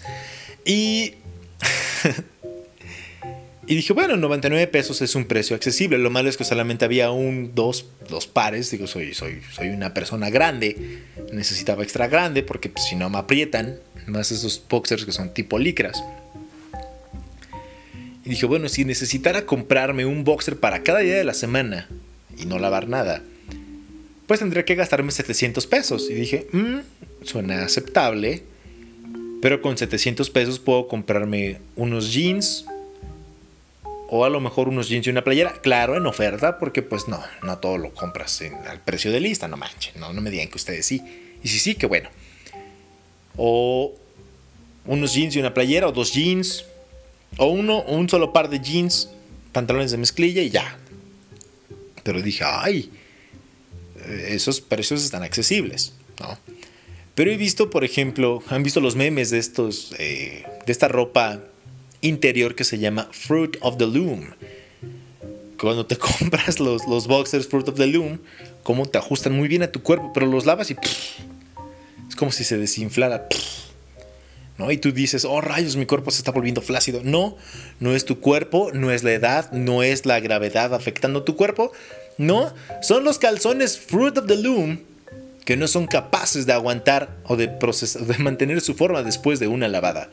Y 0.65 1.15
Y 3.69 3.75
dije, 3.75 3.93
bueno, 3.93 4.17
99 4.17 4.65
pesos 4.65 4.99
es 5.03 5.13
un 5.13 5.25
precio 5.25 5.55
accesible. 5.55 5.99
Lo 5.99 6.09
malo 6.09 6.27
es 6.27 6.37
que 6.37 6.43
solamente 6.43 6.85
había 6.85 7.11
un, 7.11 7.51
dos, 7.53 7.85
dos 8.09 8.25
pares. 8.25 8.71
Digo, 8.71 8.87
soy, 8.87 9.13
soy, 9.13 9.43
soy 9.53 9.69
una 9.69 9.93
persona 9.93 10.31
grande. 10.31 11.03
Necesitaba 11.31 11.83
extra 11.83 12.07
grande 12.07 12.41
porque 12.41 12.69
pues, 12.69 12.85
si 12.85 12.95
no 12.95 13.11
me 13.11 13.19
aprietan. 13.19 13.77
Más 14.07 14.31
esos 14.31 14.59
boxers 14.67 15.05
que 15.05 15.11
son 15.11 15.35
tipo 15.35 15.59
licras. 15.59 16.03
Y 18.25 18.29
dije, 18.31 18.47
bueno, 18.47 18.69
si 18.69 18.85
necesitara 18.85 19.45
comprarme 19.45 20.03
un 20.03 20.23
boxer 20.23 20.57
para 20.57 20.81
cada 20.81 21.01
día 21.01 21.17
de 21.17 21.23
la 21.23 21.35
semana 21.35 21.87
y 22.39 22.47
no 22.47 22.57
lavar 22.57 22.87
nada, 22.87 23.21
pues 24.25 24.39
tendría 24.39 24.65
que 24.65 24.73
gastarme 24.73 25.11
700 25.11 25.67
pesos. 25.67 26.09
Y 26.09 26.15
dije, 26.15 26.47
mmm, 26.53 26.79
suena 27.21 27.65
aceptable. 27.65 28.41
Pero 29.43 29.61
con 29.61 29.77
700 29.77 30.27
pesos 30.31 30.57
puedo 30.57 30.87
comprarme 30.87 31.59
unos 31.75 32.11
jeans, 32.11 32.65
o 34.11 34.25
a 34.25 34.29
lo 34.29 34.39
mejor 34.39 34.69
unos 34.69 34.89
jeans 34.89 35.05
y 35.07 35.09
una 35.09 35.23
playera, 35.23 35.53
claro, 35.61 35.95
en 35.95 36.05
oferta, 36.05 36.57
porque 36.57 36.81
pues 36.81 37.07
no, 37.07 37.23
no 37.43 37.59
todo 37.59 37.77
lo 37.77 37.93
compras 37.93 38.41
al 38.67 38.81
precio 38.81 39.11
de 39.11 39.19
lista, 39.19 39.47
no 39.47 39.55
manchen, 39.55 39.99
no, 39.99 40.13
no 40.13 40.21
me 40.21 40.31
digan 40.31 40.47
que 40.47 40.57
ustedes 40.57 40.85
sí. 40.85 41.01
Y 41.43 41.47
si 41.47 41.59
sí, 41.59 41.75
que 41.75 41.85
bueno. 41.85 42.09
O 43.37 43.93
unos 44.85 45.13
jeans 45.13 45.35
y 45.35 45.39
una 45.39 45.53
playera, 45.53 45.87
o 45.87 45.91
dos 45.91 46.13
jeans, 46.13 46.65
o 47.37 47.47
uno, 47.47 47.83
un 47.83 48.09
solo 48.09 48.33
par 48.33 48.49
de 48.49 48.59
jeans, 48.59 49.09
pantalones 49.51 49.91
de 49.91 49.97
mezclilla 49.97 50.41
y 50.41 50.49
ya. 50.49 50.77
Pero 52.03 52.21
dije, 52.21 52.43
ay, 52.45 52.91
esos 54.27 54.59
precios 54.59 55.03
están 55.03 55.21
accesibles, 55.23 55.93
¿no? 56.19 56.37
Pero 57.13 57.31
he 57.31 57.37
visto, 57.37 57.69
por 57.69 57.83
ejemplo, 57.83 58.41
han 58.47 58.63
visto 58.63 58.79
los 58.79 58.95
memes 58.95 59.29
de 59.29 59.39
estos, 59.39 59.93
eh, 59.99 60.45
de 60.65 60.71
esta 60.71 60.87
ropa 60.87 61.43
interior 62.01 62.55
que 62.55 62.63
se 62.63 62.79
llama 62.79 63.09
Fruit 63.11 63.57
of 63.61 63.77
the 63.77 63.87
Loom. 63.87 64.31
Cuando 65.59 65.85
te 65.85 65.97
compras 66.19 66.59
los, 66.59 66.87
los 66.87 67.07
boxers 67.07 67.47
Fruit 67.47 67.67
of 67.67 67.75
the 67.75 67.87
Loom, 67.87 68.19
como 68.63 68.85
te 68.85 68.97
ajustan 68.97 69.33
muy 69.33 69.47
bien 69.47 69.63
a 69.63 69.71
tu 69.71 69.81
cuerpo, 69.81 70.11
pero 70.13 70.25
los 70.25 70.45
lavas 70.45 70.71
y 70.71 70.75
es 72.07 72.15
como 72.15 72.31
si 72.31 72.43
se 72.43 72.57
desinflara. 72.57 73.27
¿no? 74.57 74.71
Y 74.71 74.77
tú 74.77 74.91
dices, 74.91 75.25
oh 75.25 75.41
rayos, 75.41 75.75
mi 75.75 75.85
cuerpo 75.85 76.11
se 76.11 76.17
está 76.17 76.31
volviendo 76.31 76.61
flácido. 76.61 77.01
No, 77.03 77.37
no 77.79 77.95
es 77.95 78.05
tu 78.05 78.19
cuerpo, 78.19 78.71
no 78.73 78.91
es 78.91 79.03
la 79.03 79.13
edad, 79.13 79.51
no 79.51 79.83
es 79.83 80.05
la 80.05 80.19
gravedad 80.19 80.73
afectando 80.73 81.23
tu 81.23 81.35
cuerpo. 81.35 81.71
No, 82.17 82.53
son 82.81 83.05
los 83.05 83.17
calzones 83.17 83.79
Fruit 83.79 84.17
of 84.17 84.27
the 84.27 84.35
Loom 84.35 84.79
que 85.45 85.57
no 85.57 85.67
son 85.67 85.87
capaces 85.87 86.45
de 86.45 86.53
aguantar 86.53 87.09
o 87.23 87.35
de, 87.35 87.47
procesar, 87.47 88.03
de 88.03 88.17
mantener 88.19 88.61
su 88.61 88.75
forma 88.75 89.01
después 89.01 89.39
de 89.39 89.47
una 89.47 89.67
lavada. 89.67 90.11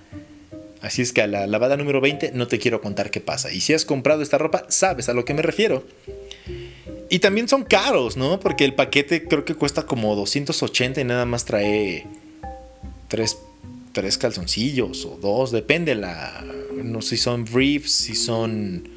Así 0.81 1.03
es 1.03 1.13
que 1.13 1.23
a 1.23 1.27
la 1.27 1.47
lavada 1.47 1.77
número 1.77 2.01
20 2.01 2.33
no 2.33 2.49
te 2.49 2.59
quiero 2.59 2.81
contar 2.81 3.11
qué 3.11 3.21
pasa. 3.21 3.53
Y 3.53 3.61
si 3.61 3.73
has 3.73 3.85
comprado 3.85 4.23
esta 4.23 4.39
ropa, 4.39 4.67
sabes 4.69 5.09
a 5.09 5.15
lo 5.15 5.25
que 5.25 5.35
me 5.35 5.43
refiero. 5.43 5.85
Y 7.09 7.21
también 7.21 7.49
son 7.49 7.65
caros, 7.65 8.17
¿no? 8.17 8.41
Porque 8.41 8.65
el 8.65 8.75
paquete 8.75 9.27
creo 9.27 9.45
que 9.45 9.55
cuesta 9.55 9.87
como 9.87 10.15
280 10.17 11.01
y 11.01 11.05
nada 11.05 11.25
más 11.25 11.45
trae 11.45 12.07
tres, 13.09 13.39
calzoncillos 14.19 15.05
o 15.07 15.19
dos, 15.21 15.53
depende 15.53 15.95
la... 15.95 16.45
No 16.75 17.01
sé 17.01 17.17
si 17.17 17.23
son 17.23 17.45
briefs, 17.45 17.93
si 17.93 18.15
son 18.15 18.89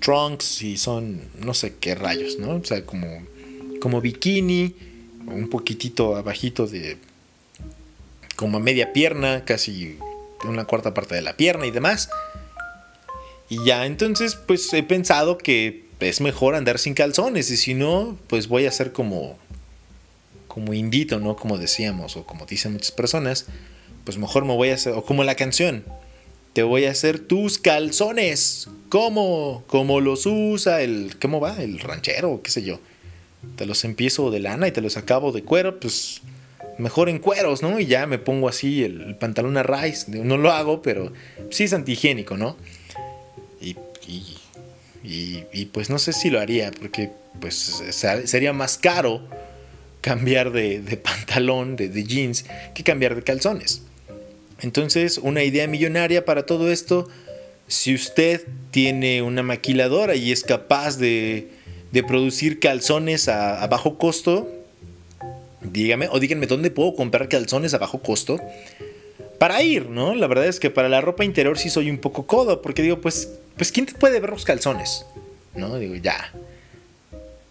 trunks, 0.00 0.44
si 0.44 0.76
son 0.76 1.20
no 1.38 1.54
sé 1.54 1.74
qué 1.78 1.94
rayos, 1.94 2.38
¿no? 2.38 2.56
O 2.56 2.64
sea, 2.64 2.84
como, 2.84 3.06
como 3.80 4.00
bikini, 4.00 4.74
un 5.26 5.48
poquitito 5.48 6.16
abajito 6.16 6.66
de... 6.66 6.96
como 8.34 8.56
a 8.56 8.60
media 8.60 8.92
pierna, 8.92 9.44
casi 9.44 9.98
una 10.44 10.64
cuarta 10.64 10.94
parte 10.94 11.14
de 11.14 11.22
la 11.22 11.36
pierna 11.36 11.66
y 11.66 11.70
demás. 11.70 12.10
Y 13.48 13.64
ya 13.64 13.86
entonces 13.86 14.34
pues 14.34 14.72
he 14.72 14.82
pensado 14.82 15.38
que 15.38 15.84
es 16.00 16.20
mejor 16.20 16.54
andar 16.54 16.78
sin 16.78 16.94
calzones 16.94 17.50
y 17.50 17.56
si 17.56 17.74
no 17.74 18.18
pues 18.26 18.48
voy 18.48 18.66
a 18.66 18.70
hacer 18.70 18.92
como 18.92 19.38
como 20.48 20.74
indito, 20.74 21.18
¿no? 21.18 21.34
Como 21.34 21.56
decíamos 21.56 22.16
o 22.16 22.24
como 22.24 22.44
dicen 22.44 22.72
muchas 22.72 22.92
personas, 22.92 23.46
pues 24.04 24.18
mejor 24.18 24.44
me 24.44 24.54
voy 24.54 24.68
a 24.68 24.74
hacer 24.74 24.92
o 24.92 25.04
como 25.04 25.24
la 25.24 25.34
canción, 25.34 25.84
te 26.52 26.62
voy 26.62 26.84
a 26.84 26.90
hacer 26.90 27.18
tus 27.18 27.58
calzones. 27.58 28.68
¿Cómo? 28.90 29.64
¿Cómo 29.66 30.00
los 30.00 30.26
usa 30.26 30.82
el 30.82 31.16
cómo 31.20 31.40
va? 31.40 31.62
El 31.62 31.78
ranchero, 31.78 32.40
qué 32.42 32.50
sé 32.50 32.62
yo. 32.62 32.80
Te 33.56 33.64
los 33.64 33.84
empiezo 33.84 34.30
de 34.30 34.40
lana 34.40 34.68
y 34.68 34.72
te 34.72 34.82
los 34.82 34.96
acabo 34.96 35.32
de 35.32 35.42
cuero, 35.42 35.80
pues 35.80 36.20
mejor 36.78 37.08
en 37.08 37.18
cueros, 37.18 37.62
¿no? 37.62 37.78
Y 37.78 37.86
ya 37.86 38.06
me 38.06 38.18
pongo 38.18 38.48
así 38.48 38.84
el, 38.84 39.16
pantalón 39.16 39.56
a 39.56 39.62
raíz. 39.62 40.08
No 40.08 40.36
lo 40.36 40.52
hago, 40.52 40.82
pero 40.82 41.12
sí 41.50 41.64
es 41.64 41.72
antihigiénico, 41.72 42.36
¿no? 42.36 42.56
Y, 43.60 43.76
y, 45.04 45.66
pues 45.66 45.90
no 45.90 45.98
sé 45.98 46.12
si 46.12 46.30
lo 46.30 46.40
haría, 46.40 46.70
porque 46.70 47.10
pues 47.40 47.82
sería 48.24 48.52
más 48.52 48.78
caro 48.78 49.22
cambiar 50.00 50.52
de, 50.52 50.80
pantalón, 51.02 51.76
de, 51.76 52.04
jeans, 52.04 52.44
que 52.74 52.82
cambiar 52.82 53.14
de 53.14 53.22
calzones. 53.22 53.82
Entonces, 54.60 55.18
una 55.18 55.42
idea 55.42 55.66
millonaria 55.66 56.24
para 56.24 56.46
todo 56.46 56.70
esto, 56.70 57.08
si 57.66 57.94
usted 57.94 58.46
tiene 58.70 59.22
una 59.22 59.42
maquiladora 59.42 60.14
y 60.14 60.30
es 60.30 60.44
capaz 60.44 60.98
de, 60.98 61.48
de 61.90 62.02
producir 62.04 62.60
calzones 62.60 63.28
a 63.28 63.66
bajo 63.66 63.98
costo, 63.98 64.61
dígame 65.64 66.08
o 66.10 66.18
díganme 66.18 66.46
dónde 66.46 66.70
puedo 66.70 66.94
comprar 66.94 67.28
calzones 67.28 67.74
a 67.74 67.78
bajo 67.78 68.00
costo 68.00 68.38
para 69.38 69.60
ir, 69.62 69.88
¿no? 69.88 70.14
La 70.14 70.28
verdad 70.28 70.46
es 70.46 70.60
que 70.60 70.70
para 70.70 70.88
la 70.88 71.00
ropa 71.00 71.24
interior 71.24 71.58
sí 71.58 71.68
soy 71.68 71.90
un 71.90 71.98
poco 71.98 72.28
codo, 72.28 72.62
porque 72.62 72.80
digo, 72.80 73.00
pues, 73.00 73.28
pues 73.56 73.72
¿quién 73.72 73.86
te 73.86 73.94
puede 73.94 74.20
ver 74.20 74.30
los 74.30 74.44
calzones? 74.44 75.04
¿No? 75.56 75.78
Digo, 75.78 75.96
ya. 75.96 76.32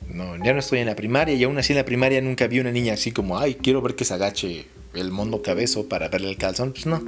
No, 0.08 0.42
ya 0.44 0.54
no 0.54 0.60
estoy 0.60 0.80
en 0.80 0.88
la 0.88 0.96
primaria 0.96 1.36
y 1.36 1.44
aún 1.44 1.58
así 1.58 1.74
en 1.74 1.78
la 1.78 1.86
primaria 1.86 2.22
nunca 2.22 2.48
vi 2.48 2.60
una 2.60 2.72
niña 2.72 2.94
así 2.94 3.12
como, 3.12 3.38
ay, 3.38 3.56
quiero 3.56 3.82
ver 3.82 3.96
que 3.96 4.06
se 4.06 4.14
agache 4.14 4.68
el 4.94 5.12
mundo 5.12 5.42
cabezo 5.42 5.90
para 5.90 6.08
verle 6.08 6.30
el 6.30 6.38
calzón. 6.38 6.72
Pues 6.72 6.86
no. 6.86 7.04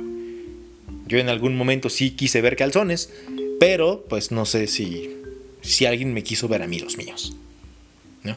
Yo 1.08 1.18
en 1.18 1.30
algún 1.30 1.56
momento 1.56 1.90
sí 1.90 2.12
quise 2.12 2.42
ver 2.42 2.58
calzones, 2.58 3.10
pero 3.62 4.04
pues 4.10 4.32
no 4.32 4.46
sé 4.46 4.68
si, 4.68 5.16
si 5.62 5.86
alguien 5.86 6.14
me 6.14 6.24
quiso 6.24 6.50
ver 6.50 6.62
a 6.62 6.68
mí 6.68 6.80
los 6.80 6.98
míos. 6.98 7.36
¿no? 8.24 8.36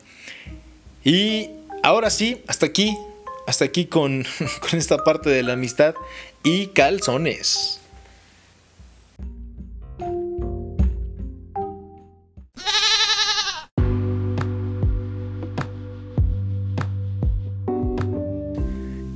Y 1.05 1.51
ahora 1.87 2.11
sí, 2.11 2.43
hasta 2.49 2.67
aquí, 2.67 2.99
hasta 3.47 3.65
aquí 3.65 3.87
con, 3.87 4.27
con 4.61 4.79
esta 4.79 5.05
parte 5.05 5.31
de 5.31 5.45
la 5.45 5.53
amistad 5.53 5.95
y 6.43 6.67
calzones. 6.69 7.81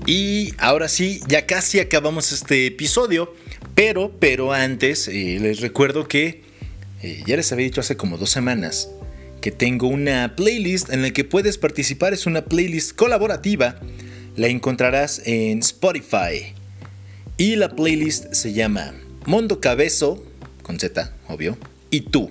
Y 0.06 0.54
ahora 0.58 0.88
sí, 0.88 1.20
ya 1.26 1.46
casi 1.46 1.80
acabamos 1.80 2.30
este 2.30 2.66
episodio, 2.66 3.34
pero, 3.74 4.12
pero 4.20 4.52
antes 4.52 5.08
eh, 5.08 5.38
les 5.40 5.60
recuerdo 5.60 6.06
que 6.06 6.42
eh, 7.02 7.22
ya 7.26 7.36
les 7.36 7.50
había 7.50 7.64
dicho 7.64 7.80
hace 7.80 7.96
como 7.96 8.16
dos 8.16 8.30
semanas 8.30 8.90
que 9.40 9.50
tengo 9.50 9.88
una 9.88 10.34
playlist 10.36 10.90
en 10.90 11.02
la 11.02 11.10
que 11.10 11.24
puedes 11.24 11.58
participar, 11.58 12.12
es 12.12 12.26
una 12.26 12.44
playlist 12.44 12.94
colaborativa, 12.94 13.76
la 14.36 14.48
encontrarás 14.48 15.22
en 15.24 15.60
Spotify. 15.60 16.54
Y 17.36 17.56
la 17.56 17.70
playlist 17.70 18.32
se 18.34 18.52
llama 18.52 18.94
Mondo 19.26 19.60
Cabezo, 19.60 20.24
con 20.62 20.78
Z, 20.78 21.12
obvio, 21.28 21.56
y 21.90 22.02
tú, 22.02 22.30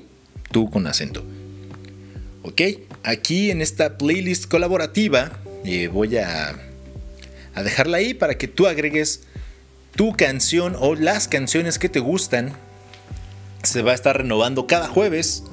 tú 0.51 0.69
con 0.69 0.87
acento. 0.87 1.23
Ok, 2.43 2.61
aquí 3.03 3.51
en 3.51 3.61
esta 3.61 3.97
playlist 3.97 4.45
colaborativa 4.45 5.31
eh, 5.65 5.87
voy 5.87 6.17
a 6.17 6.55
a 7.59 7.63
dejarla 7.63 7.97
ahí 7.97 8.13
para 8.13 8.37
que 8.37 8.47
tú 8.47 8.67
agregues 8.67 9.23
tu 9.95 10.13
canción 10.13 10.75
o 10.79 10.95
las 10.95 11.27
canciones 11.27 11.79
que 11.79 11.89
te 11.89 11.99
gustan. 11.99 12.53
Se 13.63 13.81
va 13.81 13.91
a 13.91 13.95
estar 13.95 14.17
renovando 14.17 14.67
cada 14.67 14.87
jueves 14.87 15.43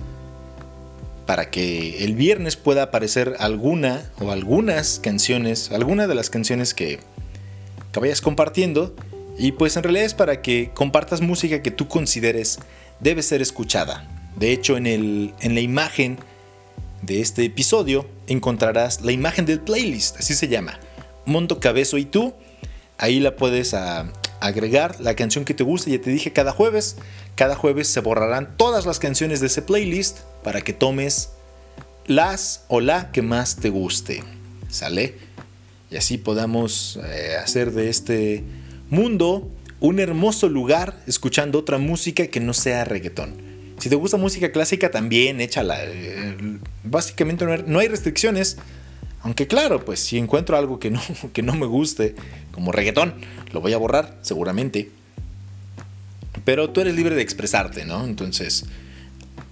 para 1.26 1.50
que 1.50 2.04
el 2.04 2.14
viernes 2.14 2.56
pueda 2.56 2.84
aparecer 2.84 3.34
alguna 3.40 4.10
o 4.20 4.30
algunas 4.30 5.00
canciones, 5.00 5.72
alguna 5.72 6.06
de 6.06 6.14
las 6.14 6.30
canciones 6.30 6.72
que, 6.72 7.00
que 7.92 8.00
vayas 8.00 8.20
compartiendo. 8.20 8.94
Y 9.38 9.52
pues 9.52 9.76
en 9.76 9.82
realidad 9.82 10.06
es 10.06 10.14
para 10.14 10.40
que 10.40 10.70
compartas 10.72 11.20
música 11.20 11.60
que 11.62 11.70
tú 11.70 11.88
consideres 11.88 12.60
debe 13.00 13.22
ser 13.22 13.42
escuchada. 13.42 14.08
De 14.36 14.52
hecho, 14.52 14.76
en, 14.76 14.86
el, 14.86 15.34
en 15.40 15.54
la 15.54 15.60
imagen 15.60 16.18
de 17.02 17.20
este 17.20 17.44
episodio 17.44 18.06
encontrarás 18.26 19.02
la 19.02 19.12
imagen 19.12 19.46
del 19.46 19.60
playlist, 19.60 20.18
así 20.18 20.34
se 20.34 20.48
llama. 20.48 20.78
Monto 21.24 21.60
Cabezo 21.60 21.98
y 21.98 22.04
tú. 22.04 22.34
Ahí 22.98 23.20
la 23.20 23.36
puedes 23.36 23.74
ah, 23.74 24.10
agregar, 24.46 25.00
la 25.00 25.14
canción 25.14 25.44
que 25.44 25.54
te 25.54 25.64
guste. 25.64 25.90
Ya 25.90 26.00
te 26.00 26.10
dije 26.10 26.32
cada 26.32 26.52
jueves. 26.52 26.96
Cada 27.34 27.54
jueves 27.54 27.88
se 27.88 28.00
borrarán 28.00 28.56
todas 28.56 28.86
las 28.86 28.98
canciones 28.98 29.40
de 29.40 29.48
ese 29.48 29.62
playlist 29.62 30.20
para 30.42 30.60
que 30.60 30.72
tomes 30.72 31.30
las 32.06 32.64
o 32.68 32.80
la 32.80 33.12
que 33.12 33.22
más 33.22 33.56
te 33.56 33.70
guste. 33.70 34.22
¿Sale? 34.68 35.14
Y 35.90 35.96
así 35.96 36.18
podamos 36.18 36.98
eh, 37.04 37.36
hacer 37.36 37.72
de 37.72 37.88
este 37.88 38.44
mundo 38.90 39.50
un 39.80 40.00
hermoso 40.00 40.48
lugar 40.48 41.00
escuchando 41.06 41.58
otra 41.58 41.78
música 41.78 42.26
que 42.26 42.40
no 42.40 42.54
sea 42.54 42.84
reggaetón. 42.84 43.34
Si 43.78 43.88
te 43.88 43.96
gusta 43.96 44.16
música 44.16 44.52
clásica 44.52 44.90
también 44.90 45.40
échala. 45.40 45.78
Eh, 45.84 46.36
básicamente 46.82 47.44
no 47.44 47.78
hay 47.78 47.88
restricciones. 47.88 48.56
Aunque 49.22 49.48
claro, 49.48 49.84
pues 49.84 49.98
si 50.00 50.18
encuentro 50.18 50.56
algo 50.56 50.78
que 50.78 50.90
no, 50.90 51.00
que 51.32 51.42
no 51.42 51.54
me 51.54 51.66
guste, 51.66 52.14
como 52.52 52.72
reggaetón, 52.72 53.14
lo 53.52 53.60
voy 53.60 53.72
a 53.72 53.78
borrar, 53.78 54.18
seguramente. 54.22 54.90
Pero 56.44 56.70
tú 56.70 56.80
eres 56.80 56.94
libre 56.94 57.14
de 57.14 57.22
expresarte, 57.22 57.84
¿no? 57.84 58.04
Entonces, 58.04 58.66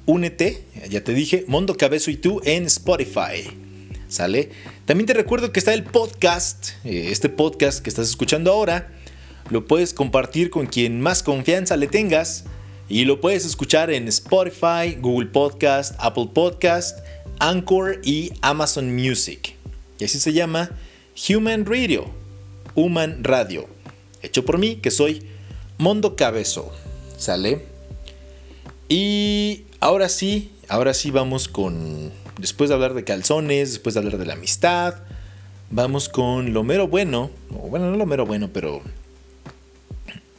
únete, 0.06 0.64
ya 0.88 1.02
te 1.02 1.14
dije, 1.14 1.44
Mondo 1.48 1.76
Cabezo 1.76 2.10
y 2.10 2.16
tú 2.16 2.40
en 2.44 2.66
Spotify. 2.66 3.50
¿Sale? 4.08 4.50
También 4.84 5.06
te 5.06 5.14
recuerdo 5.14 5.50
que 5.50 5.58
está 5.58 5.74
el 5.74 5.82
podcast, 5.82 6.70
eh, 6.84 7.08
este 7.10 7.28
podcast 7.28 7.82
que 7.82 7.90
estás 7.90 8.08
escuchando 8.08 8.52
ahora, 8.52 8.92
lo 9.50 9.66
puedes 9.66 9.92
compartir 9.92 10.50
con 10.50 10.66
quien 10.66 11.00
más 11.00 11.22
confianza 11.22 11.76
le 11.76 11.86
tengas 11.86 12.44
y 12.88 13.06
lo 13.06 13.20
puedes 13.20 13.44
escuchar 13.44 13.90
en 13.90 14.08
Spotify, 14.08 14.96
Google 15.00 15.26
Podcast, 15.26 15.94
Apple 15.98 16.28
Podcast, 16.32 16.98
Anchor 17.38 18.00
y 18.04 18.32
Amazon 18.42 18.94
Music. 18.94 19.54
Y 19.98 20.04
así 20.04 20.20
se 20.20 20.32
llama 20.32 20.70
Human 21.28 21.64
Radio, 21.64 22.06
Human 22.74 23.24
Radio, 23.24 23.68
hecho 24.24 24.44
por 24.44 24.58
mí, 24.58 24.76
que 24.76 24.90
soy 24.90 25.22
Mondo 25.78 26.16
Cabezo. 26.16 26.72
¿Sale? 27.18 27.64
Y 28.88 29.64
ahora 29.80 30.08
sí, 30.08 30.50
ahora 30.68 30.94
sí 30.94 31.10
vamos 31.10 31.48
con, 31.48 32.12
después 32.38 32.68
de 32.68 32.74
hablar 32.74 32.94
de 32.94 33.04
calzones, 33.04 33.72
después 33.72 33.94
de 33.94 34.00
hablar 34.00 34.18
de 34.18 34.26
la 34.26 34.34
amistad, 34.34 34.96
vamos 35.70 36.08
con 36.08 36.52
lo 36.52 36.62
mero 36.62 36.88
bueno, 36.88 37.30
bueno, 37.50 37.90
no 37.90 37.96
lo 37.96 38.06
mero 38.06 38.26
bueno, 38.26 38.50
pero... 38.52 38.82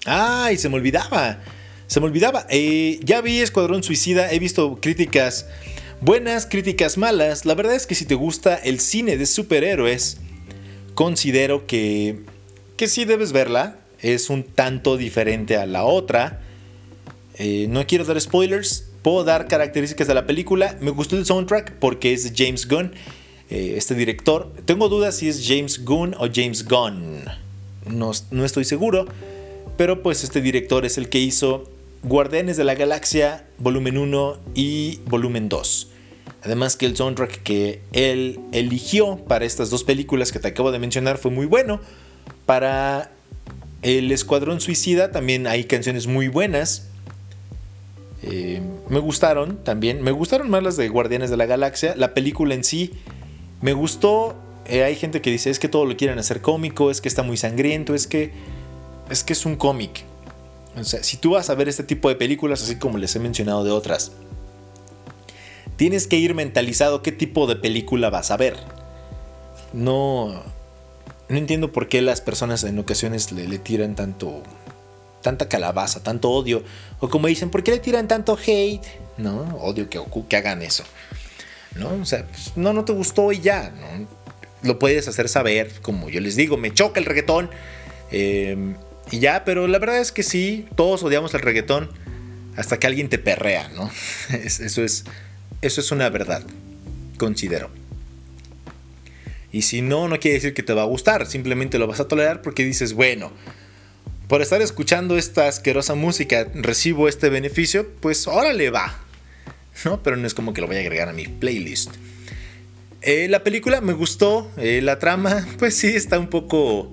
¡Ay! 0.05 0.57
Se 0.57 0.69
me 0.69 0.75
olvidaba. 0.75 1.39
Se 1.87 1.99
me 1.99 2.05
olvidaba. 2.05 2.45
Eh, 2.49 2.99
ya 3.03 3.21
vi 3.21 3.39
Escuadrón 3.39 3.81
Suicida, 3.81 4.31
he 4.31 4.37
visto 4.37 4.77
críticas 4.79 5.47
Buenas, 6.01 6.45
críticas 6.45 6.97
malas. 6.97 7.45
La 7.45 7.55
verdad 7.55 7.73
es 7.73 7.87
que 7.87 7.95
si 7.95 8.05
te 8.05 8.15
gusta 8.15 8.55
el 8.55 8.79
cine 8.79 9.17
de 9.17 9.25
superhéroes, 9.25 10.17
considero 10.93 11.65
que, 11.65 12.19
que 12.77 12.87
sí 12.87 13.05
debes 13.05 13.31
verla. 13.31 13.77
Es 13.99 14.29
un 14.29 14.43
tanto 14.43 14.97
diferente 14.97 15.57
a 15.57 15.65
la 15.65 15.85
otra. 15.85 16.41
Eh, 17.37 17.67
no 17.69 17.85
quiero 17.87 18.05
dar 18.05 18.19
spoilers. 18.19 18.89
Puedo 19.01 19.23
dar 19.23 19.47
características 19.47 20.07
de 20.07 20.13
la 20.13 20.25
película. 20.25 20.77
Me 20.81 20.91
gustó 20.91 21.17
el 21.17 21.25
soundtrack 21.25 21.73
porque 21.79 22.13
es 22.13 22.33
James 22.35 22.67
Gunn, 22.67 22.93
eh, 23.49 23.73
este 23.77 23.95
director. 23.95 24.51
Tengo 24.65 24.89
dudas 24.89 25.17
si 25.17 25.29
es 25.29 25.45
James 25.47 25.83
Gunn 25.85 26.15
o 26.17 26.27
James 26.33 26.67
Gunn. 26.67 27.23
No, 27.87 28.11
no 28.31 28.45
estoy 28.45 28.65
seguro. 28.65 29.07
Pero 29.77 30.01
pues 30.01 30.23
este 30.23 30.41
director 30.41 30.85
es 30.85 30.97
el 30.97 31.09
que 31.09 31.19
hizo 31.19 31.69
Guardianes 32.03 32.57
de 32.57 32.63
la 32.63 32.75
Galaxia 32.75 33.45
volumen 33.57 33.97
1 33.97 34.37
y 34.53 34.99
volumen 35.05 35.49
2. 35.49 35.89
Además 36.43 36.77
que 36.77 36.85
el 36.85 36.95
soundtrack 36.95 37.41
que 37.41 37.81
él 37.91 38.39
eligió 38.51 39.17
para 39.27 39.45
estas 39.45 39.69
dos 39.71 39.83
películas 39.83 40.31
que 40.31 40.39
te 40.39 40.47
acabo 40.47 40.71
de 40.71 40.79
mencionar 40.79 41.17
fue 41.17 41.31
muy 41.31 41.45
bueno. 41.47 41.81
Para 42.45 43.11
El 43.81 44.11
Escuadrón 44.11 44.61
Suicida 44.61 45.11
también 45.11 45.47
hay 45.47 45.65
canciones 45.65 46.07
muy 46.07 46.27
buenas. 46.27 46.87
Eh, 48.23 48.61
me 48.89 48.99
gustaron 48.99 49.63
también. 49.63 50.01
Me 50.01 50.11
gustaron 50.11 50.49
más 50.49 50.63
las 50.63 50.77
de 50.77 50.89
Guardianes 50.89 51.29
de 51.29 51.37
la 51.37 51.45
Galaxia. 51.45 51.95
La 51.95 52.13
película 52.13 52.55
en 52.55 52.63
sí 52.63 52.91
me 53.61 53.73
gustó. 53.73 54.35
Eh, 54.67 54.83
hay 54.83 54.95
gente 54.95 55.21
que 55.21 55.31
dice 55.31 55.49
es 55.49 55.59
que 55.59 55.67
todo 55.67 55.85
lo 55.85 55.95
quieren 55.95 56.17
hacer 56.17 56.41
cómico, 56.41 56.89
es 56.89 57.01
que 57.01 57.07
está 57.07 57.21
muy 57.21 57.37
sangriento, 57.37 57.93
es 57.93 58.07
que 58.07 58.31
es 59.09 59.23
que 59.23 59.33
es 59.33 59.45
un 59.45 59.55
cómic. 59.55 60.03
O 60.79 60.83
sea, 60.83 61.03
si 61.03 61.17
tú 61.17 61.31
vas 61.31 61.49
a 61.49 61.55
ver 61.55 61.69
este 61.69 61.83
tipo 61.83 62.09
de 62.09 62.15
películas, 62.15 62.63
así 62.63 62.77
como 62.77 62.97
les 62.97 63.15
he 63.15 63.19
mencionado 63.19 63.63
de 63.63 63.71
otras, 63.71 64.11
tienes 65.77 66.07
que 66.07 66.17
ir 66.17 66.33
mentalizado 66.33 67.01
qué 67.01 67.11
tipo 67.11 67.47
de 67.47 67.55
película 67.55 68.09
vas 68.09 68.31
a 68.31 68.37
ver. 68.37 68.57
No, 69.73 70.41
no 71.29 71.37
entiendo 71.37 71.71
por 71.71 71.87
qué 71.87 72.01
las 72.01 72.21
personas 72.21 72.63
en 72.63 72.77
ocasiones 72.77 73.31
le, 73.31 73.57
tiran 73.57 73.95
tanto, 73.95 74.43
tanta 75.21 75.49
calabaza, 75.49 76.03
tanto 76.03 76.29
odio. 76.29 76.63
O 76.99 77.09
como 77.09 77.27
dicen, 77.27 77.49
¿por 77.49 77.63
qué 77.63 77.71
le 77.71 77.79
tiran 77.79 78.07
tanto 78.07 78.37
hate? 78.37 78.85
No, 79.17 79.41
odio 79.57 79.89
que, 79.89 80.37
hagan 80.37 80.61
eso. 80.61 80.83
¿No? 81.75 81.89
O 82.01 82.05
sea, 82.05 82.25
pues, 82.27 82.53
no, 82.55 82.73
no 82.73 82.85
te 82.85 82.93
gustó 82.93 83.31
y 83.31 83.39
ya. 83.39 83.71
¿no? 83.71 84.07
Lo 84.63 84.79
puedes 84.79 85.07
hacer 85.07 85.29
saber, 85.29 85.71
como 85.81 86.09
yo 86.09 86.21
les 86.21 86.35
digo, 86.35 86.57
me 86.57 86.73
choca 86.73 86.99
el 86.99 87.05
reggaetón. 87.05 87.49
Em, 88.11 88.75
y 89.11 89.19
ya, 89.19 89.43
pero 89.45 89.67
la 89.67 89.79
verdad 89.79 89.99
es 89.99 90.11
que 90.11 90.23
sí, 90.23 90.67
todos 90.75 91.03
odiamos 91.03 91.33
el 91.33 91.41
reggaetón 91.41 91.89
hasta 92.55 92.77
que 92.79 92.87
alguien 92.87 93.09
te 93.09 93.17
perrea, 93.17 93.69
¿no? 93.69 93.89
Eso 94.29 94.83
es, 94.83 95.03
eso 95.61 95.81
es 95.81 95.91
una 95.91 96.09
verdad, 96.09 96.43
considero. 97.17 97.69
Y 99.55 99.61
si 99.61 99.81
no, 99.81 100.09
no 100.09 100.19
quiere 100.19 100.35
decir 100.35 100.53
que 100.53 100.63
te 100.63 100.73
va 100.73 100.81
a 100.81 100.85
gustar, 100.85 101.25
simplemente 101.27 101.79
lo 101.79 101.87
vas 101.87 102.01
a 102.01 102.09
tolerar 102.09 102.41
porque 102.41 102.65
dices, 102.65 102.91
bueno, 102.91 103.31
por 104.27 104.41
estar 104.41 104.61
escuchando 104.61 105.17
esta 105.17 105.47
asquerosa 105.47 105.95
música 105.95 106.49
recibo 106.55 107.07
este 107.07 107.29
beneficio, 107.29 107.89
pues 108.01 108.27
órale 108.27 108.69
va. 108.69 108.99
¿No? 109.85 110.03
Pero 110.03 110.17
no 110.17 110.27
es 110.27 110.33
como 110.33 110.53
que 110.53 110.59
lo 110.59 110.67
voy 110.67 110.75
a 110.75 110.79
agregar 110.81 111.07
a 111.07 111.13
mi 111.13 111.29
playlist. 111.29 111.91
Eh, 113.01 113.29
la 113.29 113.45
película 113.45 113.79
me 113.79 113.93
gustó, 113.93 114.51
eh, 114.57 114.81
la 114.83 114.99
trama, 114.99 115.47
pues 115.57 115.77
sí, 115.77 115.87
está 115.87 116.19
un 116.19 116.27
poco 116.27 116.91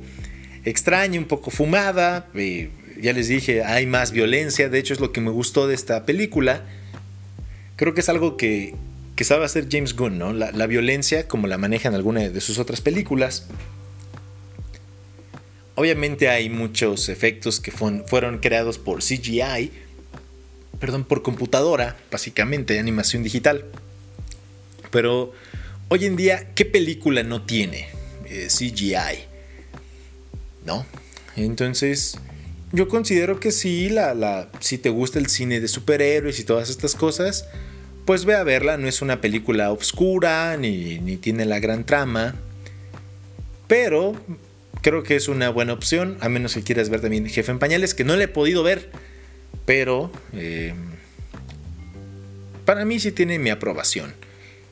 extraña, 0.65 1.19
un 1.19 1.27
poco 1.27 1.51
fumada. 1.51 2.29
ya 3.01 3.13
les 3.13 3.27
dije, 3.27 3.65
hay 3.65 3.87
más 3.87 4.13
violencia. 4.13 4.69
De 4.69 4.79
hecho, 4.79 4.95
es 4.95 5.01
lo 5.01 5.11
que 5.11 5.21
me 5.21 5.33
gustó 5.33 5.67
de 5.67 5.75
esta 5.75 6.07
película. 6.07 6.65
Creo 7.75 7.93
que 7.93 8.03
es 8.03 8.09
algo 8.09 8.37
que, 8.37 8.77
que 9.17 9.25
sabe 9.25 9.45
hacer 9.45 9.69
James 9.71 9.95
Gunn, 9.95 10.19
¿no? 10.19 10.33
La, 10.33 10.67
violencia, 10.67 11.29
como 11.29 11.47
la 11.47 11.59
maneja 11.59 11.89
en 11.89 11.95
alguna 11.95 12.29
de 12.29 12.41
sus 12.41 12.59
otras 12.59 12.81
películas. 12.81 13.47
Obviamente 15.75 16.29
hay 16.29 16.49
muchos 16.49 17.09
efectos 17.09 17.61
que 17.61 17.71
fueron 17.71 18.39
creados 18.39 18.79
por 18.79 19.03
CGI, 19.03 19.71
perdón, 20.81 21.05
por 21.05 21.23
computadora, 21.23 21.97
básicamente, 22.11 22.79
animación 22.79 23.23
digital. 23.23 23.67
Pero 24.91 25.33
hoy 25.89 26.07
en 26.07 26.17
día, 26.17 26.49
¿qué 26.55 26.65
película 26.65 27.23
no 27.23 27.43
tiene 27.43 27.89
eh, 28.27 28.49
CGI? 28.49 29.25
¿No? 30.65 30.87
Entonces, 31.37 32.19
yo 32.73 32.89
considero 32.89 33.41
que 33.41 33.53
sí, 33.53 33.89
la, 33.89 34.15
la, 34.15 34.51
si 34.61 34.79
te 34.79 34.89
gusta 34.89 35.19
el 35.19 35.27
cine 35.29 35.61
de 35.61 35.69
superhéroes 35.69 36.39
y 36.41 36.45
todas 36.45 36.71
estas 36.71 36.95
cosas, 36.95 37.47
pues 38.05 38.25
ve 38.25 38.35
a 38.35 38.43
verla. 38.43 38.77
No 38.77 38.89
es 38.89 39.03
una 39.03 39.21
película 39.21 39.71
oscura 39.73 40.57
ni, 40.57 40.99
ni 40.99 41.17
tiene 41.17 41.45
la 41.45 41.61
gran 41.61 41.85
trama. 41.85 42.35
Pero 43.67 44.15
creo 44.83 45.03
que 45.03 45.17
es 45.17 45.29
una 45.29 45.49
buena 45.49 45.73
opción, 45.73 46.19
a 46.21 46.29
menos 46.29 46.55
que 46.55 46.63
quieras 46.63 46.91
ver 46.91 47.01
también 47.01 47.27
Jefe 47.27 47.51
en 47.51 47.59
Pañales, 47.59 47.95
que 47.95 48.05
no 48.05 48.17
le 48.17 48.25
he 48.25 48.29
podido 48.29 48.63
ver. 48.63 48.91
Pero 49.65 50.11
eh, 50.33 50.75
para 52.65 52.85
mí 52.85 52.99
sí 53.01 53.13
tiene 53.13 53.39
mi 53.39 53.51
aprobación. 53.51 54.15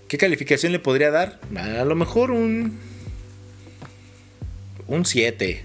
¿Qué 0.09 0.18
calificación 0.18 0.72
le 0.72 0.81
podría 0.81 1.11
dar? 1.11 1.41
A 1.57 1.85
lo 1.85 1.95
mejor 1.95 2.31
un. 2.31 2.78
Un 4.87 5.07
7. 5.07 5.64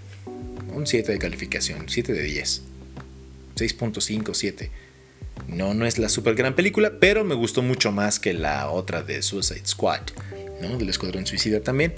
Un 0.74 0.86
7 0.86 1.11
de 1.11 1.18
calificación. 1.18 1.89
7 1.89 2.13
de 2.13 2.22
10. 2.22 2.61
6.5, 3.55 4.34
7. 4.34 4.72
No, 5.47 5.73
no 5.73 5.86
es 5.86 5.99
la 5.99 6.09
super 6.09 6.36
gran 6.36 6.55
película, 6.55 6.93
pero 6.99 7.23
me 7.23 7.36
gustó 7.36 7.61
mucho 7.61 7.91
más 7.91 8.19
que 8.19 8.33
la 8.33 8.69
otra 8.69 9.03
de 9.03 9.21
Suicide 9.21 9.65
Squad, 9.65 10.01
¿no? 10.61 10.77
Del 10.77 10.89
Escuadrón 10.89 11.25
Suicida 11.25 11.61
también. 11.61 11.93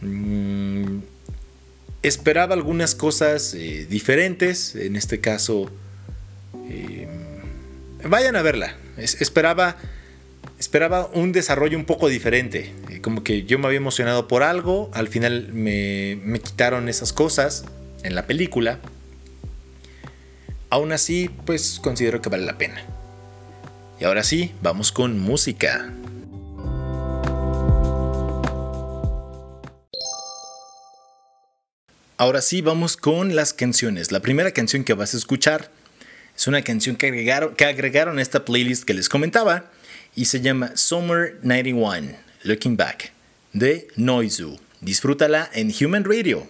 Mm, 0.00 0.98
esperaba 2.02 2.54
algunas 2.54 2.94
cosas 2.94 3.54
eh, 3.54 3.86
diferentes. 3.88 4.74
En 4.74 4.96
este 4.96 5.20
caso, 5.20 5.70
eh, 6.68 7.08
vayan 8.08 8.36
a 8.36 8.42
verla. 8.42 8.76
esperaba, 8.96 9.76
esperaba 10.58 11.08
un 11.14 11.32
desarrollo 11.32 11.78
un 11.78 11.84
poco 11.84 12.08
diferente. 12.08 12.72
Eh, 12.90 13.00
como 13.00 13.24
que 13.24 13.44
yo 13.44 13.58
me 13.58 13.66
había 13.66 13.78
emocionado 13.78 14.28
por 14.28 14.42
algo, 14.42 14.90
al 14.92 15.08
final 15.08 15.52
me, 15.52 16.18
me 16.22 16.40
quitaron 16.40 16.88
esas 16.88 17.12
cosas 17.12 17.64
en 18.02 18.14
la 18.14 18.26
película. 18.26 18.80
Aún 20.72 20.90
así, 20.92 21.28
pues 21.44 21.78
considero 21.82 22.22
que 22.22 22.30
vale 22.30 22.46
la 22.46 22.56
pena. 22.56 22.82
Y 24.00 24.04
ahora 24.04 24.22
sí, 24.22 24.54
vamos 24.62 24.90
con 24.90 25.18
música. 25.20 25.92
Ahora 32.16 32.40
sí, 32.40 32.62
vamos 32.62 32.96
con 32.96 33.36
las 33.36 33.52
canciones. 33.52 34.12
La 34.12 34.20
primera 34.20 34.52
canción 34.52 34.82
que 34.82 34.94
vas 34.94 35.12
a 35.12 35.18
escuchar 35.18 35.70
es 36.34 36.46
una 36.46 36.62
canción 36.62 36.96
que 36.96 37.08
agregaron, 37.08 37.54
que 37.54 37.66
agregaron 37.66 38.18
a 38.18 38.22
esta 38.22 38.46
playlist 38.46 38.84
que 38.84 38.94
les 38.94 39.10
comentaba 39.10 39.66
y 40.16 40.24
se 40.24 40.40
llama 40.40 40.74
Summer 40.74 41.38
91, 41.42 42.16
Looking 42.44 42.78
Back, 42.78 43.12
de 43.52 43.88
Noizu. 43.96 44.58
Disfrútala 44.80 45.50
en 45.52 45.70
Human 45.70 46.04
Radio. 46.04 46.48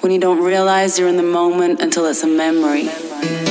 When 0.00 0.12
you 0.12 0.18
don't 0.18 0.42
realize 0.44 0.98
you're 0.98 1.08
in 1.08 1.16
the 1.16 1.22
moment 1.22 1.80
until 1.80 2.06
it's 2.06 2.24
a 2.24 2.26
memory. 2.26 2.90
Bye. 3.20 3.49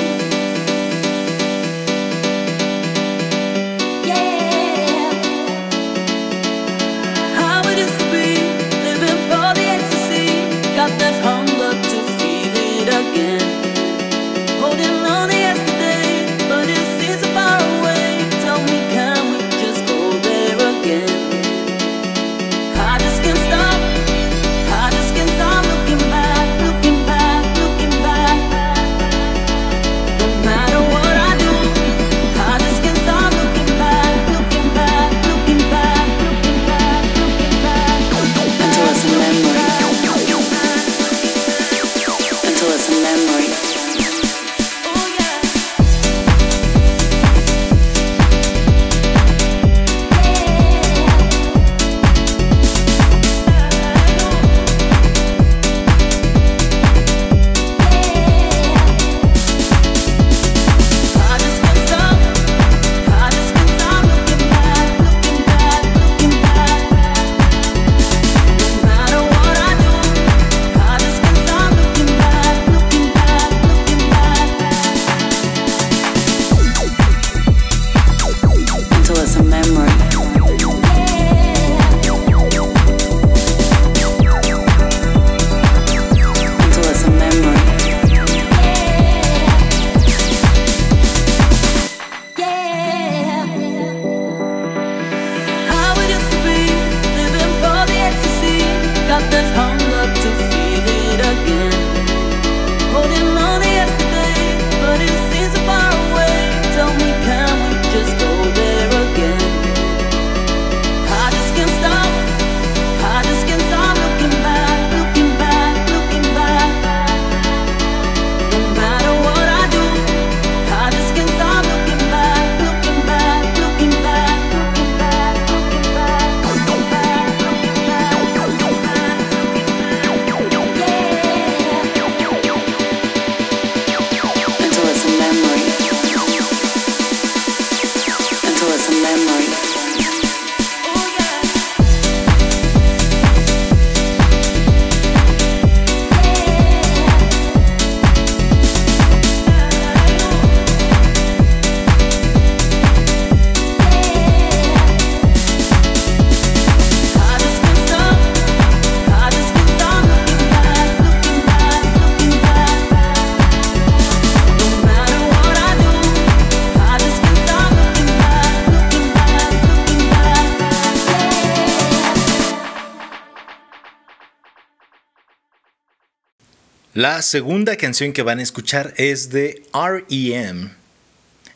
La 176.99 177.21
segunda 177.21 177.77
canción 177.77 178.11
que 178.11 178.23
van 178.23 178.39
a 178.39 178.43
escuchar 178.43 178.93
es 178.97 179.29
de 179.29 179.63
REM 179.71 180.71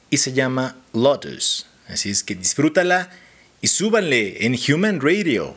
y 0.09 0.15
se 0.15 0.31
llama 0.31 0.77
Lotus. 0.93 1.65
Así 1.89 2.11
es 2.11 2.23
que 2.23 2.33
disfrútala 2.33 3.09
y 3.59 3.67
súbanle 3.67 4.45
en 4.45 4.55
Human 4.55 5.01
Radio. 5.01 5.53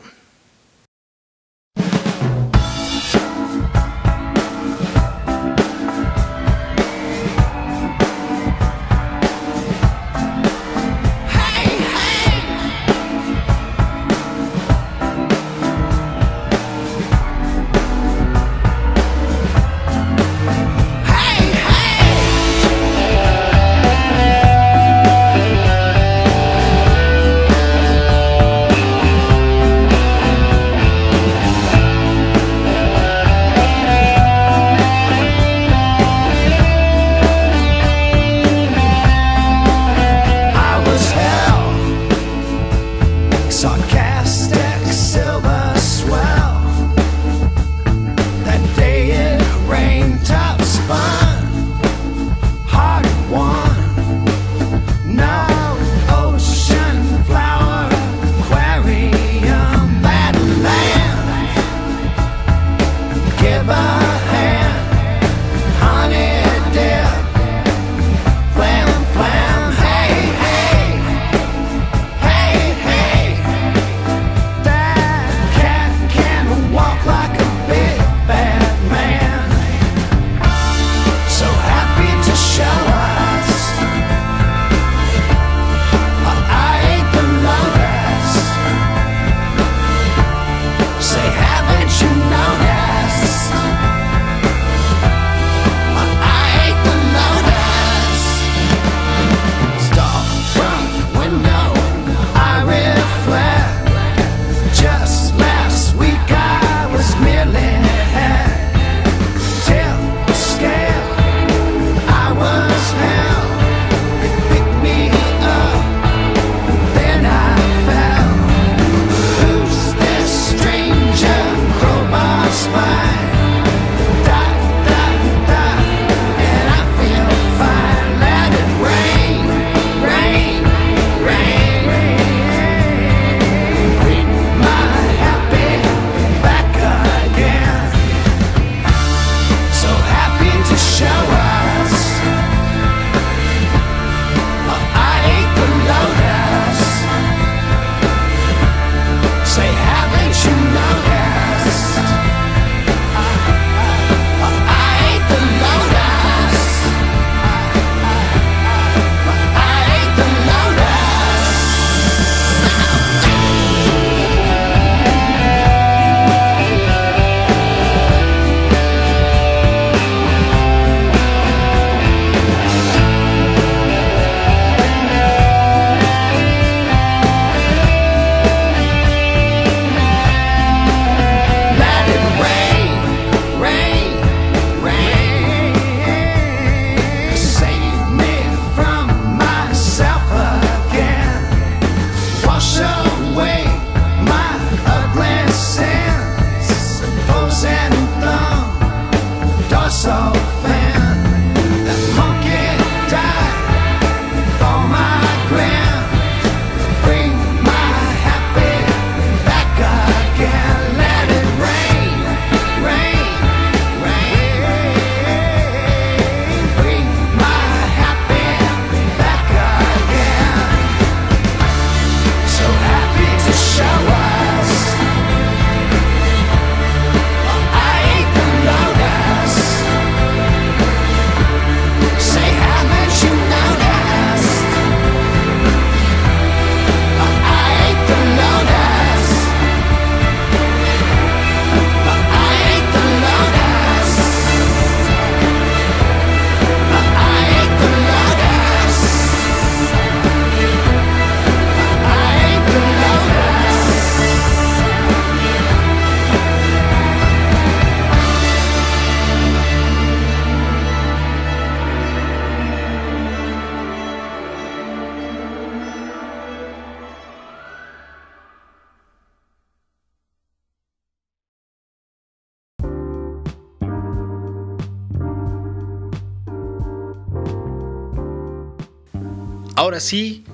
Ahora 280.07 280.11
sí, 280.11 280.45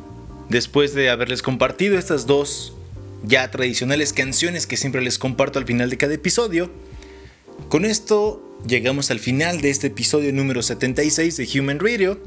después 0.49 0.95
de 0.95 1.11
haberles 1.11 1.43
compartido 1.43 1.99
estas 1.99 2.25
dos 2.25 2.73
ya 3.21 3.51
tradicionales 3.51 4.11
canciones 4.11 4.65
que 4.65 4.77
siempre 4.77 5.03
les 5.03 5.19
comparto 5.19 5.59
al 5.59 5.67
final 5.67 5.91
de 5.91 5.97
cada 5.97 6.15
episodio, 6.15 6.71
Con 7.69 7.85
esto 7.85 8.41
llegamos 8.65 9.11
al 9.11 9.19
final 9.19 9.61
de 9.61 9.69
este 9.69 9.87
episodio 9.87 10.33
número 10.33 10.63
76 10.63 11.37
de 11.37 11.47
Human 11.59 11.79
Radio. 11.79 12.19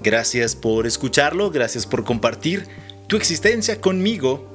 Gracias 0.00 0.56
por 0.56 0.86
escucharlo, 0.86 1.50
gracias 1.50 1.84
por 1.84 2.04
compartir 2.04 2.64
tu 3.06 3.18
existencia 3.18 3.78
conmigo 3.78 4.48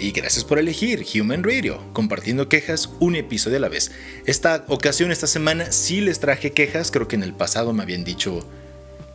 y 0.00 0.12
gracias 0.12 0.44
por 0.44 0.60
elegir 0.60 1.04
Human 1.12 1.42
Radio, 1.42 1.80
compartiendo 1.92 2.48
quejas 2.48 2.90
un 3.00 3.16
episodio 3.16 3.56
a 3.56 3.60
la 3.62 3.68
vez. 3.68 3.90
Esta 4.26 4.64
ocasión, 4.68 5.10
esta 5.10 5.26
semana, 5.26 5.72
sí 5.72 6.00
les 6.00 6.20
traje 6.20 6.52
quejas, 6.52 6.92
creo 6.92 7.08
que 7.08 7.16
en 7.16 7.24
el 7.24 7.34
pasado 7.34 7.72
me 7.72 7.82
habían 7.82 8.04
dicho 8.04 8.46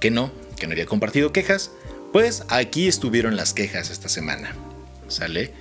que 0.02 0.12
no, 0.12 0.30
que 0.60 0.68
no 0.68 0.74
había 0.74 0.86
compartido 0.86 1.32
quejas, 1.32 1.72
pues 2.12 2.44
aquí 2.50 2.88
estuvieron 2.88 3.36
las 3.36 3.54
quejas 3.54 3.90
esta 3.90 4.10
semana. 4.10 4.56
¿Sale? 5.08 5.52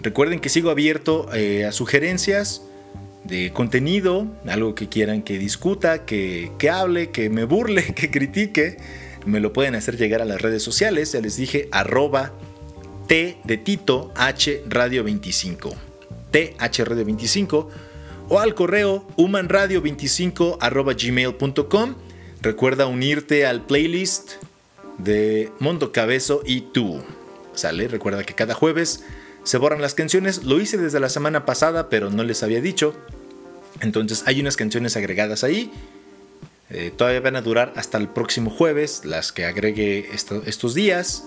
Recuerden 0.00 0.40
que 0.40 0.48
sigo 0.48 0.70
abierto 0.70 1.28
eh, 1.34 1.64
a 1.64 1.72
sugerencias 1.72 2.62
de 3.24 3.52
contenido, 3.52 4.26
algo 4.46 4.74
que 4.74 4.88
quieran 4.88 5.22
que 5.22 5.38
discuta, 5.38 6.04
que, 6.04 6.52
que 6.58 6.70
hable, 6.70 7.10
que 7.10 7.30
me 7.30 7.44
burle, 7.44 7.84
que 7.94 8.10
critique. 8.10 8.78
Me 9.26 9.40
lo 9.40 9.52
pueden 9.52 9.74
hacer 9.74 9.96
llegar 9.96 10.22
a 10.22 10.24
las 10.24 10.40
redes 10.40 10.62
sociales. 10.62 11.12
Ya 11.12 11.20
les 11.20 11.36
dije 11.36 11.68
arroba 11.72 12.32
T 13.06 13.38
de 13.44 13.56
Tito 13.58 14.12
H 14.16 14.62
Radio 14.68 15.04
25. 15.04 15.74
TH 16.30 16.84
Radio 16.84 17.04
25 17.04 17.70
o 18.28 18.38
al 18.38 18.54
correo 18.54 19.04
humanradio25 19.16 20.58
arroba 20.60 20.94
gmail.com. 20.94 21.94
Recuerda 22.42 22.86
unirte 22.86 23.46
al 23.46 23.66
playlist 23.66 24.32
de 24.96 25.52
Mondo 25.58 25.92
Cabezo 25.92 26.42
y 26.46 26.62
tú. 26.62 27.02
¿Sale? 27.54 27.88
Recuerda 27.88 28.24
que 28.24 28.34
cada 28.34 28.54
jueves 28.54 29.04
se 29.44 29.58
borran 29.58 29.82
las 29.82 29.94
canciones. 29.94 30.44
Lo 30.44 30.60
hice 30.60 30.78
desde 30.78 31.00
la 31.00 31.10
semana 31.10 31.44
pasada, 31.44 31.90
pero 31.90 32.08
no 32.10 32.22
les 32.22 32.42
había 32.42 32.62
dicho. 32.62 32.94
Entonces 33.80 34.22
hay 34.26 34.40
unas 34.40 34.56
canciones 34.56 34.96
agregadas 34.96 35.44
ahí. 35.44 35.70
Eh, 36.70 36.92
todavía 36.96 37.20
van 37.20 37.36
a 37.36 37.42
durar 37.42 37.72
hasta 37.76 37.98
el 37.98 38.08
próximo 38.08 38.50
jueves, 38.50 39.04
las 39.04 39.32
que 39.32 39.44
agregue 39.44 40.08
estos 40.12 40.74
días. 40.74 41.24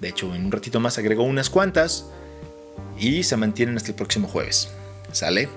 De 0.00 0.08
hecho, 0.08 0.34
en 0.34 0.46
un 0.46 0.52
ratito 0.52 0.80
más 0.80 0.96
agrego 0.96 1.22
unas 1.24 1.50
cuantas. 1.50 2.06
Y 2.98 3.24
se 3.24 3.36
mantienen 3.36 3.76
hasta 3.76 3.90
el 3.90 3.96
próximo 3.96 4.26
jueves. 4.26 4.70
¿Sale? 5.12 5.48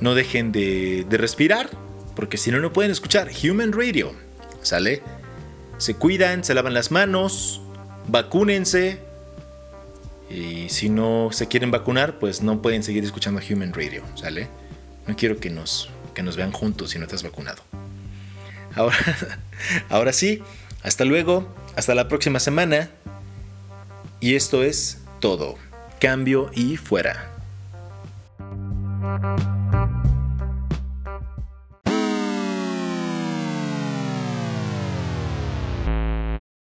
No 0.00 0.14
dejen 0.16 0.50
de, 0.50 1.06
de 1.08 1.18
respirar, 1.18 1.70
porque 2.14 2.36
si 2.36 2.50
no, 2.50 2.60
no 2.60 2.72
pueden 2.72 2.90
escuchar 2.90 3.30
Human 3.42 3.72
Radio. 3.72 4.14
¿Sale? 4.62 5.02
Se 5.78 5.94
cuidan, 5.94 6.44
se 6.44 6.54
lavan 6.54 6.74
las 6.74 6.90
manos, 6.90 7.60
vacúnense, 8.06 9.00
y 10.32 10.70
si 10.70 10.88
no 10.88 11.28
se 11.30 11.46
quieren 11.46 11.70
vacunar, 11.70 12.18
pues 12.18 12.40
no 12.40 12.62
pueden 12.62 12.82
seguir 12.82 13.04
escuchando 13.04 13.40
Human 13.48 13.74
Radio, 13.74 14.02
¿sale? 14.14 14.48
No 15.06 15.14
quiero 15.14 15.38
que 15.38 15.50
nos, 15.50 15.90
que 16.14 16.22
nos 16.22 16.36
vean 16.36 16.52
juntos 16.52 16.90
si 16.90 16.98
no 16.98 17.04
estás 17.04 17.22
vacunado. 17.22 17.62
Ahora, 18.74 18.96
ahora 19.90 20.12
sí, 20.12 20.42
hasta 20.82 21.04
luego, 21.04 21.52
hasta 21.76 21.94
la 21.94 22.08
próxima 22.08 22.40
semana. 22.40 22.88
Y 24.20 24.34
esto 24.34 24.62
es 24.62 24.98
todo. 25.20 25.58
Cambio 26.00 26.50
y 26.54 26.76
fuera. 26.76 27.28